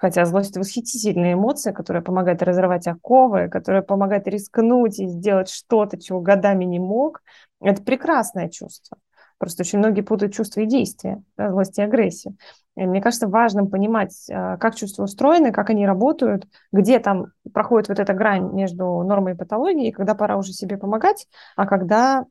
Хотя 0.00 0.24
злость– 0.24 0.50
это 0.52 0.60
восхитительная 0.60 1.34
эмоция, 1.34 1.74
которая 1.74 2.02
помогает 2.02 2.42
разорвать 2.42 2.86
оковы, 2.86 3.48
которая 3.48 3.82
помогает 3.82 4.26
рискнуть 4.26 4.98
и 4.98 5.06
сделать 5.06 5.50
что-то, 5.50 6.00
чего 6.00 6.22
годами 6.22 6.64
не 6.64 6.78
мог. 6.78 7.22
Это 7.60 7.82
прекрасное 7.82 8.48
чувство. 8.48 8.96
Просто 9.36 9.62
очень 9.62 9.78
многие 9.78 10.00
путают 10.00 10.32
чувства 10.32 10.60
и 10.60 10.66
действия, 10.66 11.22
да, 11.36 11.50
злость 11.50 11.78
и 11.78 11.82
агрессию. 11.82 12.36
И 12.76 12.86
мне 12.86 13.02
кажется, 13.02 13.28
важным 13.28 13.68
понимать, 13.68 14.14
а, 14.30 14.56
как 14.56 14.74
чувства 14.74 15.04
устроены, 15.04 15.52
как 15.52 15.68
они 15.68 15.86
работают, 15.86 16.46
где 16.72 16.98
там 16.98 17.26
проходит 17.52 17.90
вот 17.90 17.98
эта 17.98 18.14
грань 18.14 18.54
между 18.54 19.02
нормой 19.02 19.34
и 19.34 19.36
патологией, 19.36 19.92
когда 19.92 20.14
пора 20.14 20.38
уже 20.38 20.54
себе 20.54 20.78
помогать, 20.78 21.26
а 21.56 21.66
когда 21.66 22.24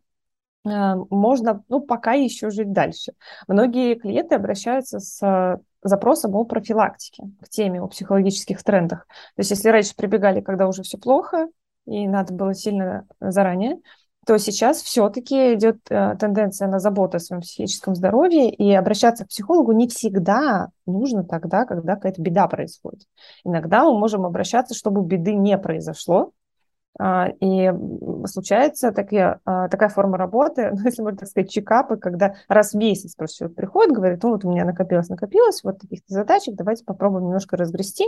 а, 0.65 0.95
можно, 1.12 1.63
ну, 1.67 1.82
пока 1.82 2.13
еще 2.13 2.49
жить 2.49 2.71
дальше. 2.71 3.13
Многие 3.47 3.93
клиенты 3.93 4.34
обращаются 4.34 4.99
с 4.99 5.60
запросом 5.82 6.36
о 6.36 6.46
профилактике 6.46 7.24
к 7.42 7.50
теме, 7.50 7.82
о 7.82 7.88
психологических 7.88 8.63
трендах. 8.63 9.06
То 9.36 9.39
есть 9.39 9.52
если 9.52 9.70
раньше 9.70 9.96
прибегали, 9.96 10.42
когда 10.42 10.68
уже 10.68 10.84
все 10.84 10.98
плохо, 10.98 11.48
и 11.86 12.08
надо 12.08 12.34
было 12.34 12.54
сильно 12.54 13.08
заранее, 13.20 13.78
то 14.26 14.38
сейчас 14.38 14.82
все-таки 14.82 15.56
идет 15.56 15.78
э, 15.89 16.15
тенденция 16.20 16.68
на 16.68 16.80
заботу 16.80 17.18
о 17.18 17.20
своем 17.20 17.42
психическом 17.42 17.96
здоровье, 17.96 18.52
и 18.52 18.72
обращаться 18.74 19.26
к 19.26 19.30
психологу 19.30 19.72
не 19.72 19.88
всегда 19.88 20.70
нужно 20.86 21.24
тогда, 21.24 21.65
когда 21.65 21.96
какая-то 21.96 22.22
беда 22.22 22.48
происходит. 22.48 23.08
Иногда 23.44 23.84
мы 23.86 23.98
можем 23.98 24.26
обращаться, 24.26 24.76
чтобы 24.76 25.04
беды 25.04 25.34
не 25.34 25.58
произошло, 25.58 26.32
и 27.39 27.71
случается 28.25 28.91
такие, 28.91 29.39
а, 29.45 29.69
такая 29.69 29.89
форма 29.89 30.17
работы, 30.17 30.71
ну, 30.73 30.84
если 30.84 31.02
можно 31.02 31.19
так 31.19 31.30
сказать, 31.30 31.49
чекапы, 31.49 31.97
когда 31.97 32.36
раз 32.47 32.73
в 32.73 32.78
месяц 32.78 33.15
просто 33.15 33.47
приходит, 33.47 33.95
говорит, 33.95 34.23
ну 34.23 34.32
вот 34.32 34.43
у 34.43 34.49
меня 34.49 34.65
накопилось, 34.65 35.08
накопилось, 35.08 35.63
вот 35.63 35.80
таких-то 35.80 36.13
задачек, 36.13 36.56
давайте 36.56 36.84
попробуем 36.84 37.25
немножко 37.25 37.56
разгрести, 37.56 38.06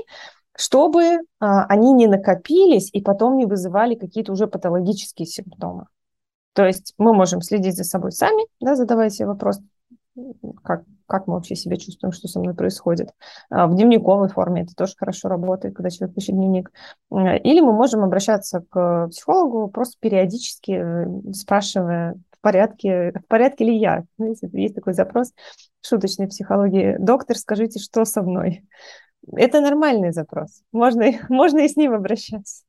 чтобы 0.57 1.19
а, 1.39 1.65
они 1.65 1.93
не 1.93 2.07
накопились 2.07 2.89
и 2.91 3.01
потом 3.01 3.37
не 3.37 3.45
вызывали 3.45 3.95
какие-то 3.95 4.33
уже 4.33 4.47
патологические 4.47 5.25
симптомы. 5.25 5.85
То 6.53 6.65
есть 6.65 6.93
мы 6.97 7.13
можем 7.13 7.41
следить 7.41 7.77
за 7.77 7.85
собой 7.85 8.11
сами, 8.11 8.45
да, 8.59 8.75
задавая 8.75 9.09
себе 9.09 9.27
вопрос, 9.27 9.61
как, 10.63 10.83
как 11.07 11.27
мы 11.27 11.35
вообще 11.35 11.55
себя 11.55 11.77
чувствуем, 11.77 12.11
что 12.11 12.27
со 12.27 12.39
мной 12.39 12.53
происходит. 12.53 13.09
А, 13.49 13.67
в 13.67 13.75
дневниковой 13.75 14.29
форме 14.29 14.63
это 14.63 14.75
тоже 14.75 14.93
хорошо 14.97 15.29
работает, 15.29 15.75
когда 15.75 15.89
человек 15.89 16.15
пишет 16.15 16.35
дневник. 16.35 16.71
Или 17.11 17.61
мы 17.61 17.73
можем 17.73 18.03
обращаться 18.03 18.63
к 18.69 19.07
психологу, 19.09 19.69
просто 19.69 19.97
периодически 19.99 20.71
э, 20.71 21.33
спрашивая, 21.33 22.15
в 22.31 22.41
порядке, 22.41 23.11
в 23.11 23.27
порядке 23.27 23.65
ли 23.65 23.77
я. 23.77 24.03
Знаете, 24.17 24.49
есть 24.53 24.75
такой 24.75 24.93
запрос 24.93 25.31
шуточной 25.81 26.27
психологии. 26.27 26.97
Доктор, 26.99 27.37
скажите, 27.37 27.79
что 27.79 28.03
со 28.05 28.23
мной? 28.23 28.63
Это 29.35 29.61
нормальный 29.61 30.11
запрос. 30.11 30.63
Можно, 30.71 31.11
можно 31.29 31.59
и 31.59 31.69
с 31.69 31.75
ним 31.75 31.93
обращаться. 31.93 32.63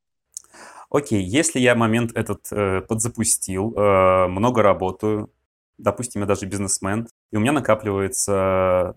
Окей, 0.91 1.23
если 1.23 1.59
я 1.59 1.75
момент 1.75 2.13
этот 2.15 2.53
э, 2.53 2.83
подзапустил, 2.83 3.75
э, 3.75 4.27
много 4.29 4.63
работаю, 4.63 5.33
допустим, 5.79 6.21
я 6.21 6.27
даже 6.27 6.45
бизнесмен, 6.45 7.09
и 7.33 7.37
у 7.37 7.41
меня 7.41 7.53
накапливается 7.53 8.95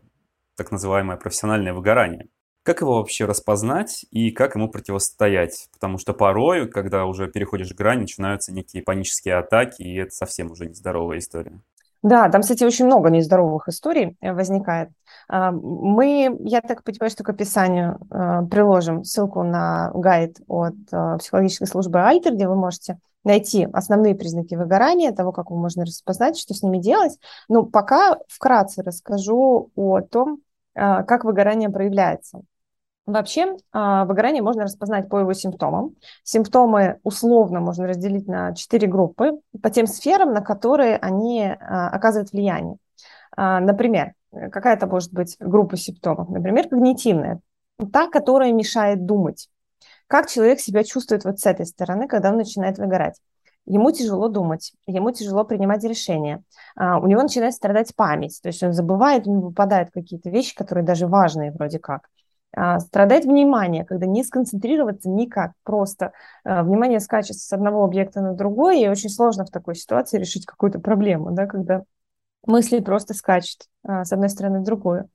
так 0.55 0.71
называемое 0.71 1.17
профессиональное 1.17 1.73
выгорание. 1.73 2.27
Как 2.63 2.81
его 2.81 2.97
вообще 2.97 3.25
распознать 3.25 4.05
и 4.11 4.31
как 4.31 4.55
ему 4.55 4.69
противостоять? 4.69 5.67
Потому 5.71 5.97
что 5.97 6.13
порой, 6.13 6.67
когда 6.67 7.05
уже 7.05 7.27
переходишь 7.27 7.73
грань, 7.73 8.01
начинаются 8.01 8.51
некие 8.51 8.83
панические 8.83 9.35
атаки, 9.35 9.83
и 9.83 9.95
это 9.95 10.11
совсем 10.11 10.51
уже 10.51 10.65
нездоровая 10.65 11.19
история. 11.19 11.61
Да, 12.01 12.29
там, 12.29 12.41
кстати, 12.41 12.63
очень 12.63 12.85
много 12.85 13.09
нездоровых 13.09 13.67
историй 13.67 14.15
э, 14.21 14.31
возникает. 14.33 14.89
А, 15.27 15.51
мы, 15.51 16.37
я 16.41 16.61
так 16.61 16.83
понимаю, 16.83 17.09
что 17.09 17.23
к 17.23 17.29
описанию 17.29 17.97
э, 18.11 18.41
приложим 18.49 19.03
ссылку 19.03 19.41
на 19.43 19.91
гайд 19.93 20.37
от 20.47 20.75
э, 20.91 21.17
психологической 21.17 21.67
службы 21.67 22.01
Альтер, 22.01 22.35
где 22.35 22.47
вы 22.47 22.55
можете 22.55 22.99
найти 23.25 23.67
основные 23.73 24.15
признаки 24.15 24.55
выгорания, 24.55 25.11
того, 25.11 25.33
как 25.33 25.49
его 25.49 25.59
можно 25.59 25.83
распознать, 25.83 26.37
что 26.37 26.53
с 26.53 26.63
ними 26.63 26.77
делать. 26.77 27.19
Но 27.49 27.63
пока 27.63 28.19
вкратце 28.29 28.81
расскажу 28.83 29.71
о 29.75 29.99
том, 30.01 30.39
а, 30.75 31.03
как 31.03 31.23
выгорание 31.23 31.69
проявляется. 31.69 32.41
Вообще, 33.05 33.57
а, 33.71 34.05
выгорание 34.05 34.41
можно 34.41 34.63
распознать 34.63 35.09
по 35.09 35.19
его 35.19 35.33
симптомам. 35.33 35.95
Симптомы 36.23 36.99
условно 37.03 37.59
можно 37.59 37.87
разделить 37.87 38.27
на 38.27 38.53
четыре 38.55 38.87
группы 38.87 39.39
по 39.61 39.69
тем 39.69 39.87
сферам, 39.87 40.33
на 40.33 40.41
которые 40.41 40.97
они 40.97 41.43
а, 41.43 41.89
оказывают 41.89 42.31
влияние. 42.31 42.77
Например, 43.37 44.13
какая-то 44.31 44.87
может 44.87 45.11
быть 45.11 45.35
группа 45.41 45.75
симптомов. 45.75 46.29
Например, 46.29 46.69
когнитивная. 46.69 47.41
Та, 47.91 48.07
которая 48.07 48.53
мешает 48.53 49.05
думать. 49.05 49.49
Как 50.07 50.29
человек 50.29 50.59
себя 50.59 50.83
чувствует 50.83 51.25
вот 51.25 51.39
с 51.39 51.45
этой 51.45 51.65
стороны, 51.65 52.07
когда 52.07 52.29
он 52.29 52.37
начинает 52.37 52.77
выгорать? 52.77 53.19
Ему 53.65 53.91
тяжело 53.91 54.27
думать, 54.27 54.73
ему 54.85 55.11
тяжело 55.11 55.43
принимать 55.43 55.83
решения, 55.83 56.43
а, 56.75 56.99
у 56.99 57.07
него 57.07 57.23
начинает 57.23 57.55
страдать 57.55 57.95
память, 57.95 58.39
то 58.41 58.47
есть 58.47 58.61
он 58.61 58.73
забывает, 58.73 59.25
у 59.25 59.31
него 59.31 59.47
выпадают 59.47 59.89
какие-то 59.91 60.29
вещи, 60.29 60.55
которые 60.55 60.85
даже 60.85 61.07
важные 61.07 61.51
вроде 61.51 61.79
как. 61.79 62.07
А, 62.55 62.79
страдает 62.79 63.25
внимание, 63.25 63.83
когда 63.83 64.05
не 64.05 64.23
сконцентрироваться 64.23 65.09
никак, 65.09 65.53
просто 65.63 66.11
а, 66.43 66.61
внимание 66.61 66.99
скачет 66.99 67.37
с 67.37 67.51
одного 67.51 67.83
объекта 67.83 68.21
на 68.21 68.33
другой, 68.33 68.81
и 68.81 68.87
очень 68.87 69.09
сложно 69.09 69.45
в 69.45 69.49
такой 69.49 69.73
ситуации 69.73 70.19
решить 70.19 70.45
какую-то 70.45 70.77
проблему, 70.77 71.31
да, 71.31 71.47
когда 71.47 71.81
мысли 72.45 72.79
просто 72.81 73.15
скачут 73.15 73.63
с 73.83 74.13
одной 74.13 74.29
стороны 74.29 74.59
в 74.59 74.63
другую. 74.63 75.09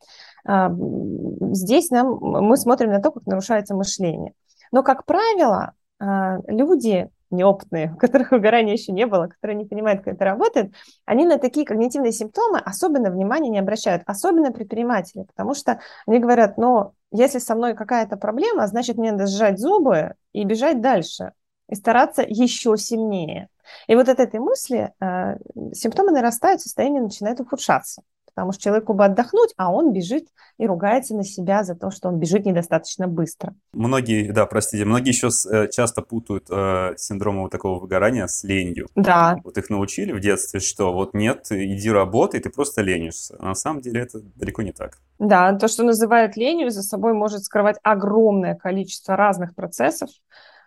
Здесь 0.44 1.90
нам, 1.90 2.18
мы 2.20 2.56
смотрим 2.56 2.90
на 2.90 3.00
то, 3.00 3.12
как 3.12 3.24
нарушается 3.26 3.76
мышление. 3.76 4.32
Но, 4.72 4.82
как 4.82 5.04
правило, 5.04 5.74
люди 5.98 7.10
неопытные, 7.30 7.92
у 7.94 7.96
которых 7.96 8.32
выгорания 8.32 8.72
еще 8.72 8.92
не 8.92 9.06
было, 9.06 9.28
которые 9.28 9.56
не 9.56 9.64
понимают, 9.64 10.02
как 10.02 10.14
это 10.14 10.24
работает, 10.24 10.72
они 11.04 11.24
на 11.24 11.38
такие 11.38 11.64
когнитивные 11.64 12.12
симптомы 12.12 12.58
особенно 12.58 13.10
внимания 13.10 13.48
не 13.48 13.58
обращают, 13.58 14.02
особенно 14.06 14.52
предприниматели, 14.52 15.22
потому 15.22 15.54
что 15.54 15.80
они 16.06 16.18
говорят, 16.18 16.58
ну, 16.58 16.92
если 17.12 17.38
со 17.38 17.54
мной 17.54 17.74
какая-то 17.74 18.16
проблема, 18.16 18.66
значит, 18.66 18.96
мне 18.96 19.12
надо 19.12 19.26
сжать 19.26 19.58
зубы 19.58 20.14
и 20.32 20.44
бежать 20.44 20.80
дальше, 20.80 21.32
и 21.68 21.74
стараться 21.74 22.22
еще 22.22 22.76
сильнее. 22.76 23.48
И 23.86 23.94
вот 23.94 24.08
от 24.08 24.18
этой 24.18 24.40
мысли 24.40 24.92
э, 25.00 25.36
симптомы 25.72 26.10
нарастают, 26.10 26.60
состояние 26.60 27.02
начинает 27.02 27.40
ухудшаться 27.40 28.02
потому 28.40 28.52
что 28.52 28.62
человеку 28.62 28.94
бы 28.94 29.04
отдохнуть, 29.04 29.52
а 29.58 29.70
он 29.70 29.92
бежит 29.92 30.28
и 30.56 30.66
ругается 30.66 31.14
на 31.14 31.24
себя 31.24 31.62
за 31.62 31.74
то, 31.74 31.90
что 31.90 32.08
он 32.08 32.18
бежит 32.18 32.46
недостаточно 32.46 33.06
быстро. 33.06 33.54
Многие, 33.74 34.32
да, 34.32 34.46
простите, 34.46 34.86
многие 34.86 35.10
еще 35.10 35.28
э, 35.28 35.68
часто 35.68 36.00
путают 36.00 36.46
э, 36.50 36.94
синдром 36.96 37.42
вот 37.42 37.50
такого 37.50 37.78
выгорания 37.78 38.26
с 38.26 38.42
ленью. 38.42 38.88
Да. 38.94 39.36
Вот 39.44 39.58
их 39.58 39.68
научили 39.68 40.12
в 40.12 40.20
детстве, 40.20 40.58
что 40.58 40.94
вот 40.94 41.12
нет, 41.12 41.48
иди 41.50 41.90
работай, 41.90 42.40
ты 42.40 42.48
просто 42.48 42.80
ленишься. 42.80 43.36
А 43.38 43.48
на 43.48 43.54
самом 43.54 43.82
деле 43.82 44.00
это 44.00 44.20
далеко 44.36 44.62
не 44.62 44.72
так. 44.72 44.96
Да, 45.18 45.52
то, 45.52 45.68
что 45.68 45.82
называют 45.82 46.34
ленью, 46.34 46.70
за 46.70 46.82
собой 46.82 47.12
может 47.12 47.44
скрывать 47.44 47.76
огромное 47.82 48.54
количество 48.54 49.16
разных 49.16 49.54
процессов, 49.54 50.08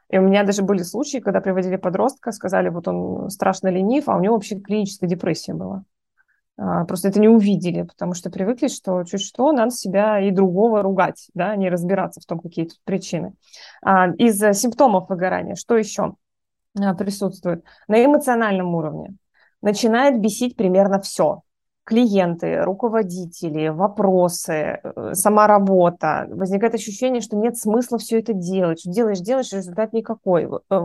и 0.09 0.19
у 0.19 0.21
меня 0.21 0.43
даже 0.43 0.61
были 0.61 0.83
случаи, 0.83 1.17
когда 1.17 1.41
приводили 1.41 1.77
подростка, 1.77 2.31
сказали, 2.33 2.69
вот 2.69 2.87
он 2.87 3.31
страшно 3.31 3.69
ленив, 3.69 4.09
а 4.09 4.15
у 4.15 4.19
него 4.19 4.35
вообще 4.35 4.59
клиническая 4.59 5.09
депрессия 5.09 5.55
была. 5.55 5.85
А, 6.57 6.85
просто 6.85 7.07
это 7.07 7.19
не 7.19 7.27
увидели, 7.27 7.81
потому 7.83 8.13
что 8.13 8.29
привыкли, 8.29 8.67
что 8.67 9.03
чуть 9.03 9.21
что, 9.21 9.51
надо 9.51 9.71
себя 9.71 10.19
и 10.19 10.31
другого 10.31 10.81
ругать, 10.81 11.29
да, 11.33 11.55
не 11.55 11.69
разбираться 11.69 12.21
в 12.21 12.25
том, 12.25 12.39
какие 12.39 12.65
тут 12.65 12.79
причины. 12.83 13.33
А, 13.81 14.09
из 14.17 14.37
симптомов 14.57 15.09
выгорания, 15.09 15.55
что 15.55 15.75
еще 15.75 16.15
а, 16.79 16.93
присутствует? 16.93 17.63
На 17.87 18.03
эмоциональном 18.03 18.75
уровне 18.75 19.15
начинает 19.61 20.19
бесить 20.19 20.55
примерно 20.55 20.99
все. 20.99 21.41
Клиенты, 21.85 22.61
руководители, 22.61 23.67
вопросы, 23.67 24.79
э, 24.81 25.13
сама 25.15 25.47
работа. 25.47 26.27
Возникает 26.29 26.75
ощущение, 26.75 27.21
что 27.21 27.35
нет 27.35 27.57
смысла 27.57 27.97
все 27.97 28.19
это 28.19 28.31
делать. 28.31 28.83
Делаешь, 28.85 29.19
делаешь, 29.19 29.51
результат 29.51 29.91
никакой. 29.91 30.45
Вот 30.45 30.63
э, 30.69 30.79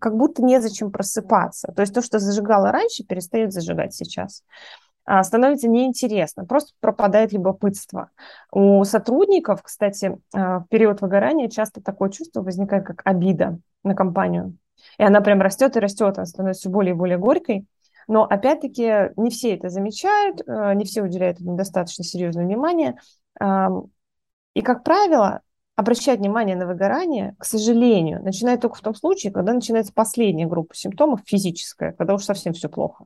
как 0.00 0.16
будто 0.16 0.42
незачем 0.42 0.90
просыпаться. 0.90 1.72
То 1.74 1.82
есть 1.82 1.94
то, 1.94 2.02
что 2.02 2.18
зажигало 2.18 2.72
раньше, 2.72 3.04
перестает 3.04 3.52
зажигать 3.52 3.94
сейчас 3.94 4.42
а, 5.06 5.22
становится 5.22 5.68
неинтересно, 5.68 6.44
просто 6.44 6.72
пропадает 6.80 7.32
любопытство. 7.32 8.10
У 8.50 8.82
сотрудников, 8.84 9.62
кстати, 9.62 10.18
а, 10.34 10.60
в 10.60 10.68
период 10.68 11.00
выгорания 11.00 11.48
часто 11.48 11.80
такое 11.80 12.10
чувство 12.10 12.42
возникает, 12.42 12.84
как 12.84 13.02
обида 13.04 13.58
на 13.84 13.94
компанию. 13.94 14.56
И 14.98 15.04
она 15.04 15.20
прям 15.20 15.40
растет 15.40 15.76
и 15.76 15.80
растет, 15.80 16.18
она 16.18 16.26
становится 16.26 16.62
все 16.62 16.70
более 16.70 16.94
и 16.94 16.96
более 16.96 17.18
горькой. 17.18 17.66
Но 18.08 18.24
опять-таки 18.24 19.12
не 19.16 19.30
все 19.30 19.54
это 19.54 19.68
замечают, 19.68 20.42
а, 20.46 20.74
не 20.74 20.84
все 20.84 21.02
уделяют 21.02 21.38
достаточно 21.40 22.02
серьезное 22.02 22.44
внимание. 22.44 22.96
И, 24.54 24.62
как 24.62 24.84
правило, 24.84 25.42
обращать 25.76 26.18
внимание 26.18 26.56
на 26.56 26.66
выгорание, 26.66 27.36
к 27.38 27.44
сожалению, 27.44 28.22
начинает 28.22 28.62
только 28.62 28.76
в 28.76 28.80
том 28.80 28.94
случае, 28.94 29.32
когда 29.32 29.52
начинается 29.52 29.92
последняя 29.92 30.46
группа 30.46 30.74
симптомов, 30.74 31.20
физическая, 31.24 31.92
когда 31.92 32.14
уж 32.14 32.24
совсем 32.24 32.54
все 32.54 32.68
плохо. 32.68 33.04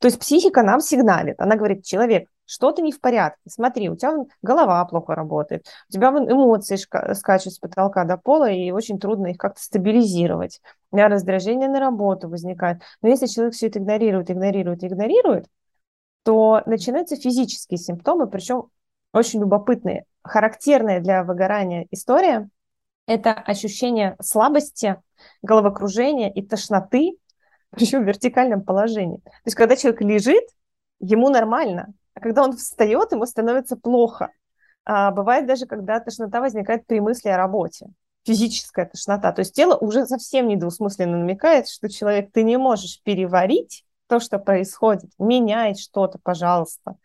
То 0.00 0.06
есть 0.06 0.18
психика 0.18 0.62
нам 0.62 0.80
сигналит. 0.80 1.40
Она 1.40 1.56
говорит, 1.56 1.84
человек, 1.84 2.28
что-то 2.44 2.82
не 2.82 2.92
в 2.92 3.00
порядке. 3.00 3.40
Смотри, 3.48 3.88
у 3.88 3.96
тебя 3.96 4.12
голова 4.42 4.84
плохо 4.84 5.14
работает, 5.14 5.66
у 5.88 5.92
тебя 5.92 6.08
эмоции 6.08 6.76
скачут 7.14 7.52
с 7.52 7.58
потолка 7.58 8.04
до 8.04 8.16
пола, 8.16 8.50
и 8.50 8.70
очень 8.70 8.98
трудно 8.98 9.28
их 9.28 9.36
как-то 9.36 9.60
стабилизировать. 9.60 10.60
У 10.90 10.96
меня 10.96 11.08
раздражение 11.08 11.68
на 11.68 11.78
работу 11.78 12.28
возникает. 12.28 12.80
Но 13.02 13.08
если 13.08 13.26
человек 13.26 13.54
все 13.54 13.66
это 13.66 13.78
игнорирует, 13.78 14.30
игнорирует, 14.30 14.82
игнорирует, 14.82 15.46
то 16.24 16.62
начинаются 16.66 17.16
физические 17.16 17.78
симптомы, 17.78 18.28
причем 18.28 18.70
очень 19.12 19.40
любопытные 19.40 20.04
характерная 20.22 21.00
для 21.00 21.24
выгорания 21.24 21.86
история– 21.90 22.48
это 23.06 23.32
ощущение 23.32 24.16
слабости, 24.20 24.96
головокружения 25.42 26.30
и 26.30 26.42
тошноты, 26.42 27.16
причем 27.70 28.02
в 28.04 28.06
вертикальном 28.06 28.62
положении. 28.62 29.18
То 29.18 29.42
есть, 29.46 29.56
когда 29.56 29.76
человек 29.76 30.02
лежит, 30.02 30.44
ему 31.00 31.30
нормально, 31.30 31.94
а 32.14 32.20
когда 32.20 32.42
он 32.42 32.56
встает, 32.56 33.12
ему 33.12 33.26
становится 33.26 33.76
плохо. 33.76 34.30
А 34.84 35.10
бывает 35.10 35.46
даже, 35.46 35.66
когда 35.66 36.00
тошнота 36.00 36.40
возникает 36.40 36.86
при 36.86 37.00
мысли 37.00 37.28
о 37.28 37.36
работе, 37.36 37.88
физическая 38.24 38.86
тошнота. 38.86 39.32
То 39.32 39.40
есть 39.40 39.54
тело 39.54 39.76
уже 39.76 40.06
совсем 40.06 40.48
недвусмысленно 40.48 41.18
намекает, 41.18 41.68
что 41.68 41.88
человек, 41.88 42.32
ты 42.32 42.42
не 42.42 42.56
можешь 42.56 43.00
переварить 43.02 43.84
то, 44.06 44.18
что 44.18 44.38
происходит, 44.38 45.10
меняй 45.18 45.74
что-то, 45.74 46.18
пожалуйста. 46.22 46.96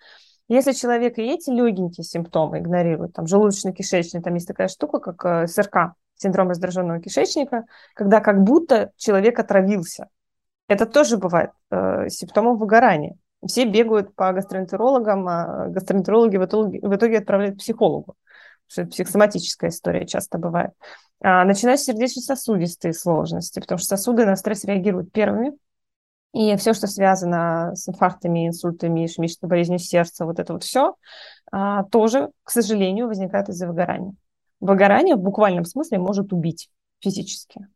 Если 0.50 0.74
человек 0.74 1.18
и 1.18 1.24
эти 1.24 1.50
легенькие 1.50 2.04
симптомы 2.04 2.60
игнорирует, 2.60 3.14
там 3.14 3.26
желудочно-кишечный, 3.26 4.22
там 4.22 4.34
есть 4.34 4.48
такая 4.48 4.68
штука, 4.68 5.00
как 5.00 5.26
э, 5.26 5.48
СРК, 5.48 5.94
синдром 6.16 6.50
раздраженного 6.50 7.00
кишечника, 7.00 7.64
когда 7.94 8.20
как 8.20 8.44
будто 8.44 8.92
человек 8.98 9.40
отравился. 9.40 10.10
Это 10.68 10.86
тоже 10.86 11.18
бывает 11.18 11.52
э, 11.72 12.10
симптомом 12.10 12.58
выгорания. 12.58 13.16
Все 13.46 13.66
бегают 13.66 14.16
по 14.16 14.32
гастроэнтерологам, 14.32 15.28
а 15.28 15.68
гастроэнтерологи 15.68 16.38
в 16.38 16.46
итоге, 16.46 16.80
в 16.82 16.96
итоге 16.96 17.20
отправляют 17.20 17.56
к 17.56 17.60
психологу. 17.60 18.16
Потому 18.68 18.88
что 18.88 18.92
психосоматическая 18.92 19.70
история 19.70 20.06
часто 20.06 20.38
бывает. 20.38 20.72
А, 21.22 21.44
начинаются 21.44 21.92
сердечно-сосудистые 21.92 22.94
сложности, 22.94 23.60
потому 23.60 23.78
что 23.80 23.90
сосуды 23.90 24.26
на 24.26 24.36
стресс 24.36 24.64
реагируют 24.64 25.12
первыми, 25.12 25.54
и 26.34 26.56
все, 26.58 26.74
что 26.74 26.88
связано 26.88 27.76
с 27.76 27.88
инфарктами, 27.88 28.48
инсультами, 28.48 29.06
ишемической 29.06 29.48
болезнью 29.48 29.80
сердца, 29.80 30.26
вот 30.26 30.40
это 30.40 30.54
вот 30.54 30.64
все, 30.64 30.96
а, 31.52 31.84
тоже, 31.84 32.32
к 32.44 32.50
сожалению, 32.50 33.08
возникает 33.08 33.50
из-за 33.50 33.68
выгорания. 33.68 34.16
Выгорание 34.60 35.16
в 35.16 35.20
буквальном 35.20 35.64
смысле 35.64 36.00
может 36.00 36.34
убить 36.34 36.70
физически. 37.00 37.68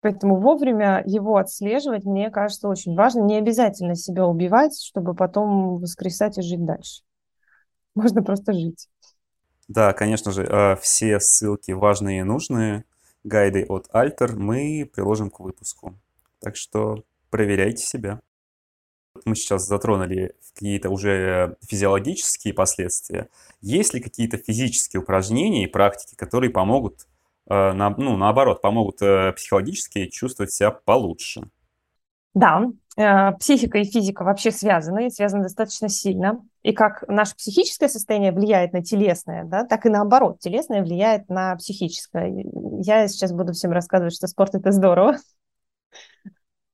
Поэтому 0.00 0.40
вовремя 0.40 1.02
его 1.04 1.36
отслеживать, 1.36 2.04
мне 2.04 2.30
кажется, 2.30 2.68
очень 2.68 2.94
важно. 2.94 3.20
Не 3.20 3.36
обязательно 3.36 3.96
себя 3.96 4.26
убивать, 4.26 4.78
чтобы 4.82 5.14
потом 5.14 5.78
воскресать 5.78 6.38
и 6.38 6.42
жить 6.42 6.64
дальше. 6.64 7.02
Можно 7.94 8.22
просто 8.22 8.52
жить. 8.52 8.88
Да, 9.68 9.92
конечно 9.92 10.30
же, 10.30 10.46
а, 10.50 10.76
все 10.76 11.20
ссылки 11.20 11.72
важные 11.72 12.20
и 12.20 12.22
нужные, 12.22 12.84
гайды 13.24 13.64
от 13.68 13.88
Альтер 13.92 14.36
мы 14.36 14.90
приложим 14.90 15.30
к 15.30 15.40
выпуску. 15.40 15.94
Так 16.40 16.56
что 16.56 17.02
проверяйте 17.34 17.84
себя. 17.84 18.20
Мы 19.24 19.34
сейчас 19.34 19.66
затронули 19.66 20.36
какие-то 20.54 20.88
уже 20.88 21.56
физиологические 21.68 22.54
последствия. 22.54 23.28
Есть 23.60 23.92
ли 23.92 24.00
какие-то 24.00 24.36
физические 24.36 25.02
упражнения 25.02 25.64
и 25.64 25.66
практики, 25.66 26.14
которые 26.14 26.50
помогут, 26.50 27.08
э, 27.50 27.72
ну, 27.72 28.16
наоборот, 28.16 28.62
помогут 28.62 29.02
э, 29.02 29.32
психологически 29.32 30.06
чувствовать 30.06 30.52
себя 30.52 30.70
получше? 30.70 31.50
Да, 32.34 32.66
э, 32.96 33.32
психика 33.40 33.78
и 33.78 33.84
физика 33.84 34.22
вообще 34.22 34.52
связаны, 34.52 35.10
связаны 35.10 35.42
достаточно 35.42 35.88
сильно. 35.88 36.40
И 36.62 36.72
как 36.72 37.02
наше 37.08 37.34
психическое 37.34 37.88
состояние 37.88 38.30
влияет 38.30 38.72
на 38.72 38.84
телесное, 38.84 39.42
да, 39.42 39.64
так 39.64 39.86
и 39.86 39.88
наоборот, 39.88 40.38
телесное 40.38 40.84
влияет 40.84 41.28
на 41.28 41.56
психическое. 41.56 42.44
Я 42.80 43.08
сейчас 43.08 43.32
буду 43.32 43.54
всем 43.54 43.72
рассказывать, 43.72 44.14
что 44.14 44.28
спорт– 44.28 44.54
это 44.56 44.70
здорово, 44.70 45.16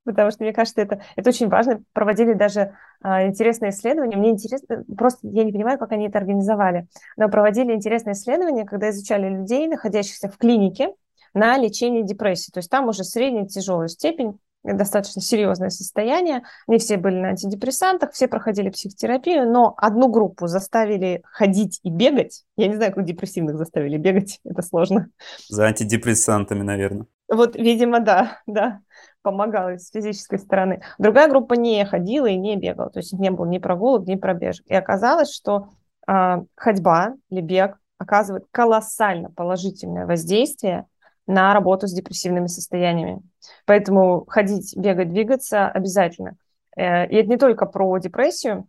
потому 0.04 0.30
что 0.30 0.42
мне 0.42 0.52
кажется, 0.52 0.80
это, 0.80 1.00
это 1.16 1.30
очень 1.30 1.48
важно. 1.48 1.82
Проводили 1.92 2.32
даже 2.32 2.74
а, 3.02 3.26
интересные 3.26 3.70
исследования. 3.70 4.16
Мне 4.16 4.30
интересно, 4.30 4.84
просто 4.96 5.26
я 5.28 5.44
не 5.44 5.52
понимаю, 5.52 5.78
как 5.78 5.92
они 5.92 6.08
это 6.08 6.18
организовали, 6.18 6.86
но 7.16 7.28
проводили 7.28 7.72
интересные 7.72 8.14
исследования, 8.14 8.64
когда 8.64 8.90
изучали 8.90 9.28
людей, 9.28 9.68
находящихся 9.68 10.28
в 10.28 10.36
клинике 10.38 10.94
на 11.34 11.56
лечение 11.56 12.02
депрессии. 12.02 12.50
То 12.50 12.58
есть 12.58 12.70
там 12.70 12.88
уже 12.88 13.04
средняя 13.04 13.46
тяжелая 13.46 13.88
степень, 13.88 14.38
достаточно 14.62 15.22
серьезное 15.22 15.70
состояние. 15.70 16.42
Не 16.66 16.78
все 16.78 16.96
были 16.96 17.16
на 17.16 17.28
антидепрессантах, 17.28 18.12
все 18.12 18.28
проходили 18.28 18.68
психотерапию, 18.68 19.50
но 19.50 19.74
одну 19.76 20.08
группу 20.08 20.46
заставили 20.48 21.22
ходить 21.24 21.80
и 21.82 21.90
бегать. 21.90 22.44
Я 22.56 22.66
не 22.66 22.76
знаю, 22.76 22.92
как 22.92 23.04
депрессивных 23.04 23.56
заставили 23.56 23.96
бегать, 23.96 24.40
это 24.44 24.62
сложно. 24.62 25.08
За 25.48 25.66
антидепрессантами, 25.66 26.62
наверное. 26.62 27.06
Вот, 27.28 27.54
видимо, 27.54 28.00
да, 28.00 28.40
да 28.46 28.80
помогала 29.22 29.76
с 29.78 29.90
физической 29.90 30.38
стороны. 30.38 30.82
Другая 30.98 31.28
группа 31.28 31.54
не 31.54 31.84
ходила 31.84 32.26
и 32.26 32.36
не 32.36 32.56
бегала, 32.56 32.90
то 32.90 33.00
есть 33.00 33.12
не 33.12 33.30
было 33.30 33.46
ни 33.46 33.58
прогулок, 33.58 34.06
ни 34.06 34.16
пробежек. 34.16 34.66
И 34.66 34.74
оказалось, 34.74 35.32
что 35.34 35.68
э, 36.08 36.42
ходьба 36.56 37.14
или 37.28 37.40
бег 37.40 37.78
оказывает 37.98 38.46
колоссально 38.50 39.30
положительное 39.30 40.06
воздействие 40.06 40.86
на 41.26 41.52
работу 41.54 41.86
с 41.86 41.92
депрессивными 41.92 42.46
состояниями. 42.46 43.22
Поэтому 43.66 44.24
ходить, 44.26 44.76
бегать, 44.76 45.10
двигаться 45.10 45.68
обязательно. 45.68 46.36
Э, 46.76 47.06
и 47.06 47.16
это 47.16 47.28
не 47.28 47.36
только 47.36 47.66
про 47.66 47.98
депрессию, 47.98 48.66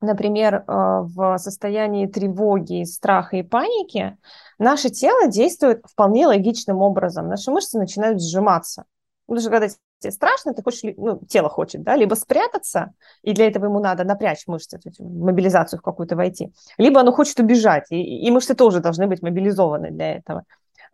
например, 0.00 0.56
э, 0.56 0.62
в 0.66 1.38
состоянии 1.38 2.06
тревоги, 2.06 2.84
страха 2.84 3.36
и 3.36 3.42
паники, 3.42 4.18
наше 4.58 4.90
тело 4.90 5.28
действует 5.28 5.84
вполне 5.86 6.26
логичным 6.26 6.78
образом. 6.78 7.28
Наши 7.28 7.50
мышцы 7.50 7.78
начинают 7.78 8.20
сжиматься. 8.20 8.84
Потому 9.26 9.40
что 9.40 9.50
когда 9.50 9.68
тебе 10.02 10.12
страшно, 10.12 10.54
ты 10.54 10.62
хочешь, 10.62 10.94
ну, 10.96 11.20
тело 11.28 11.48
хочет, 11.48 11.82
да, 11.82 11.96
либо 11.96 12.14
спрятаться, 12.14 12.92
и 13.22 13.32
для 13.32 13.46
этого 13.46 13.66
ему 13.66 13.80
надо 13.80 14.04
напрячь 14.04 14.46
мышцы, 14.46 14.80
мобилизацию 14.98 15.78
в 15.78 15.82
какую-то 15.82 16.16
войти, 16.16 16.52
либо 16.78 17.00
оно 17.00 17.12
хочет 17.12 17.38
убежать, 17.40 17.86
и, 17.90 18.26
и 18.26 18.30
мышцы 18.30 18.54
тоже 18.54 18.80
должны 18.80 19.06
быть 19.06 19.22
мобилизованы 19.22 19.90
для 19.90 20.16
этого. 20.16 20.44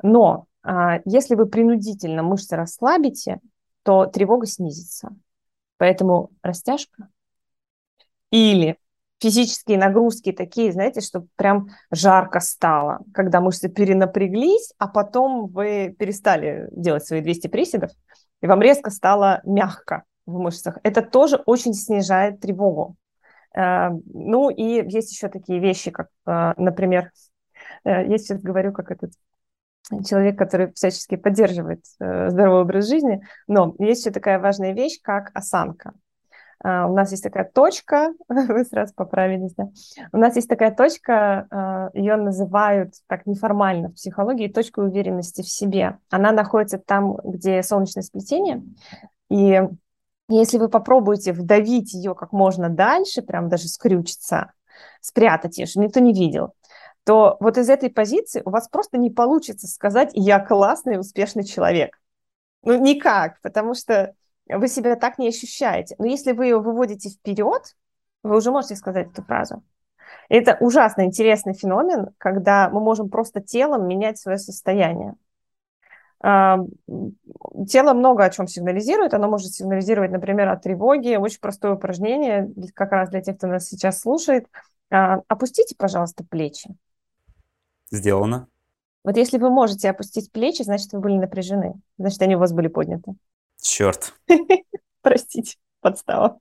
Но 0.02 0.46
а, 0.62 1.00
если 1.04 1.34
вы 1.34 1.46
принудительно 1.46 2.22
мышцы 2.22 2.56
расслабите, 2.56 3.40
то 3.82 4.06
тревога 4.06 4.46
снизится. 4.46 5.10
Поэтому 5.78 6.30
растяжка 6.42 7.08
или 8.30 8.78
физические 9.20 9.78
нагрузки 9.78 10.32
такие, 10.32 10.72
знаете, 10.72 11.00
что 11.00 11.26
прям 11.36 11.70
жарко 11.90 12.40
стало, 12.40 13.00
когда 13.12 13.40
мышцы 13.40 13.68
перенапряглись, 13.68 14.72
а 14.78 14.88
потом 14.88 15.48
вы 15.48 15.94
перестали 15.98 16.68
делать 16.72 17.04
свои 17.06 17.20
200 17.20 17.48
приседов, 17.48 17.90
и 18.40 18.46
вам 18.46 18.60
резко 18.62 18.90
стало 18.90 19.40
мягко 19.44 20.04
в 20.26 20.38
мышцах. 20.38 20.78
Это 20.82 21.02
тоже 21.02 21.36
очень 21.46 21.74
снижает 21.74 22.40
тревогу. 22.40 22.96
Э, 23.56 23.90
ну 24.12 24.50
и 24.50 24.62
есть 24.88 25.12
еще 25.12 25.28
такие 25.28 25.58
вещи, 25.58 25.90
как, 25.90 26.08
э, 26.26 26.54
например, 26.56 27.10
э, 27.84 28.06
я 28.06 28.18
сейчас 28.18 28.40
говорю, 28.40 28.72
как 28.72 28.90
этот 28.90 29.12
человек, 30.06 30.36
который 30.36 30.72
всячески 30.74 31.16
поддерживает 31.16 31.82
здоровый 31.98 32.60
образ 32.60 32.88
жизни, 32.88 33.22
но 33.46 33.74
есть 33.78 34.04
еще 34.04 34.12
такая 34.12 34.38
важная 34.38 34.74
вещь, 34.74 35.00
как 35.02 35.30
осанка. 35.32 35.94
Uh, 36.64 36.90
у 36.90 36.94
нас 36.94 37.12
есть 37.12 37.22
такая 37.22 37.44
точка, 37.44 38.12
вы 38.28 38.64
сразу 38.64 38.92
поправились, 38.94 39.54
да? 39.54 39.68
У 40.12 40.16
нас 40.16 40.34
есть 40.34 40.48
такая 40.48 40.74
точка, 40.74 41.46
uh, 41.52 41.90
ее 41.94 42.16
называют 42.16 42.94
так 43.06 43.26
неформально 43.26 43.90
в 43.90 43.94
психологии 43.94 44.48
точкой 44.48 44.88
уверенности 44.88 45.42
в 45.42 45.48
себе. 45.48 45.98
Она 46.10 46.32
находится 46.32 46.78
там, 46.78 47.16
где 47.22 47.62
солнечное 47.62 48.02
сплетение, 48.02 48.64
и 49.30 49.62
если 50.28 50.58
вы 50.58 50.68
попробуете 50.68 51.32
вдавить 51.32 51.94
ее 51.94 52.14
как 52.14 52.32
можно 52.32 52.68
дальше, 52.68 53.22
прям 53.22 53.48
даже 53.48 53.68
скрючиться, 53.68 54.52
спрятать 55.00 55.58
ее, 55.58 55.66
чтобы 55.66 55.86
никто 55.86 56.00
не 56.00 56.12
видел, 56.12 56.54
то 57.04 57.38
вот 57.40 57.56
из 57.56 57.70
этой 57.70 57.88
позиции 57.88 58.42
у 58.44 58.50
вас 58.50 58.68
просто 58.68 58.98
не 58.98 59.10
получится 59.10 59.66
сказать 59.66 60.10
«я 60.12 60.40
классный, 60.40 61.00
успешный 61.00 61.44
человек». 61.44 61.98
Ну, 62.62 62.78
никак, 62.78 63.40
потому 63.40 63.74
что 63.74 64.14
вы 64.48 64.68
себя 64.68 64.96
так 64.96 65.18
не 65.18 65.28
ощущаете. 65.28 65.94
Но 65.98 66.06
если 66.06 66.32
вы 66.32 66.46
ее 66.46 66.60
выводите 66.60 67.10
вперед, 67.10 67.76
вы 68.22 68.36
уже 68.36 68.50
можете 68.50 68.76
сказать 68.76 69.08
эту 69.10 69.22
фразу. 69.22 69.62
Это 70.28 70.56
ужасно 70.60 71.02
интересный 71.02 71.54
феномен, 71.54 72.10
когда 72.18 72.68
мы 72.70 72.80
можем 72.80 73.10
просто 73.10 73.40
телом 73.40 73.86
менять 73.86 74.18
свое 74.18 74.38
состояние. 74.38 75.14
Тело 76.20 77.92
много 77.92 78.24
о 78.24 78.30
чем 78.30 78.48
сигнализирует. 78.48 79.14
Оно 79.14 79.28
может 79.28 79.52
сигнализировать, 79.52 80.10
например, 80.10 80.48
о 80.48 80.56
тревоге. 80.56 81.18
Очень 81.18 81.40
простое 81.40 81.74
упражнение, 81.74 82.52
как 82.74 82.92
раз 82.92 83.10
для 83.10 83.20
тех, 83.20 83.36
кто 83.36 83.46
нас 83.46 83.68
сейчас 83.68 84.00
слушает. 84.00 84.46
А, 84.90 85.20
опустите, 85.28 85.76
пожалуйста, 85.76 86.24
плечи. 86.24 86.70
Сделано. 87.90 88.48
Вот 89.04 89.16
если 89.16 89.38
вы 89.38 89.50
можете 89.50 89.88
опустить 89.90 90.32
плечи, 90.32 90.62
значит, 90.62 90.92
вы 90.92 91.00
были 91.00 91.16
напряжены. 91.16 91.74
Значит, 91.98 92.20
они 92.22 92.36
у 92.36 92.38
вас 92.40 92.52
были 92.52 92.68
подняты. 92.68 93.14
Черт. 93.60 94.14
Простите, 95.02 95.56
подстава. 95.80 96.40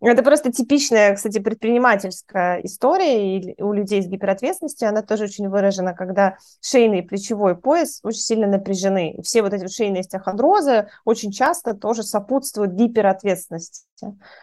Это 0.00 0.22
просто 0.22 0.52
типичная, 0.52 1.14
кстати, 1.14 1.38
предпринимательская 1.38 2.60
история, 2.60 3.38
и 3.38 3.62
у 3.62 3.72
людей 3.72 4.02
с 4.02 4.06
гиперответственностью 4.06 4.88
она 4.88 5.02
тоже 5.02 5.24
очень 5.24 5.48
выражена, 5.48 5.94
когда 5.94 6.36
шейный 6.60 6.98
и 6.98 7.02
плечевой 7.02 7.56
пояс 7.56 8.00
очень 8.02 8.20
сильно 8.20 8.46
напряжены. 8.46 9.12
И 9.12 9.22
все 9.22 9.42
вот 9.42 9.52
эти 9.52 9.66
шейные 9.68 10.00
остеохондрозы 10.00 10.88
очень 11.04 11.30
часто 11.32 11.74
тоже 11.74 12.02
сопутствуют 12.02 12.72
гиперответственности. 12.72 13.86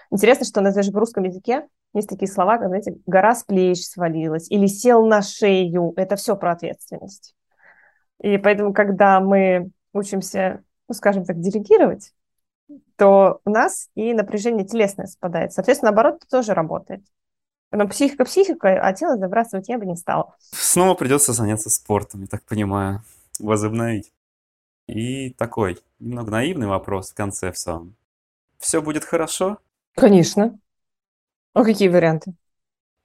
Интересно, 0.09 0.45
что 0.45 0.61
даже 0.61 0.91
в 0.91 0.97
русском 0.97 1.23
языке 1.23 1.67
есть 1.93 2.09
такие 2.09 2.31
слова, 2.31 2.57
как, 2.57 2.69
знаете, 2.69 2.95
гора 3.05 3.35
с 3.35 3.43
плеч 3.43 3.85
свалилась 3.85 4.49
или 4.49 4.65
сел 4.65 5.05
на 5.05 5.21
шею. 5.21 5.93
Это 5.95 6.15
все 6.15 6.35
про 6.35 6.53
ответственность. 6.53 7.35
И 8.21 8.37
поэтому, 8.37 8.73
когда 8.73 9.19
мы 9.19 9.69
учимся 9.93 10.63
ну, 10.88 10.93
скажем 10.93 11.25
так, 11.25 11.39
делегировать, 11.39 12.13
то 12.95 13.41
у 13.45 13.49
нас 13.49 13.89
и 13.95 14.13
напряжение 14.13 14.65
телесное 14.65 15.07
спадает. 15.07 15.53
Соответственно, 15.53 15.91
наоборот, 15.91 16.17
это 16.17 16.29
тоже 16.29 16.53
работает. 16.53 17.03
Но 17.71 17.88
психика 17.88 18.23
психика, 18.23 18.79
а 18.79 18.93
тело 18.93 19.17
забрасывать 19.17 19.67
я 19.67 19.79
бы 19.79 19.86
не 19.86 19.95
стала. 19.95 20.36
Снова 20.51 20.93
придется 20.93 21.34
заняться 21.34 21.69
спортом, 21.69 22.21
я 22.21 22.27
так 22.27 22.43
понимаю, 22.43 23.03
возобновить. 23.39 24.13
И 24.88 25.31
такой 25.31 25.79
немного 25.99 26.29
наивный 26.31 26.67
вопрос 26.67 27.11
в 27.11 27.15
конце 27.15 27.51
в 27.51 27.57
самом. 27.57 27.95
Все 28.59 28.81
будет 28.81 29.03
хорошо? 29.03 29.57
Конечно. 29.95 30.59
А 31.53 31.63
какие 31.63 31.89
варианты? 31.89 32.34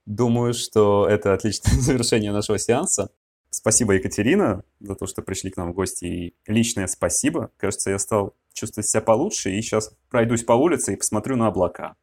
Думаю, 0.05 0.53
что 0.53 1.07
это 1.07 1.33
отличное 1.33 1.73
завершение 1.79 2.31
нашего 2.31 2.59
сеанса. 2.59 3.09
Спасибо, 3.51 3.93
Екатерина, 3.93 4.63
за 4.79 4.95
то, 4.95 5.07
что 5.07 5.21
пришли 5.21 5.49
к 5.49 5.57
нам 5.57 5.71
в 5.71 5.75
гости. 5.75 6.05
И 6.05 6.35
личное 6.45 6.87
спасибо. 6.87 7.51
Кажется, 7.57 7.89
я 7.89 7.99
стал 7.99 8.35
чувствовать 8.53 8.87
себя 8.87 9.01
получше. 9.01 9.51
И 9.51 9.61
сейчас 9.61 9.91
пройдусь 10.09 10.43
по 10.43 10.53
улице 10.53 10.93
и 10.93 10.97
посмотрю 10.97 11.35
на 11.35 11.47
облака. 11.47 11.95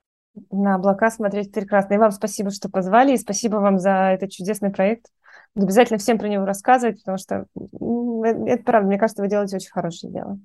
На 0.51 0.75
облака 0.75 1.11
смотреть 1.11 1.53
прекрасно. 1.53 1.95
И 1.95 1.99
вам 1.99 2.11
спасибо, 2.11 2.51
что 2.51 2.69
позвали. 2.69 3.15
И 3.15 3.19
спасибо 3.19 3.57
вам 3.57 3.79
за 3.79 4.13
этот 4.13 4.31
чудесный 4.31 4.71
проект. 4.71 5.07
Буду 5.55 5.67
обязательно 5.67 5.99
всем 5.99 6.19
про 6.19 6.29
него 6.29 6.45
рассказывать, 6.45 6.99
потому 6.99 7.17
что 7.17 7.47
это 7.55 8.63
правда, 8.63 8.89
мне 8.89 8.99
кажется, 8.99 9.23
вы 9.23 9.29
делаете 9.29 9.57
очень 9.57 9.71
хорошее 9.71 10.13
дело. 10.13 10.39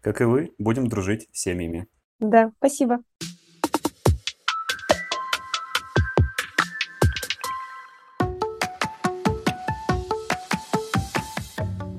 Как 0.00 0.20
и 0.20 0.24
вы, 0.24 0.52
будем 0.58 0.88
дружить 0.88 1.28
с 1.32 1.42
семьями. 1.42 1.86
Да, 2.18 2.50
спасибо. 2.58 2.98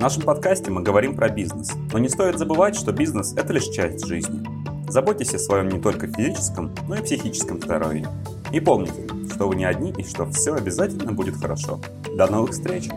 Нашем 0.08 0.24
подкасте 0.24 0.72
мы 0.72 0.84
говорим 0.84 1.18
про 1.18 1.28
бизнес, 1.28 1.74
но 1.92 2.00
не 2.00 2.08
стоит 2.08 2.38
забывать, 2.38 2.78
что 2.78 2.94
бизнес– 2.94 3.34
это 3.36 3.52
лишь 3.52 3.66
часть 3.66 4.06
жизни. 4.06 4.42
Заботьтесь 4.90 5.34
о 5.34 5.38
своем 5.38 5.68
не 5.68 5.82
только 5.82 6.08
физическом, 6.08 6.72
но 6.88 6.96
и 6.96 7.02
психическом 7.02 7.62
здоровье. 7.62 8.08
И 8.54 8.62
помните, 8.62 9.06
что 9.34 9.50
вы 9.50 9.58
не 9.58 9.66
одни 9.66 9.94
и 9.98 10.06
что 10.06 10.26
все 10.32 10.54
обязательно 10.54 11.12
будет 11.12 11.36
хорошо. 11.36 11.82
До 12.16 12.32
новых 12.32 12.52
встреч! 12.52 12.88